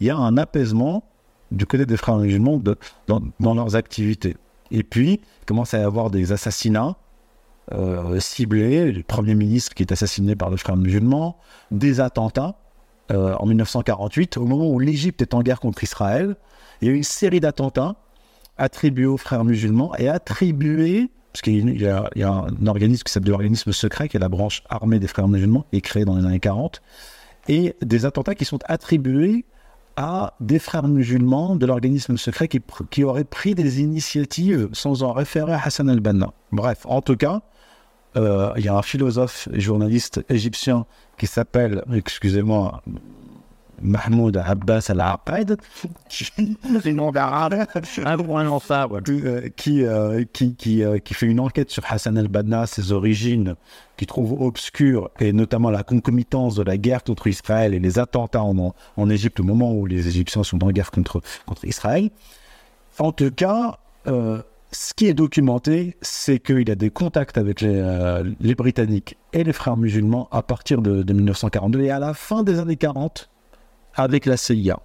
il 0.00 0.06
y 0.06 0.10
a 0.10 0.16
un 0.16 0.36
apaisement 0.36 1.04
du 1.52 1.66
côté 1.66 1.86
des 1.86 1.96
frères 1.96 2.16
musulmans 2.16 2.60
dans, 3.06 3.54
leurs 3.54 3.76
activités. 3.76 4.36
Et 4.70 4.82
puis, 4.82 5.20
il 5.42 5.44
commence 5.46 5.74
à 5.74 5.78
y 5.78 5.82
avoir 5.82 6.10
des 6.10 6.32
assassinats 6.32 6.96
euh, 7.72 8.18
ciblés, 8.18 8.90
le 8.90 9.02
Premier 9.02 9.34
ministre 9.34 9.74
qui 9.74 9.82
est 9.82 9.92
assassiné 9.92 10.34
par 10.34 10.50
les 10.50 10.56
frères 10.56 10.76
musulmans, 10.76 11.36
des 11.70 12.00
attentats 12.00 12.56
euh, 13.10 13.34
en 13.38 13.46
1948, 13.46 14.36
au 14.38 14.46
moment 14.46 14.68
où 14.68 14.78
l'Égypte 14.78 15.22
est 15.22 15.34
en 15.34 15.42
guerre 15.42 15.60
contre 15.60 15.84
Israël. 15.84 16.36
Il 16.80 16.88
y 16.88 16.90
a 16.90 16.94
une 16.94 17.02
série 17.02 17.40
d'attentats 17.40 17.96
attribués 18.56 19.06
aux 19.06 19.16
frères 19.16 19.44
musulmans 19.44 19.94
et 19.96 20.08
attribués, 20.08 21.10
parce 21.32 21.42
qu'il 21.42 21.70
y, 21.70 21.84
y, 21.84 21.86
a 22.22 22.30
un 22.30 22.66
organisme 22.66 23.02
qui 23.04 23.12
s'appelle 23.12 23.30
l'organisme 23.30 23.72
secret, 23.72 24.08
qui 24.08 24.16
est 24.16 24.20
la 24.20 24.28
branche 24.28 24.62
armée 24.68 24.98
des 24.98 25.06
frères 25.06 25.28
musulmans, 25.28 25.66
et 25.72 25.80
créé 25.80 26.04
dans 26.04 26.16
les 26.16 26.24
années 26.24 26.40
40, 26.40 26.82
et 27.48 27.76
des 27.82 28.06
attentats 28.06 28.34
qui 28.34 28.44
sont 28.44 28.58
attribués 28.66 29.44
à 29.96 30.34
des 30.40 30.58
frères 30.58 30.88
musulmans 30.88 31.56
de 31.56 31.66
l'organisme 31.66 32.16
secret 32.16 32.48
qui, 32.48 32.60
qui 32.90 33.04
auraient 33.04 33.24
pris 33.24 33.54
des 33.54 33.80
initiatives 33.80 34.68
sans 34.72 35.02
en 35.02 35.12
référer 35.12 35.52
à 35.52 35.60
Hassan 35.62 35.88
al-Banna. 35.88 36.32
Bref, 36.50 36.80
en 36.84 37.02
tout 37.02 37.16
cas, 37.16 37.42
euh, 38.16 38.52
il 38.56 38.64
y 38.64 38.68
a 38.68 38.76
un 38.76 38.82
philosophe 38.82 39.48
et 39.52 39.60
journaliste 39.60 40.24
égyptien 40.28 40.86
qui 41.18 41.26
s'appelle, 41.26 41.84
excusez-moi, 41.92 42.82
Mahmoud 43.80 44.36
Abbas 44.36 44.86
al-Aqaid, 44.90 45.56
nom 46.92 47.10
d'arabe, 47.10 47.66
qui, 49.56 49.84
euh, 49.84 50.24
qui, 50.32 50.54
qui, 50.54 50.84
euh, 50.84 50.98
qui 50.98 51.14
fait 51.14 51.26
une 51.26 51.40
enquête 51.40 51.70
sur 51.70 51.84
Hassan 51.88 52.18
al-Banna, 52.18 52.66
ses 52.66 52.92
origines, 52.92 53.54
qui 53.96 54.06
trouve 54.06 54.40
obscures, 54.40 55.10
et 55.20 55.32
notamment 55.32 55.70
la 55.70 55.82
concomitance 55.82 56.54
de 56.54 56.62
la 56.62 56.76
guerre 56.76 57.02
contre 57.04 57.26
Israël 57.26 57.74
et 57.74 57.80
les 57.80 57.98
attentats 57.98 58.42
en, 58.42 58.74
en 58.96 59.10
Égypte 59.10 59.40
au 59.40 59.44
moment 59.44 59.72
où 59.72 59.86
les 59.86 60.08
Égyptiens 60.08 60.42
sont 60.44 60.62
en 60.64 60.70
guerre 60.70 60.90
contre, 60.90 61.20
contre 61.46 61.64
Israël. 61.64 62.10
En 62.98 63.12
tout 63.12 63.30
cas, 63.30 63.78
euh, 64.06 64.42
ce 64.70 64.94
qui 64.94 65.06
est 65.06 65.14
documenté, 65.14 65.96
c'est 66.02 66.38
qu'il 66.38 66.70
a 66.70 66.74
des 66.74 66.90
contacts 66.90 67.38
avec 67.38 67.60
les, 67.60 67.74
euh, 67.74 68.24
les, 68.40 68.54
Britanniques 68.54 69.16
et 69.32 69.44
les 69.44 69.52
frères 69.52 69.76
musulmans 69.76 70.28
à 70.30 70.42
partir 70.42 70.82
de, 70.82 71.02
de 71.02 71.12
1942 71.12 71.80
et 71.82 71.90
à 71.90 71.98
la 71.98 72.14
fin 72.14 72.42
des 72.42 72.58
années 72.58 72.76
40 72.76 73.28
avec 73.94 74.26
la 74.26 74.36
CIA. 74.36 74.80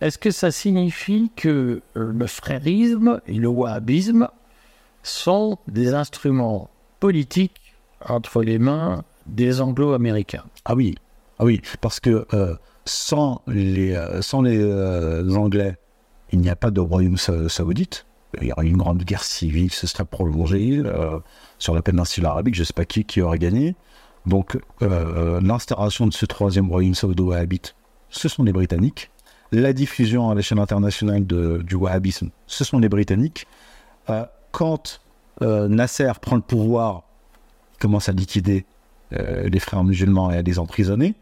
Est-ce 0.00 0.18
que 0.18 0.30
ça 0.30 0.50
signifie 0.50 1.30
que 1.36 1.82
le 1.94 2.26
frérisme 2.26 3.20
et 3.26 3.34
le 3.34 3.48
wahhabisme 3.48 4.28
sont 5.02 5.58
des 5.68 5.92
instruments 5.94 6.70
politiques 7.00 7.74
entre 8.06 8.42
les 8.42 8.58
mains 8.58 9.04
des 9.26 9.60
anglo-américains? 9.60 10.44
Ah 10.64 10.74
oui, 10.74 10.94
ah 11.38 11.44
oui, 11.44 11.60
parce 11.80 12.00
que 12.00 12.26
euh, 12.32 12.56
sans 12.86 13.42
les, 13.46 13.94
euh, 13.94 14.22
sans 14.22 14.40
les 14.42 14.58
euh, 14.58 15.28
Anglais, 15.34 15.76
il 16.32 16.40
n'y 16.40 16.48
a 16.50 16.56
pas 16.56 16.70
de 16.70 16.80
royaume 16.80 17.16
sa- 17.18 17.48
saoudite. 17.48 18.06
Il 18.40 18.46
y 18.46 18.52
aurait 18.52 18.66
une 18.68 18.76
grande 18.76 19.02
guerre 19.02 19.24
civile, 19.24 19.72
ce 19.72 19.86
serait 19.86 20.04
prolongé 20.04 20.80
euh, 20.84 21.18
sur 21.58 21.74
la 21.74 21.82
péninsule 21.82 22.24
arabique. 22.26 22.54
Je 22.54 22.60
ne 22.60 22.64
sais 22.64 22.72
pas 22.72 22.84
qui, 22.84 23.04
qui 23.04 23.20
aurait 23.20 23.38
gagné. 23.40 23.74
Donc, 24.26 24.58
euh, 24.82 25.40
l'instauration 25.42 26.06
de 26.06 26.12
ce 26.12 26.26
troisième 26.26 26.68
royaume 26.70 26.94
saoudo-wahhabite, 26.94 27.74
ce 28.10 28.28
sont 28.28 28.42
les 28.42 28.52
Britanniques. 28.52 29.10
La 29.52 29.72
diffusion 29.72 30.30
à 30.30 30.34
l'échelle 30.34 30.58
internationale 30.58 31.24
du 31.26 31.74
wahhabisme, 31.74 32.30
ce 32.46 32.64
sont 32.64 32.78
les 32.78 32.88
Britanniques. 32.88 33.46
Euh, 34.08 34.24
quand 34.52 35.00
euh, 35.42 35.68
Nasser 35.68 36.12
prend 36.20 36.36
le 36.36 36.42
pouvoir, 36.42 37.02
il 37.74 37.78
commence 37.78 38.08
à 38.08 38.12
liquider 38.12 38.64
euh, 39.12 39.48
les 39.48 39.58
frères 39.58 39.82
musulmans 39.82 40.30
et 40.30 40.36
à 40.36 40.42
les 40.42 40.58
emprisonner. 40.58 41.14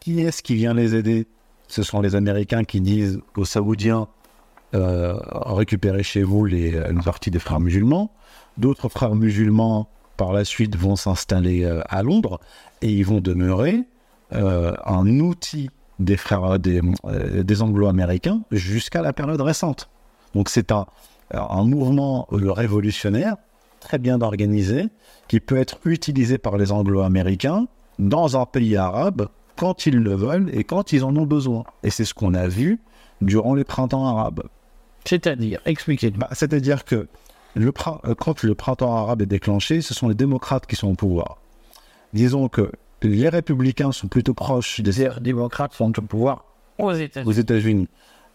Qui 0.00 0.20
est-ce 0.20 0.42
qui 0.42 0.54
vient 0.54 0.74
les 0.74 0.94
aider? 0.94 1.26
Ce 1.66 1.82
sont 1.82 2.00
les 2.00 2.14
Américains 2.14 2.64
qui 2.64 2.80
disent 2.80 3.20
aux 3.36 3.44
Saoudiens 3.44 4.08
euh, 4.74 5.14
récupérez 5.46 6.02
chez 6.02 6.22
vous 6.22 6.44
les, 6.44 6.76
une 6.76 7.02
partie 7.02 7.30
des 7.30 7.38
frères 7.38 7.60
musulmans. 7.60 8.12
D'autres 8.58 8.88
frères 8.88 9.14
musulmans, 9.14 9.88
par 10.18 10.34
la 10.34 10.44
suite, 10.44 10.76
vont 10.76 10.96
s'installer 10.96 11.64
euh, 11.64 11.80
à 11.88 12.02
Londres 12.02 12.38
et 12.82 12.90
ils 12.90 13.06
vont 13.06 13.20
demeurer 13.20 13.84
euh, 14.34 14.74
un 14.84 15.06
outil 15.20 15.70
des 15.98 16.18
frères 16.18 16.58
des, 16.58 16.82
euh, 17.06 17.42
des 17.42 17.62
anglo-américains 17.62 18.42
jusqu'à 18.50 19.00
la 19.00 19.14
période 19.14 19.40
récente. 19.40 19.88
Donc 20.34 20.50
c'est 20.50 20.70
un, 20.70 20.86
un 21.30 21.64
mouvement 21.64 22.28
révolutionnaire 22.30 23.36
très 23.80 23.98
bien 23.98 24.20
organisé 24.20 24.88
qui 25.28 25.40
peut 25.40 25.56
être 25.56 25.78
utilisé 25.86 26.36
par 26.36 26.58
les 26.58 26.72
anglo-américains 26.72 27.66
dans 27.98 28.36
un 28.40 28.44
pays 28.44 28.76
arabe 28.76 29.28
quand 29.56 29.86
ils 29.86 29.96
le 29.96 30.14
veulent 30.14 30.50
et 30.52 30.64
quand 30.64 30.92
ils 30.92 31.04
en 31.04 31.16
ont 31.16 31.26
besoin. 31.26 31.64
Et 31.82 31.90
c'est 31.90 32.04
ce 32.04 32.14
qu'on 32.14 32.34
a 32.34 32.48
vu 32.48 32.80
durant 33.20 33.54
les 33.54 33.64
printemps 33.64 34.06
arabes. 34.06 34.42
C'est-à-dire, 35.04 35.60
expliquez-nous. 35.64 36.18
Bah, 36.18 36.28
C'est-à-dire 36.32 36.84
que 36.84 37.08
le 37.58 37.72
euh, 38.04 38.14
quand 38.14 38.42
le 38.42 38.54
printemps 38.54 38.94
arabe 38.96 39.22
est 39.22 39.26
déclenché, 39.26 39.80
ce 39.82 39.92
sont 39.94 40.08
les 40.08 40.14
démocrates 40.14 40.66
qui 40.66 40.76
sont 40.76 40.88
au 40.88 40.94
pouvoir. 40.94 41.38
Disons 42.12 42.48
que 42.48 42.70
les 43.02 43.28
républicains 43.28 43.92
sont 43.92 44.08
plutôt 44.08 44.34
proches 44.34 44.80
des 44.80 44.92
Les 45.04 45.20
démocrates 45.20 45.72
sont 45.74 45.92
au 45.98 46.02
pouvoir 46.02 46.44
aux 46.78 46.92
aux 47.26 47.32
États-Unis. 47.32 47.88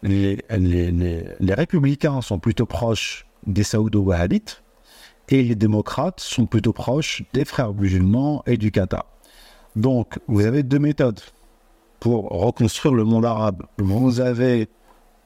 Les, 0.04 0.38
les- 0.50 0.92
les- 0.92 1.26
les 1.40 1.54
républicains 1.54 2.22
sont 2.22 2.40
plutôt 2.40 2.66
proches 2.66 3.26
des 3.48 3.64
saoudo-wahhabites 3.64 4.62
et 5.30 5.42
les 5.44 5.56
démocrates 5.56 6.20
sont 6.20 6.46
plutôt 6.46 6.74
proches 6.74 7.24
des 7.34 7.46
frères 7.46 7.74
musulmans 7.74 8.44
et 8.46 8.58
du 8.58 8.72
Qatar. 8.72 9.06
Donc, 9.76 10.20
vous 10.28 10.46
avez 10.46 10.64
deux 10.64 10.80
méthodes 10.80 11.22
pour 12.00 12.30
reconstruire 12.30 12.94
le 12.94 13.06
monde 13.06 13.26
arabe. 13.26 13.64
Vous 13.78 14.20
avez 14.20 14.68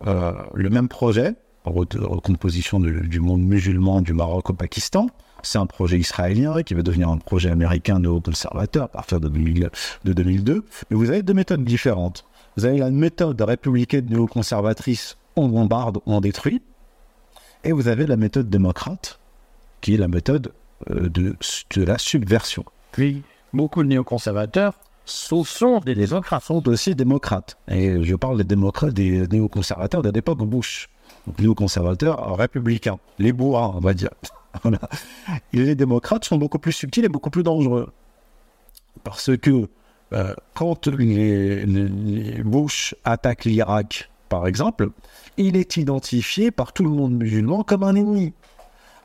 euh, 0.06 0.34
le 0.54 0.70
même 0.70 0.88
projet, 0.88 1.34
recomposition 1.68 2.80
de- 2.80 2.90
du 3.00 3.20
monde 3.20 3.42
musulman 3.42 4.02
du 4.02 4.14
Maroc 4.14 4.50
au 4.50 4.54
Pakistan. 4.54 5.08
C'est 5.44 5.60
un 5.60 5.66
projet 5.68 5.98
israélien 6.00 6.62
qui 6.64 6.74
va 6.74 6.82
devenir 6.82 7.10
un 7.10 7.18
projet 7.18 7.50
américain 7.52 8.00
néoconservateur 8.00 8.86
à 8.86 8.88
partir 8.88 9.20
de, 9.20 9.28
2000 9.30 9.70
de 10.04 10.14
2002. 10.14 10.66
Mais 10.90 10.98
vous 10.98 11.10
avez 11.10 11.22
deux 11.22 11.34
méthodes 11.34 11.64
différentes. 11.64 12.26
Vous 12.58 12.66
avez 12.66 12.80
la 12.80 12.90
méthode 12.90 13.40
républicaine 13.40 14.08
néoconservatrice, 14.10 15.18
on 15.36 15.48
bombarde, 15.48 16.00
on 16.08 16.22
détruit. 16.22 16.62
Et 17.64 17.72
vous 17.72 17.88
avez 17.88 18.08
la 18.08 18.18
méthode 18.18 18.50
démocrate, 18.50 19.20
qui 19.82 19.94
est 19.94 19.98
la 19.98 20.08
méthode 20.08 20.52
euh, 20.90 21.10
de, 21.10 21.36
de 21.76 21.84
la 21.84 21.98
subversion. 21.98 22.66
Puis, 22.92 23.24
beaucoup 23.54 23.84
de 23.84 23.88
néoconservateurs 23.90 24.74
ce 25.06 25.42
sont 25.46 25.80
des 25.80 25.96
démocrates. 25.96 26.44
sont 26.44 26.68
aussi 26.68 26.94
démocrates. 26.94 27.58
Et 27.70 28.04
je 28.04 28.14
parle 28.16 28.38
des 28.40 28.44
démocrates, 28.44 28.94
des 28.94 29.26
néoconservateurs 29.30 30.02
de 30.02 30.10
l'époque 30.10 30.40
Bush. 30.40 30.90
Donc 31.28 31.40
néoconservateurs 31.40 32.36
républicains, 32.38 32.98
les 33.20 33.34
bourrins, 33.34 33.74
on 33.76 33.80
va 33.80 33.94
dire. 33.94 34.10
Les 35.54 35.76
démocrates 35.76 36.26
sont 36.26 36.38
beaucoup 36.38 36.58
plus 36.58 36.72
subtils 36.72 37.06
et 37.06 37.10
beaucoup 37.10 37.30
plus 37.30 37.44
dangereux. 37.44 37.92
Parce 39.04 39.36
que 39.38 39.68
euh, 40.14 40.34
quand 40.56 40.88
les- 40.88 41.66
les 41.66 42.44
Bush 42.44 42.96
attaquent 43.04 43.46
l'Irak, 43.46 44.10
par 44.30 44.48
exemple, 44.48 44.90
il 45.38 45.58
est 45.58 45.78
identifié 45.78 46.50
par 46.50 46.74
tout 46.74 46.84
le 46.84 46.90
monde 46.90 47.14
musulman 47.14 47.64
comme 47.64 47.84
un 47.84 47.94
ennemi. 47.96 48.34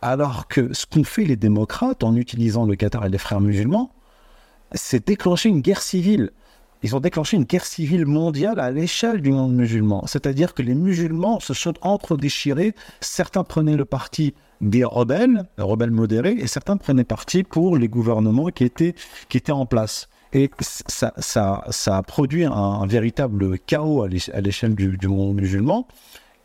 Alors 0.00 0.48
que 0.48 0.72
ce 0.72 0.86
qu'ont 0.86 1.04
fait 1.04 1.24
les 1.24 1.36
démocrates 1.36 2.02
en 2.02 2.16
utilisant 2.16 2.64
le 2.64 2.74
Qatar 2.76 3.04
et 3.04 3.08
les 3.10 3.18
frères 3.18 3.40
musulmans, 3.40 3.90
c'est 4.72 5.06
déclencher 5.06 5.48
une 5.50 5.60
guerre 5.60 5.82
civile. 5.82 6.30
Ils 6.82 6.96
ont 6.96 7.00
déclenché 7.00 7.36
une 7.36 7.44
guerre 7.44 7.64
civile 7.64 8.06
mondiale 8.06 8.58
à 8.58 8.70
l'échelle 8.70 9.22
du 9.22 9.30
monde 9.30 9.54
musulman. 9.54 10.04
C'est-à-dire 10.06 10.52
que 10.52 10.62
les 10.62 10.74
musulmans 10.74 11.38
se 11.38 11.54
sont 11.54 11.74
entre-déchirés. 11.82 12.74
Certains 13.00 13.44
prenaient 13.44 13.76
le 13.76 13.84
parti 13.84 14.34
des 14.60 14.84
rebelles, 14.84 15.44
les 15.58 15.64
rebelles 15.64 15.90
modérés, 15.90 16.36
et 16.38 16.46
certains 16.46 16.76
prenaient 16.76 17.04
parti 17.04 17.44
pour 17.44 17.76
les 17.76 17.88
gouvernements 17.88 18.48
qui 18.48 18.64
étaient, 18.64 18.94
qui 19.28 19.36
étaient 19.36 19.52
en 19.52 19.66
place. 19.66 20.08
Et 20.32 20.50
ça, 20.60 21.12
ça, 21.18 21.64
ça 21.70 21.98
a 21.98 22.02
produit 22.02 22.44
un, 22.44 22.86
véritable 22.86 23.58
chaos 23.58 24.02
à 24.02 24.08
l'éche- 24.08 24.30
à 24.32 24.40
l'échelle 24.40 24.74
du, 24.74 25.08
monde 25.08 25.36
musulman, 25.36 25.86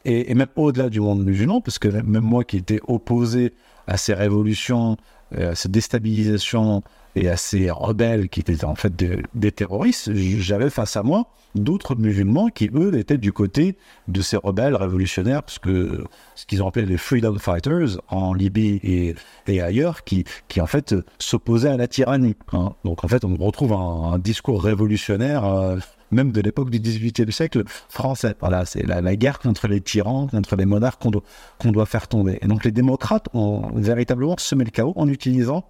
et, 0.03 0.31
et 0.31 0.35
même 0.35 0.49
au-delà 0.55 0.89
du 0.89 0.99
monde 0.99 1.23
musulman, 1.23 1.61
parce 1.61 1.79
que 1.79 1.87
même 1.87 2.23
moi 2.23 2.43
qui 2.43 2.57
étais 2.57 2.79
opposé 2.87 3.53
à 3.87 3.97
ces 3.97 4.13
révolutions, 4.13 4.97
euh, 5.37 5.51
à 5.51 5.55
ces 5.55 5.69
déstabilisations 5.69 6.83
et 7.17 7.29
à 7.29 7.37
ces 7.37 7.69
rebelles 7.71 8.29
qui 8.29 8.39
étaient 8.41 8.63
en 8.63 8.75
fait 8.75 8.95
de- 8.95 9.21
des 9.33 9.51
terroristes, 9.51 10.11
j'avais 10.13 10.69
face 10.69 10.95
à 10.95 11.03
moi 11.03 11.25
d'autres 11.55 11.95
musulmans 11.95 12.49
qui, 12.49 12.69
eux, 12.75 12.95
étaient 12.97 13.17
du 13.17 13.33
côté 13.33 13.77
de 14.07 14.21
ces 14.21 14.37
rebelles 14.37 14.75
révolutionnaires, 14.75 15.41
parce 15.41 15.57
que 15.59 16.03
ce 16.35 16.45
qu'ils 16.45 16.61
ont 16.61 16.67
appelé 16.67 16.85
les 16.85 16.97
freedom 16.97 17.39
fighters 17.39 17.99
en 18.09 18.33
Libye 18.33 18.79
et, 18.83 19.15
et 19.47 19.61
ailleurs, 19.61 20.03
qui, 20.03 20.23
qui 20.47 20.61
en 20.61 20.67
fait 20.67 20.93
s'opposaient 21.17 21.69
à 21.69 21.77
la 21.77 21.87
tyrannie. 21.87 22.35
hein. 22.53 22.73
Donc 22.85 23.03
en 23.03 23.07
fait, 23.07 23.25
on 23.25 23.35
retrouve 23.35 23.73
un, 23.73 24.19
discours 24.19 24.61
révolutionnaire, 24.63 25.45
euh, 25.45 25.77
même 26.11 26.31
de 26.31 26.41
l'époque 26.41 26.69
du 26.69 26.79
XVIIIe 26.79 27.31
siècle 27.31 27.63
français. 27.89 28.35
Voilà, 28.39 28.65
c'est 28.65 28.85
la, 28.85 29.01
la 29.01 29.15
guerre 29.15 29.39
contre 29.39 29.67
les 29.67 29.81
tyrans, 29.81 30.27
contre 30.27 30.55
les 30.57 30.65
monarques 30.65 31.01
qu'on 31.01 31.11
doit, 31.11 31.23
qu'on 31.59 31.71
doit 31.71 31.85
faire 31.85 32.07
tomber. 32.07 32.37
Et 32.41 32.47
donc 32.47 32.65
les 32.65 32.71
démocrates 32.71 33.27
ont 33.33 33.71
véritablement 33.73 34.35
semé 34.37 34.63
le 34.63 34.71
chaos 34.71 34.93
en 34.95 35.07
utilisant 35.07 35.65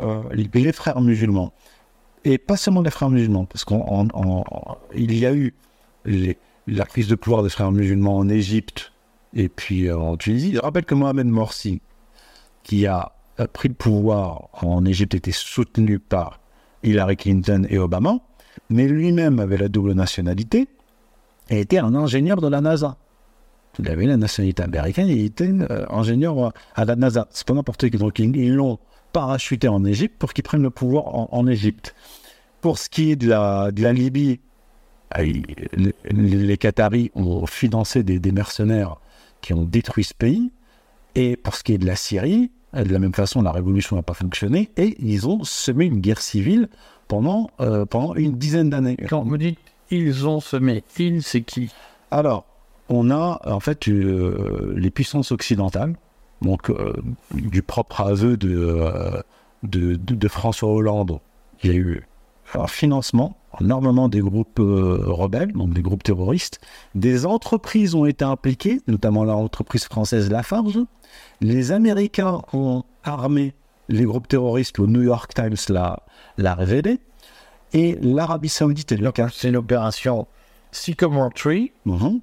les, 0.00 0.48
les 0.52 0.72
frères 0.72 1.00
musulmans. 1.00 1.52
Et 2.24 2.38
pas 2.38 2.56
seulement 2.56 2.80
les 2.80 2.90
frères 2.90 3.10
musulmans, 3.10 3.44
parce 3.44 3.64
qu'il 3.64 5.14
y 5.18 5.26
a 5.26 5.34
eu 5.34 5.54
la 6.66 6.84
prise 6.86 7.08
de 7.08 7.14
pouvoir 7.14 7.42
des 7.42 7.50
frères 7.50 7.72
musulmans 7.72 8.16
en 8.16 8.28
Égypte 8.28 8.92
et 9.34 9.48
puis 9.48 9.88
euh, 9.88 9.98
en 9.98 10.16
Tunisie. 10.16 10.54
Je 10.54 10.60
rappelle 10.60 10.84
que 10.84 10.94
Mohamed 10.94 11.26
Morsi, 11.26 11.80
qui 12.62 12.86
a 12.86 13.12
a 13.36 13.48
pris 13.48 13.68
le 13.68 13.74
pouvoir 13.74 14.48
en 14.62 14.84
Égypte, 14.84 15.14
était 15.14 15.32
soutenu 15.32 15.98
par 15.98 16.38
Hillary 16.84 17.16
Clinton 17.16 17.66
et 17.68 17.78
Obama, 17.78 18.20
mais 18.70 18.86
lui-même 18.86 19.40
avait 19.40 19.56
la 19.56 19.68
double 19.68 19.92
nationalité 19.92 20.68
et 21.50 21.60
était 21.60 21.78
un 21.78 21.96
ingénieur 21.96 22.40
de 22.40 22.46
la 22.46 22.60
NASA. 22.60 22.96
Il 23.80 23.90
avait 23.90 24.06
la 24.06 24.16
nationalité 24.16 24.62
américaine 24.62 25.08
et 25.08 25.14
il 25.14 25.24
était 25.24 25.50
euh, 25.50 25.84
ingénieur 25.90 26.52
à 26.76 26.84
la 26.84 26.94
NASA. 26.94 27.26
C'est 27.30 27.44
pas 27.44 27.54
n'importe 27.54 27.90
qui. 27.90 27.96
Donc 27.96 28.20
ils 28.20 28.54
l'ont 28.54 28.78
parachuté 29.14 29.68
en 29.68 29.82
Égypte 29.84 30.16
pour 30.18 30.34
qu'il 30.34 30.44
prenne 30.44 30.62
le 30.62 30.70
pouvoir 30.70 31.04
en, 31.14 31.28
en 31.30 31.46
Égypte. 31.46 31.94
Pour 32.60 32.78
ce 32.78 32.88
qui 32.88 33.12
est 33.12 33.16
de 33.16 33.28
la, 33.28 33.70
de 33.70 33.82
la 33.82 33.92
Libye, 33.92 34.40
ah, 35.10 35.22
les, 35.22 35.94
les 36.10 36.58
Qataris 36.58 37.10
ont 37.14 37.46
financé 37.46 38.02
des, 38.02 38.18
des 38.18 38.32
mercenaires 38.32 38.96
qui 39.40 39.54
ont 39.54 39.64
détruit 39.64 40.04
ce 40.04 40.14
pays. 40.14 40.50
Et 41.14 41.36
pour 41.36 41.54
ce 41.54 41.62
qui 41.62 41.72
est 41.74 41.78
de 41.78 41.86
la 41.86 41.96
Syrie, 41.96 42.50
de 42.74 42.92
la 42.92 42.98
même 42.98 43.14
façon, 43.14 43.40
la 43.40 43.52
révolution 43.52 43.94
n'a 43.94 44.02
pas 44.02 44.14
fonctionné 44.14 44.70
et 44.76 44.96
ils 44.98 45.28
ont 45.28 45.44
semé 45.44 45.84
une 45.84 46.00
guerre 46.00 46.20
civile 46.20 46.68
pendant, 47.06 47.50
euh, 47.60 47.86
pendant 47.86 48.14
une 48.16 48.36
dizaine 48.36 48.68
d'années. 48.68 48.96
Quand 49.08 49.22
vous 49.22 49.38
dites 49.38 49.58
ils 49.90 50.26
ont 50.26 50.40
semé, 50.40 50.82
ils, 50.98 51.22
c'est 51.22 51.42
qui? 51.42 51.70
Alors, 52.10 52.46
on 52.88 53.10
a 53.10 53.40
en 53.44 53.60
fait 53.60 53.86
euh, 53.86 54.74
les 54.76 54.90
puissances 54.90 55.30
occidentales, 55.30 55.94
donc 56.44 56.70
euh, 56.70 56.92
du 57.32 57.62
propre 57.62 58.00
aveu 58.02 58.36
de, 58.36 58.54
euh, 58.56 59.22
de, 59.62 59.94
de- 59.96 60.14
de 60.14 60.28
François 60.28 60.68
Hollande, 60.70 61.18
il 61.62 61.70
y 61.70 61.74
a 61.74 61.76
eu 61.76 62.06
un 62.54 62.66
financement, 62.66 63.36
un 63.60 63.70
armement 63.70 64.08
des 64.08 64.20
groupes 64.20 64.60
euh, 64.60 64.98
rebelles, 65.06 65.52
donc 65.52 65.72
des 65.72 65.82
groupes 65.82 66.02
terroristes. 66.02 66.60
Des 66.94 67.26
entreprises 67.26 67.94
ont 67.94 68.04
été 68.06 68.24
impliquées, 68.24 68.80
notamment 68.86 69.24
l'entreprise 69.24 69.84
française 69.84 70.30
Lafarge. 70.30 70.78
Les 71.40 71.72
Américains 71.72 72.42
ont 72.52 72.84
armé 73.02 73.54
les 73.88 74.04
groupes 74.04 74.28
terroristes, 74.28 74.78
le 74.78 74.86
New 74.86 75.02
York 75.02 75.32
Times 75.34 75.56
l'a 75.68 76.54
révélé. 76.54 76.98
Et 77.72 77.98
l'Arabie 78.02 78.48
Saoudite 78.48 78.92
et 78.92 78.96
le 78.96 79.10
C'est 79.32 79.50
l'opération 79.50 80.26
Sycamore 80.70 81.32
Tree. 81.34 81.72
Mhm. 81.86 82.20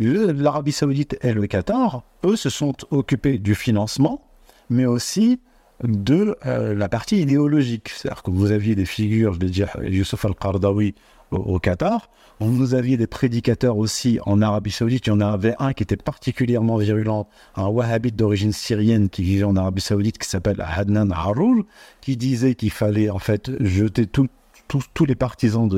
L'Arabie 0.00 0.72
Saoudite 0.72 1.18
et 1.20 1.34
le 1.34 1.46
Qatar, 1.46 2.04
eux, 2.24 2.34
se 2.34 2.48
sont 2.48 2.72
occupés 2.90 3.38
du 3.38 3.54
financement, 3.54 4.22
mais 4.70 4.86
aussi 4.86 5.40
de 5.84 6.36
euh, 6.46 6.74
la 6.74 6.88
partie 6.88 7.20
idéologique. 7.20 7.90
C'est-à-dire 7.90 8.22
que 8.22 8.30
vous 8.30 8.50
aviez 8.50 8.74
des 8.74 8.86
figures, 8.86 9.34
je 9.34 9.40
vais 9.40 9.50
dire 9.50 9.68
Youssef 9.82 10.24
al-Qardawi 10.24 10.94
au, 11.32 11.58
Qatar, 11.58 12.08
vous 12.40 12.72
aviez 12.74 12.96
des 12.96 13.06
prédicateurs 13.06 13.76
aussi 13.76 14.18
en 14.24 14.40
Arabie 14.40 14.70
Saoudite. 14.70 15.06
Il 15.06 15.10
y 15.10 15.12
en 15.12 15.20
avait 15.20 15.54
un 15.58 15.74
qui 15.74 15.82
était 15.82 15.98
particulièrement 15.98 16.78
virulent, 16.78 17.28
un 17.54 17.66
wahhabite 17.66 18.16
d'origine 18.16 18.52
syrienne 18.52 19.10
qui 19.10 19.22
vivait 19.22 19.44
en 19.44 19.54
Arabie 19.54 19.82
Saoudite, 19.82 20.16
qui 20.16 20.28
s'appelle 20.28 20.64
Hadnan 20.66 21.12
Haroul, 21.12 21.64
qui 22.00 22.16
disait 22.16 22.54
qu'il 22.54 22.70
fallait 22.70 23.10
en 23.10 23.18
fait 23.18 23.50
jeter 23.62 24.06
tous 24.06 25.04
les 25.04 25.14
partisans 25.14 25.68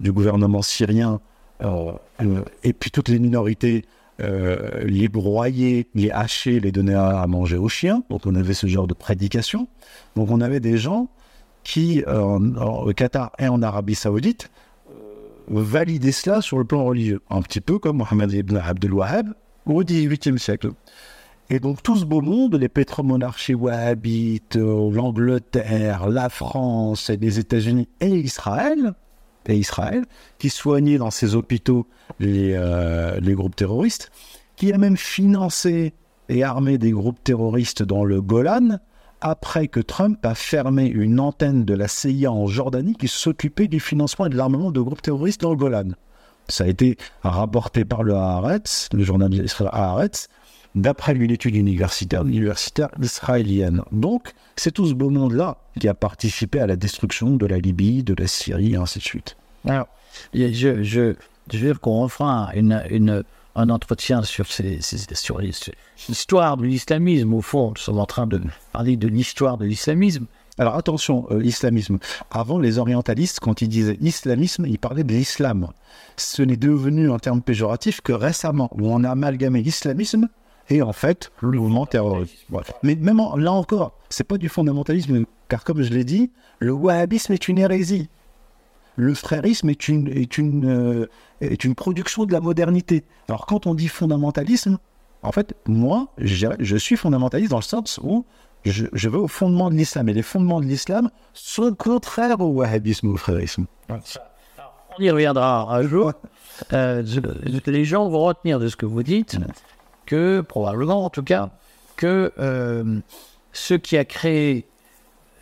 du 0.00 0.12
gouvernement 0.12 0.62
syrien 0.62 1.20
et 1.62 2.72
puis 2.72 2.90
toutes 2.90 3.08
les 3.08 3.18
minorités 3.18 3.84
euh, 4.20 4.84
les 4.84 5.08
broyer, 5.08 5.88
les 5.94 6.10
hacher, 6.10 6.60
les 6.60 6.70
donner 6.70 6.94
à, 6.94 7.26
manger 7.26 7.56
aux 7.56 7.68
chiens. 7.68 8.04
Donc 8.10 8.26
on 8.26 8.34
avait 8.34 8.54
ce 8.54 8.66
genre 8.66 8.86
de 8.86 8.94
prédication. 8.94 9.68
Donc 10.16 10.30
on 10.30 10.40
avait 10.40 10.60
des 10.60 10.76
gens 10.76 11.08
qui, 11.64 12.04
au 12.04 12.92
Qatar 12.92 13.32
et 13.38 13.48
en 13.48 13.62
Arabie 13.62 13.94
Saoudite, 13.94 14.50
validaient 15.48 16.12
cela 16.12 16.40
sur 16.40 16.58
le 16.58 16.64
plan 16.64 16.84
religieux. 16.84 17.20
Un 17.30 17.42
petit 17.42 17.60
peu 17.60 17.78
comme 17.78 17.98
Mohamed 17.98 18.32
ibn 18.32 18.56
Abdel 18.56 18.92
Wahhab 18.92 19.34
au 19.66 19.82
XVIIIe 19.82 20.38
siècle. 20.38 20.70
Et 21.50 21.58
donc 21.58 21.82
tout 21.82 21.96
ce 21.96 22.04
beau 22.04 22.20
monde, 22.20 22.54
les 22.54 22.68
pétromonarchies 22.68 23.54
wahhabites, 23.54 24.56
l'Angleterre, 24.56 26.08
la 26.08 26.28
France, 26.28 27.10
les 27.10 27.38
États-Unis 27.38 27.88
et 28.00 28.08
Israël, 28.08 28.94
et 29.46 29.56
Israël, 29.56 30.04
qui 30.38 30.50
soignait 30.50 30.98
dans 30.98 31.10
ses 31.10 31.34
hôpitaux 31.34 31.86
les, 32.20 32.54
euh, 32.54 33.18
les 33.20 33.34
groupes 33.34 33.56
terroristes, 33.56 34.10
qui 34.56 34.72
a 34.72 34.78
même 34.78 34.96
financé 34.96 35.94
et 36.28 36.44
armé 36.44 36.78
des 36.78 36.92
groupes 36.92 37.22
terroristes 37.22 37.82
dans 37.82 38.04
le 38.04 38.20
Golan, 38.20 38.78
après 39.20 39.68
que 39.68 39.80
Trump 39.80 40.24
a 40.26 40.34
fermé 40.34 40.86
une 40.86 41.20
antenne 41.20 41.64
de 41.64 41.74
la 41.74 41.88
CIA 41.88 42.30
en 42.30 42.46
Jordanie 42.46 42.94
qui 42.94 43.08
s'occupait 43.08 43.68
du 43.68 43.80
financement 43.80 44.26
et 44.26 44.30
de 44.30 44.36
l'armement 44.36 44.72
de 44.72 44.80
groupes 44.80 45.02
terroristes 45.02 45.40
dans 45.40 45.50
le 45.50 45.56
Golan. 45.56 45.90
Ça 46.48 46.64
a 46.64 46.66
été 46.66 46.96
rapporté 47.22 47.84
par 47.84 48.02
le 48.02 48.14
Haaretz, 48.14 48.88
le 48.92 49.04
journal 49.04 49.32
israélien 49.32 49.70
Haaretz, 49.72 50.28
d'après 50.74 51.14
une 51.14 51.30
étude 51.30 51.54
universitaire, 51.56 52.26
universitaire 52.26 52.88
israélienne. 53.00 53.82
Donc, 53.92 54.32
c'est 54.56 54.72
tout 54.72 54.86
ce 54.86 54.94
beau 54.94 55.10
monde-là 55.10 55.58
qui 55.78 55.88
a 55.88 55.94
participé 55.94 56.60
à 56.60 56.66
la 56.66 56.76
destruction 56.76 57.36
de 57.36 57.46
la 57.46 57.58
Libye, 57.58 58.02
de 58.02 58.14
la 58.14 58.26
Syrie, 58.26 58.72
et 58.72 58.76
ainsi 58.76 58.98
de 58.98 59.04
suite. 59.04 59.36
Alors, 59.66 59.88
je, 60.34 60.82
je, 60.82 61.14
je 61.52 61.58
veux 61.58 61.74
qu'on 61.74 62.02
refera 62.02 62.50
une, 62.54 62.82
une, 62.90 63.22
un 63.54 63.68
entretien 63.68 64.22
sur, 64.22 64.46
ces, 64.46 64.80
sur 64.80 65.40
l'histoire 65.40 66.56
de 66.56 66.64
l'islamisme. 66.64 67.34
Au 67.34 67.42
fond, 67.42 67.70
nous 67.70 67.76
sommes 67.76 67.98
en 67.98 68.06
train 68.06 68.26
de 68.26 68.40
parler 68.72 68.96
de 68.96 69.08
l'histoire 69.08 69.58
de 69.58 69.66
l'islamisme. 69.66 70.26
Alors 70.58 70.76
attention, 70.76 71.26
euh, 71.30 71.40
l'islamisme. 71.40 71.98
Avant, 72.30 72.58
les 72.58 72.78
orientalistes, 72.78 73.40
quand 73.40 73.62
ils 73.62 73.68
disaient 73.68 73.96
islamisme, 74.02 74.66
ils 74.66 74.78
parlaient 74.78 75.04
de 75.04 75.14
l'islam. 75.14 75.68
Ce 76.18 76.42
n'est 76.42 76.58
devenu 76.58 77.10
un 77.10 77.18
terme 77.18 77.40
péjoratif 77.40 78.02
que 78.02 78.12
récemment, 78.12 78.68
où 78.72 78.86
on 78.92 79.02
a 79.02 79.10
amalgamé 79.10 79.62
l'islamisme 79.62 80.28
et 80.68 80.82
en 80.82 80.92
fait 80.92 81.32
le 81.40 81.58
mouvement 81.58 81.86
terroriste. 81.86 82.46
Mais 82.82 82.94
même 82.94 83.20
là 83.36 83.52
encore, 83.52 83.98
c'est 84.08 84.24
pas 84.24 84.38
du 84.38 84.48
fondamentalisme, 84.48 85.24
car 85.48 85.64
comme 85.64 85.82
je 85.82 85.90
l'ai 85.92 86.04
dit, 86.04 86.30
le 86.58 86.72
wahhabisme 86.72 87.32
est 87.32 87.48
une 87.48 87.58
hérésie. 87.58 88.08
Le 88.96 89.14
frérisme 89.14 89.70
est 89.70 89.88
une, 89.88 90.08
est 90.08 90.36
une, 90.36 90.68
euh, 90.68 91.06
est 91.40 91.64
une 91.64 91.74
production 91.74 92.26
de 92.26 92.32
la 92.32 92.40
modernité. 92.40 93.04
Alors 93.28 93.46
quand 93.46 93.66
on 93.66 93.74
dit 93.74 93.88
fondamentalisme, 93.88 94.78
en 95.22 95.32
fait, 95.32 95.54
moi, 95.66 96.08
je, 96.18 96.48
je 96.58 96.76
suis 96.76 96.96
fondamentaliste 96.96 97.50
dans 97.50 97.58
le 97.58 97.62
sens 97.62 97.98
où 98.02 98.26
je, 98.64 98.86
je 98.92 99.08
vais 99.08 99.18
au 99.18 99.28
fondement 99.28 99.70
de 99.70 99.76
l'islam. 99.76 100.08
Et 100.08 100.12
les 100.12 100.22
fondements 100.22 100.60
de 100.60 100.66
l'islam 100.66 101.10
sont 101.32 101.74
contraires 101.74 102.40
au 102.40 102.48
wahhabisme 102.48 103.08
ou 103.08 103.14
au 103.14 103.16
frérisme. 103.16 103.66
On 103.88 105.02
y 105.02 105.10
reviendra 105.10 105.74
un 105.74 105.82
jour. 105.82 106.12
Euh, 106.72 107.02
les 107.66 107.84
gens 107.84 108.08
vont 108.08 108.24
retenir 108.24 108.58
de 108.60 108.68
ce 108.68 108.76
que 108.76 108.84
vous 108.84 109.02
dites 109.02 109.38
que, 110.06 110.40
probablement 110.40 111.04
en 111.04 111.10
tout 111.10 111.22
cas, 111.22 111.50
que 111.96 112.32
euh, 112.38 113.00
ce 113.52 113.74
qui 113.74 113.96
a 113.96 114.04
créé 114.04 114.66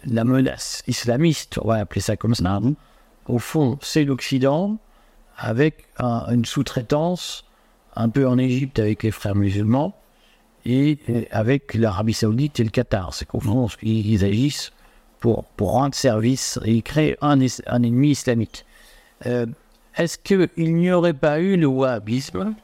la 0.05 0.25
menace 0.25 0.83
islamiste, 0.87 1.59
on 1.63 1.69
va 1.69 1.77
appeler 1.77 2.01
ça 2.01 2.17
comme 2.17 2.35
ça, 2.35 2.61
mhm. 2.61 2.75
au 3.29 3.39
fond, 3.39 3.79
c'est 3.83 4.05
l'Occident, 4.05 4.79
avec 5.37 5.87
une 5.99 6.45
sous-traitance 6.45 7.45
un 7.97 8.09
peu 8.09 8.29
en 8.29 8.39
Égypte 8.39 8.79
avec 8.79 9.03
les 9.03 9.11
frères 9.11 9.35
musulmans 9.35 9.95
et, 10.67 10.99
avec 11.31 11.75
l'Arabie 11.75 12.13
Saoudite 12.13 12.61
et 12.61 12.65
le 12.65 12.71
Qatar. 12.71 13.15
C'est 13.15 13.25
qu'au 13.25 13.41
fond, 13.41 13.69
ils, 13.83 14.25
agissent 14.25 14.73
pour, 15.19 15.45
pour 15.57 15.73
rendre 15.73 15.95
service 15.95 16.59
et 16.65 16.83
créer 16.83 17.17
un, 17.23 17.39
un 17.67 17.83
ennemi 17.83 18.11
islamique. 18.11 18.65
Euh, 19.27 19.47
est-ce 19.97 20.19
qu'il 20.19 20.49
n'y 20.77 20.93
aurait 20.93 21.15
pas 21.15 21.41
eu 21.41 21.57
le 21.57 21.67
wahhabisme? 21.67 22.55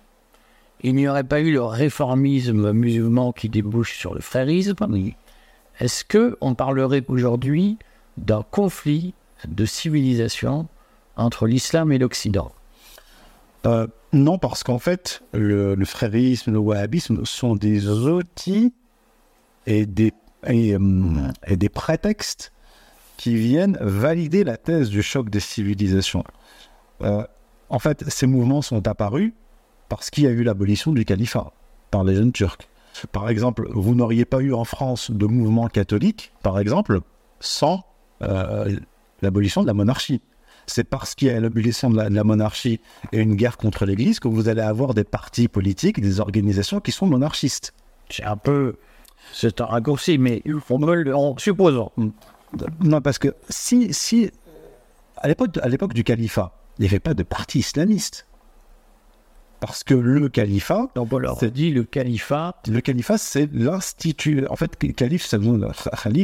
Il 0.82 0.94
n'y 0.94 1.08
aurait 1.08 1.24
pas 1.24 1.40
eu 1.40 1.52
le 1.52 1.62
réformisme 1.62 2.72
musulman 2.72 3.32
qui 3.32 3.48
débouche 3.48 3.98
sur 3.98 4.14
le 4.14 4.20
frérisme, 4.20 4.76
est-ce 5.80 6.04
que 6.04 6.36
on 6.40 6.54
parlerait 6.54 7.04
aujourd'hui 7.08 7.78
d'un 8.16 8.42
conflit 8.42 9.14
de 9.46 9.64
civilisation 9.64 10.68
entre 11.16 11.46
l'islam 11.46 11.92
et 11.92 11.98
l'Occident? 11.98 12.52
Euh, 13.66 13.86
Non, 14.12 14.38
parce 14.38 14.62
qu'en 14.62 14.78
fait, 14.78 15.22
le, 15.32 15.76
frérisme, 15.84 16.52
le 16.52 16.58
wahhabisme 16.58 17.24
sont 17.24 17.56
des 17.56 17.88
outils 17.88 18.72
et 19.66 19.84
des, 19.84 20.12
et, 20.46 20.74
euh, 20.74 20.78
des 21.50 21.68
prétextes 21.68 22.52
qui 23.16 23.34
viennent 23.34 23.76
valider 23.80 24.44
la 24.44 24.56
thèse 24.56 24.88
du 24.88 25.02
choc 25.02 25.28
des 25.30 25.40
civilisations. 25.40 26.24
Euh, 27.02 27.26
en 27.68 27.78
fait, 27.78 28.04
ces 28.08 28.26
mouvements 28.26 28.62
sont 28.62 28.86
apparus 28.86 29.32
parce 29.88 30.10
qu'il 30.10 30.24
y 30.24 30.26
a 30.26 30.30
eu 30.30 30.42
l'abolition 30.42 30.92
du 30.92 31.04
califat 31.04 31.52
par 31.90 32.04
les 32.04 32.14
jeunes 32.14 32.32
turcs. 32.32 32.68
Par 33.12 33.28
exemple, 33.28 33.68
vous 33.72 33.94
n'auriez 33.94 34.24
pas 34.24 34.40
eu 34.40 34.54
en 34.54 34.64
France 34.64 35.10
de 35.10 35.26
mouvement 35.26 35.68
catholique, 35.68 36.32
par 36.42 36.58
exemple, 36.58 37.00
sans 37.40 37.84
euh, 38.22 38.78
l'abolition 39.22 39.62
de 39.62 39.66
la 39.66 39.74
monarchie. 39.74 40.22
C'est 40.66 40.84
parce 40.84 41.14
qu'il 41.14 41.28
y 41.28 41.30
a 41.30 41.38
l'abolition 41.38 41.90
de, 41.90 42.00
la 42.00 42.24
monarchie 42.24 42.80
et 43.12 43.18
une 43.18 43.36
guerre 43.36 43.56
contre 43.56 43.84
l'Église 43.84 44.18
que 44.18 44.28
vous 44.28 44.48
allez 44.48 44.62
avoir 44.62 44.94
des 44.94 45.04
partis 45.04 45.46
politiques, 45.46 46.00
des 46.00 46.20
organisations 46.20 46.80
qui 46.80 46.90
sont 46.90 47.06
monarchistes. 47.06 47.72
C'est 48.08 48.24
un 48.24 48.36
peu... 48.36 48.76
C'est 49.32 49.60
un 49.60 49.66
raccourci, 49.66 50.18
mais 50.18 50.42
on 50.70 50.78
me. 50.78 51.14
En 51.14 51.36
supposant. 51.36 51.92
Non, 52.80 53.00
parce 53.00 53.18
que 53.18 53.34
si... 53.48 53.92
si 53.92 54.30
à 55.18 55.28
l'époque 55.28 55.94
du 55.94 56.04
califat, 56.04 56.52
il 56.78 56.82
n'y 56.82 56.88
avait 56.88 57.00
pas 57.00 57.14
de 57.14 57.22
parti 57.22 57.60
islamiste. 57.60 58.26
Parce 59.60 59.84
que 59.84 59.94
le 59.94 60.28
califat. 60.28 60.88
On 60.96 61.06
dit 61.48 61.70
le 61.70 61.84
califat. 61.84 62.56
Le 62.68 62.80
califat, 62.80 63.18
c'est 63.18 63.52
l'institut. 63.52 64.46
En 64.48 64.56
fait, 64.56 64.76
calife, 64.94 65.24
ça 65.24 65.38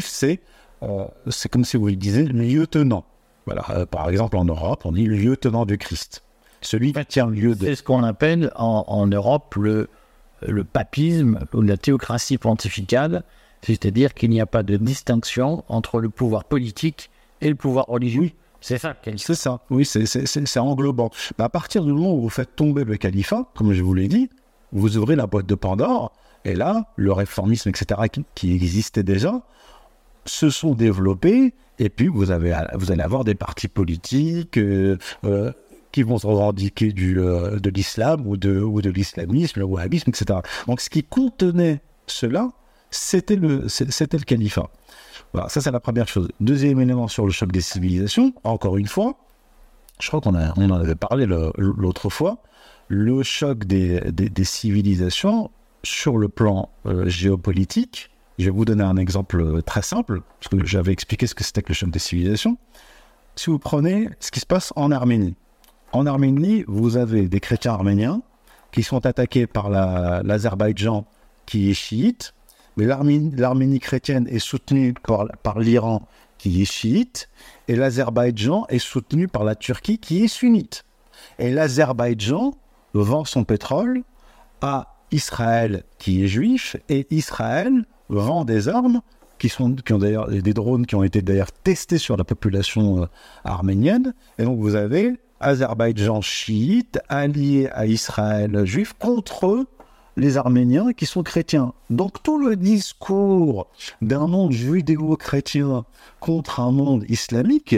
c'est 0.00 0.40
euh, 0.82 1.04
c'est 1.28 1.48
comme 1.48 1.64
si 1.64 1.76
vous 1.76 1.90
disiez 1.92 2.24
lieutenant. 2.24 3.04
Voilà. 3.46 3.64
Euh, 3.70 3.86
par 3.86 4.08
exemple, 4.08 4.36
en 4.36 4.44
Europe, 4.44 4.82
on 4.84 4.92
dit 4.92 5.06
lieutenant 5.06 5.64
du 5.64 5.78
Christ. 5.78 6.24
Celui 6.60 6.92
qui 6.92 7.06
tient 7.06 7.28
lieu 7.28 7.54
de. 7.54 7.66
C'est 7.66 7.76
ce 7.76 7.82
qu'on 7.82 8.02
appelle 8.02 8.52
en, 8.56 8.84
en, 8.86 9.06
Europe 9.06 9.54
le, 9.56 9.88
le 10.46 10.64
papisme 10.64 11.40
ou 11.52 11.62
la 11.62 11.76
théocratie 11.76 12.38
pontificale. 12.38 13.24
C'est-à-dire 13.62 14.12
qu'il 14.14 14.30
n'y 14.30 14.40
a 14.40 14.46
pas 14.46 14.64
de 14.64 14.76
distinction 14.76 15.64
entre 15.68 16.00
le 16.00 16.08
pouvoir 16.08 16.44
politique 16.44 17.10
et 17.40 17.48
le 17.48 17.54
pouvoir 17.54 17.86
religieux. 17.86 18.32
C'est 18.62 18.78
ça, 18.78 18.96
C'est 19.16 19.34
ça, 19.34 19.60
oui, 19.70 19.84
c'est 19.84 20.58
englobant. 20.58 21.10
à 21.36 21.48
partir 21.48 21.84
du 21.84 21.92
moment 21.92 22.14
où 22.14 22.22
vous 22.22 22.28
faites 22.30 22.54
tomber 22.54 22.84
le 22.84 22.96
califat, 22.96 23.50
comme 23.54 23.72
je 23.72 23.82
vous 23.82 23.92
l'ai 23.92 24.06
dit, 24.06 24.30
vous 24.72 24.96
ouvrez 24.96 25.16
la 25.16 25.26
boîte 25.26 25.46
de 25.46 25.56
Pandore, 25.56 26.12
et 26.44 26.54
là, 26.54 26.86
le 26.96 27.12
réformisme, 27.12 27.68
etc., 27.68 28.00
qui, 28.34 28.54
existait 28.54 29.02
déjà, 29.02 29.42
se 30.24 30.48
sont 30.48 30.74
développés, 30.74 31.54
et 31.80 31.88
puis 31.88 32.06
vous, 32.06 32.30
avez, 32.30 32.56
vous 32.74 32.92
allez 32.92 33.02
avoir 33.02 33.24
des 33.24 33.34
partis 33.34 33.66
politiques 33.66 34.58
euh, 34.58 34.96
euh, 35.24 35.52
qui 35.90 36.04
vont 36.04 36.18
se 36.18 36.26
revendiquer 36.28 36.92
du, 36.92 37.18
euh, 37.18 37.58
de 37.58 37.70
l'islam 37.70 38.26
ou 38.26 38.36
de, 38.36 38.60
ou 38.60 38.80
de 38.80 38.90
l'islamisme, 38.90 39.58
le 39.58 39.66
wahhabisme, 39.66 40.10
etc. 40.10 40.38
Donc 40.68 40.80
ce 40.80 40.88
qui 40.88 41.02
contenait 41.02 41.80
cela, 42.06 42.50
c'était 42.92 43.36
le, 43.36 43.68
c'était 43.68 44.18
le 44.18 44.24
califat. 44.24 44.70
Voilà, 45.32 45.48
ça 45.48 45.60
c'est 45.60 45.70
la 45.70 45.80
première 45.80 46.08
chose. 46.08 46.28
Deuxième 46.40 46.80
élément 46.80 47.08
sur 47.08 47.24
le 47.24 47.32
choc 47.32 47.50
des 47.52 47.60
civilisations, 47.60 48.34
encore 48.44 48.76
une 48.76 48.86
fois, 48.86 49.16
je 50.00 50.08
crois 50.08 50.20
qu'on 50.20 50.34
on 50.34 50.70
en 50.70 50.80
avait 50.80 50.94
parlé 50.94 51.26
l'autre 51.26 52.10
fois, 52.10 52.38
le 52.88 53.22
choc 53.22 53.64
des, 53.64 54.44
civilisations 54.44 55.50
sur 55.84 56.18
le 56.18 56.28
plan 56.28 56.68
euh, 56.86 57.08
géopolitique. 57.08 58.10
Je 58.38 58.46
vais 58.46 58.50
vous 58.50 58.64
donner 58.64 58.84
un 58.84 58.96
exemple 58.96 59.40
euh, 59.40 59.62
très 59.62 59.82
simple, 59.82 60.22
parce 60.40 60.48
que 60.48 60.66
j'avais 60.66 60.92
expliqué 60.92 61.26
ce 61.26 61.34
que 61.34 61.44
c'était 61.44 61.62
que 61.62 61.68
le 61.68 61.74
choc 61.74 61.90
des 61.90 61.98
civilisations. 61.98 62.58
Si 63.36 63.50
vous 63.50 63.58
prenez 63.58 64.08
ce 64.20 64.30
qui 64.30 64.40
se 64.40 64.46
passe 64.46 64.72
en 64.76 64.90
Arménie. 64.90 65.34
En 65.92 66.06
Arménie, 66.06 66.64
vous 66.68 66.96
avez 66.96 67.28
des 67.28 67.40
chrétiens 67.40 67.72
arméniens 67.72 68.22
qui 68.72 68.82
sont 68.82 69.04
attaqués 69.06 69.46
par 69.46 69.70
l'Azerbaïdjan 69.70 71.06
qui 71.46 71.70
est 71.70 71.74
chiite, 71.74 72.34
Mais 72.76 72.86
l'Arménie 72.86 73.80
chrétienne 73.80 74.26
est 74.28 74.38
soutenue 74.38 74.94
par, 74.94 75.58
l'Iran 75.58 76.02
qui 76.38 76.62
est 76.62 76.70
chiite, 76.70 77.28
et 77.68 77.76
l'Azerbaïdjan 77.76 78.66
est 78.68 78.78
soutenu 78.78 79.28
par 79.28 79.44
la 79.44 79.54
Turquie 79.54 79.98
qui 79.98 80.24
est 80.24 80.28
sunnite. 80.28 80.84
Et 81.38 81.50
l'Azerbaïdjan 81.50 82.54
vend 82.94 83.24
son 83.24 83.44
pétrole 83.44 84.02
à 84.60 84.96
Israël 85.12 85.84
qui 85.98 86.24
est 86.24 86.28
juif, 86.28 86.76
et 86.88 87.06
Israël 87.10 87.84
vend 88.08 88.44
des 88.44 88.68
armes 88.68 89.02
qui 89.38 89.48
sont 89.48 89.74
qui 89.74 89.92
ont 89.92 89.98
d'ailleurs 89.98 90.28
des 90.28 90.54
drones 90.54 90.86
qui 90.86 90.94
ont 90.94 91.02
été 91.02 91.20
d'ailleurs 91.20 91.50
testés 91.50 91.98
sur 91.98 92.16
la 92.16 92.24
population 92.24 93.02
euh, 93.02 93.06
arménienne. 93.44 94.14
Et 94.38 94.44
donc 94.44 94.60
vous 94.60 94.76
avez 94.76 95.16
Azerbaïdjan 95.40 96.20
chiite 96.20 97.00
allié 97.08 97.68
à 97.72 97.86
Israël 97.86 98.64
juif 98.64 98.92
contre 98.98 99.66
les 100.16 100.36
Arméniens 100.36 100.92
qui 100.92 101.06
sont 101.06 101.22
chrétiens. 101.22 101.72
Donc 101.90 102.22
tout 102.22 102.38
le 102.38 102.56
discours 102.56 103.66
d'un 104.00 104.26
monde 104.26 104.52
judéo-chrétien 104.52 105.84
contre 106.20 106.60
un 106.60 106.70
monde 106.70 107.04
islamique, 107.08 107.76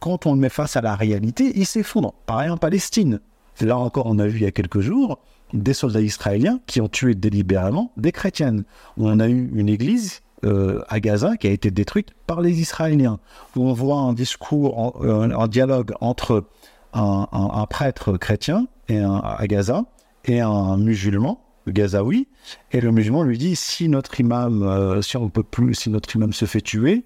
quand 0.00 0.26
on 0.26 0.34
le 0.34 0.40
met 0.40 0.48
face 0.48 0.76
à 0.76 0.80
la 0.80 0.94
réalité, 0.94 1.52
il 1.56 1.66
s'effondre. 1.66 2.14
Pareil 2.26 2.50
en 2.50 2.56
Palestine. 2.56 3.20
Là 3.60 3.76
encore, 3.76 4.06
on 4.06 4.18
a 4.18 4.26
vu 4.26 4.38
il 4.38 4.42
y 4.44 4.46
a 4.46 4.52
quelques 4.52 4.80
jours 4.80 5.18
des 5.52 5.74
soldats 5.74 6.00
israéliens 6.00 6.60
qui 6.66 6.80
ont 6.80 6.88
tué 6.88 7.14
délibérément 7.14 7.90
des 7.96 8.12
chrétiennes. 8.12 8.64
On 8.96 9.18
a 9.18 9.28
eu 9.28 9.50
une 9.54 9.68
église 9.68 10.20
euh, 10.44 10.82
à 10.88 11.00
Gaza 11.00 11.36
qui 11.36 11.48
a 11.48 11.50
été 11.50 11.70
détruite 11.72 12.10
par 12.26 12.40
les 12.40 12.60
Israéliens. 12.60 13.18
Où 13.56 13.68
on 13.68 13.72
voit 13.72 13.96
un 13.96 14.12
discours, 14.12 15.02
euh, 15.02 15.46
dialogue 15.48 15.94
entre 16.00 16.44
un, 16.92 17.66
prêtre 17.68 18.16
chrétien 18.16 18.66
et 18.88 19.00
à 19.00 19.44
Gaza 19.46 19.84
et 20.24 20.40
un 20.40 20.76
musulman 20.76 21.40
gazaoui, 21.66 22.28
et 22.72 22.80
le 22.80 22.90
musulman 22.92 23.22
lui 23.22 23.38
dit 23.38 23.56
si 23.56 23.88
notre 23.88 24.18
imam, 24.20 24.62
euh, 24.62 25.02
si 25.02 25.16
on 25.16 25.28
peut 25.28 25.42
plus, 25.42 25.74
si 25.74 25.90
notre 25.90 26.14
imam 26.16 26.32
se 26.32 26.44
fait 26.44 26.60
tuer, 26.60 27.04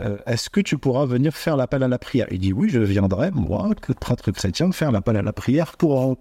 euh, 0.00 0.16
est-ce 0.26 0.48
que 0.50 0.60
tu 0.60 0.78
pourras 0.78 1.04
venir 1.04 1.34
faire 1.34 1.56
l'appel 1.56 1.82
à 1.82 1.88
la 1.88 1.98
prière? 1.98 2.26
Il 2.30 2.38
dit 2.38 2.52
oui, 2.52 2.68
je 2.70 2.80
viendrai, 2.80 3.30
moi, 3.30 3.68
prêtre 4.00 4.30
chrétien, 4.32 4.72
faire 4.72 4.92
l'appel 4.92 5.16
à 5.16 5.22
la 5.22 5.32
prière 5.32 5.76
pour. 5.76 6.16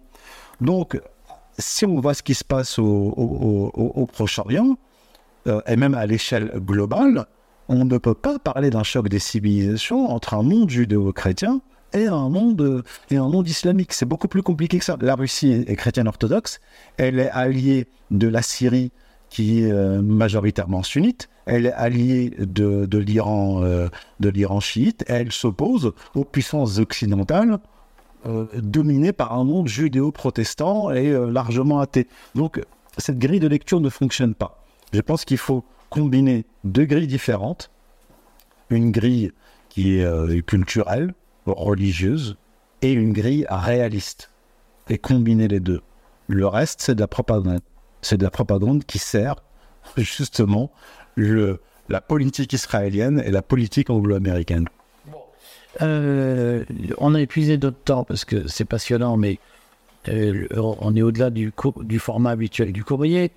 Donc, 0.61 0.99
si 1.57 1.85
on 1.85 1.99
voit 1.99 2.13
ce 2.13 2.23
qui 2.23 2.33
se 2.33 2.43
passe 2.43 2.77
au, 2.79 4.07
Proche-Orient, 4.11 4.77
euh, 5.47 5.61
et 5.67 5.75
même 5.75 5.93
à 5.93 6.05
l'échelle 6.05 6.51
globale, 6.57 7.25
on 7.69 7.85
ne 7.85 7.97
peut 7.97 8.15
pas 8.15 8.39
parler 8.39 8.69
d'un 8.69 8.83
choc 8.83 9.07
des 9.07 9.19
civilisations 9.19 10.09
entre 10.09 10.33
un 10.33 10.43
monde 10.43 10.69
judéo-chrétien 10.69 11.61
et 11.93 12.07
un 12.07 12.29
monde, 12.29 12.83
et 13.09 13.17
un 13.17 13.27
monde 13.27 13.47
islamique. 13.47 13.93
C'est 13.93 14.05
beaucoup 14.05 14.27
plus 14.27 14.43
compliqué 14.43 14.79
que 14.79 14.85
ça. 14.85 14.97
La 15.01 15.15
Russie 15.15 15.65
est, 15.67 15.75
chrétienne 15.75 16.07
orthodoxe, 16.07 16.59
elle 16.97 17.19
est 17.19 17.29
alliée 17.29 17.87
de 18.11 18.27
la 18.27 18.41
Syrie 18.41 18.91
qui 19.29 19.63
est 19.63 19.71
euh, 19.71 20.01
majoritairement 20.01 20.81
sunnite, 20.81 21.29
elle 21.45 21.67
est 21.67 21.73
alliée 21.73 22.31
de, 22.39 22.85
de 22.85 22.97
l'Iran 22.97 23.61
euh, 23.63 23.87
de 24.19 24.29
l'Iran 24.29 24.59
chiite, 24.59 25.05
elle 25.07 25.31
s'oppose 25.31 25.93
aux 26.15 26.25
puissances 26.25 26.79
occidentales 26.79 27.59
euh, 28.25 28.47
dominées 28.55 29.13
par 29.13 29.33
un 29.33 29.43
monde 29.43 29.67
judéo-protestant 29.67 30.91
et 30.91 31.11
largement 31.31 31.79
athée. 31.79 32.07
Donc 32.33 32.59
cette 32.97 33.19
grille 33.19 33.39
de 33.39 33.47
lecture 33.47 33.79
ne 33.79 33.89
fonctionne 33.89 34.33
pas. 34.33 34.63
Je 34.93 35.01
pense 35.01 35.25
qu'il 35.25 35.37
faut 35.37 35.63
combiner 35.91 36.45
deux 36.63 36.85
grilles 36.85 37.07
différentes, 37.07 37.69
une 38.71 38.91
grille 38.91 39.31
qui 39.69 39.99
est 39.99 40.41
culturelle, 40.45 41.13
religieuse 41.53 42.37
et 42.81 42.91
une 42.91 43.13
grille 43.13 43.45
réaliste. 43.49 44.31
Et 44.89 44.97
combiner 44.97 45.47
les 45.47 45.59
deux. 45.59 45.81
Le 46.27 46.47
reste, 46.47 46.81
c'est 46.81 46.95
de 46.95 47.01
la 47.01 47.07
propagande. 47.07 47.59
C'est 48.01 48.17
de 48.17 48.23
la 48.23 48.31
propagande 48.31 48.85
qui 48.85 48.97
sert 48.97 49.35
justement 49.97 50.71
le, 51.15 51.61
la 51.89 52.01
politique 52.01 52.53
israélienne 52.53 53.21
et 53.25 53.31
la 53.31 53.41
politique 53.41 53.89
anglo-américaine. 53.89 54.67
Euh, 55.81 56.63
on 56.97 57.13
a 57.15 57.21
épuisé 57.21 57.57
notre 57.57 57.77
temps 57.77 58.03
parce 58.03 58.25
que 58.25 58.47
c'est 58.47 58.65
passionnant, 58.65 59.17
mais 59.17 59.39
euh, 60.07 60.47
on 60.55 60.95
est 60.95 61.01
au-delà 61.01 61.29
du, 61.29 61.53
du, 61.81 61.99
format 61.99 62.31
habituel 62.31 62.71
du 62.71 62.83
courrier. 62.83 63.31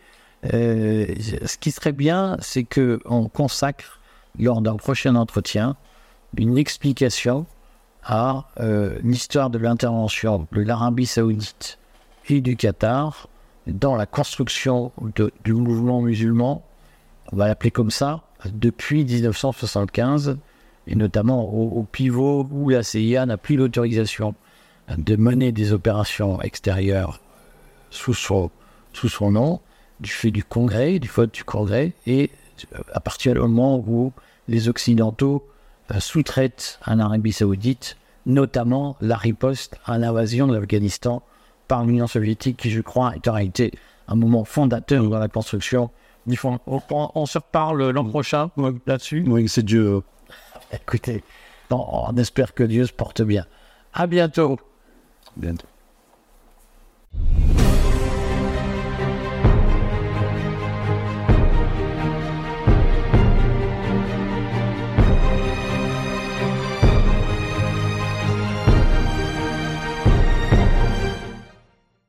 Euh, 0.52 1.06
ce 1.44 1.56
qui 1.58 1.70
serait 1.70 1.92
bien, 1.92 2.36
c'est 2.40 2.64
qu'on 2.64 3.28
consacre, 3.28 4.00
lors 4.38 4.62
d'un 4.62 4.76
prochain 4.76 5.14
entretien, 5.14 5.76
une 6.36 6.56
explication 6.56 7.46
à 8.04 8.46
euh, 8.60 8.98
l'histoire 9.02 9.50
de 9.50 9.58
l'intervention 9.58 10.46
de 10.52 10.60
l'Arabie 10.60 11.06
saoudite 11.06 11.78
et 12.28 12.40
du 12.40 12.56
Qatar 12.56 13.28
dans 13.66 13.94
la 13.94 14.06
construction 14.06 14.92
du 15.44 15.52
mouvement 15.52 16.00
musulman, 16.00 16.64
on 17.32 17.36
va 17.36 17.46
l'appeler 17.46 17.70
comme 17.70 17.90
ça, 17.90 18.22
depuis 18.52 19.04
1975, 19.04 20.38
et 20.88 20.96
notamment 20.96 21.44
au, 21.44 21.84
pivot 21.84 22.46
où 22.50 22.70
la 22.70 22.82
CIA 22.82 23.24
n'a 23.24 23.36
plus 23.36 23.56
l'autorisation 23.56 24.34
de 24.96 25.16
mener 25.16 25.52
des 25.52 25.72
opérations 25.72 26.42
extérieures 26.42 27.20
sous 27.90 28.14
son, 28.14 28.50
nom, 29.30 29.60
du 30.00 30.10
fait 30.10 30.32
du 30.32 30.42
Congrès, 30.42 30.98
du 30.98 31.08
vote 31.08 31.32
du 31.32 31.44
Congrès, 31.44 31.92
et 32.06 32.30
à 32.92 33.00
partir 33.00 33.34
du 33.34 33.40
moment 33.40 33.78
où 33.86 34.12
les 34.48 34.68
Occidentaux 34.68 35.46
euh, 35.46 35.52
sous-traite 35.98 36.78
en 36.86 36.98
Arabie 36.98 37.32
Saoudite, 37.32 37.96
notamment 38.26 38.96
la 39.00 39.16
riposte 39.16 39.78
à 39.84 39.98
l'invasion 39.98 40.46
de 40.46 40.54
l'Afghanistan 40.54 41.22
par 41.68 41.84
l'Union 41.84 42.06
soviétique, 42.06 42.56
qui, 42.56 42.70
je 42.70 42.80
crois, 42.80 43.14
est 43.14 43.26
en 43.28 43.32
réalité 43.32 43.72
un 44.08 44.14
moment 44.14 44.44
fondateur 44.44 45.08
dans 45.08 45.18
la 45.18 45.28
construction 45.28 45.90
du 46.26 46.36
fond. 46.36 46.58
On, 46.66 47.26
se 47.26 47.38
reparle 47.38 47.90
l'an 47.90 48.04
prochain 48.04 48.50
là-dessus? 48.86 49.24
Oui, 49.26 49.48
c'est 49.48 49.64
Dieu. 49.64 50.02
Écoutez, 50.72 51.22
on 51.70 52.16
espère 52.16 52.54
que 52.54 52.64
Dieu 52.64 52.86
se 52.86 52.92
porte 52.92 53.22
bien. 53.22 53.46
À 53.92 54.06
bientôt. 54.06 54.58
Bientôt. 55.36 55.66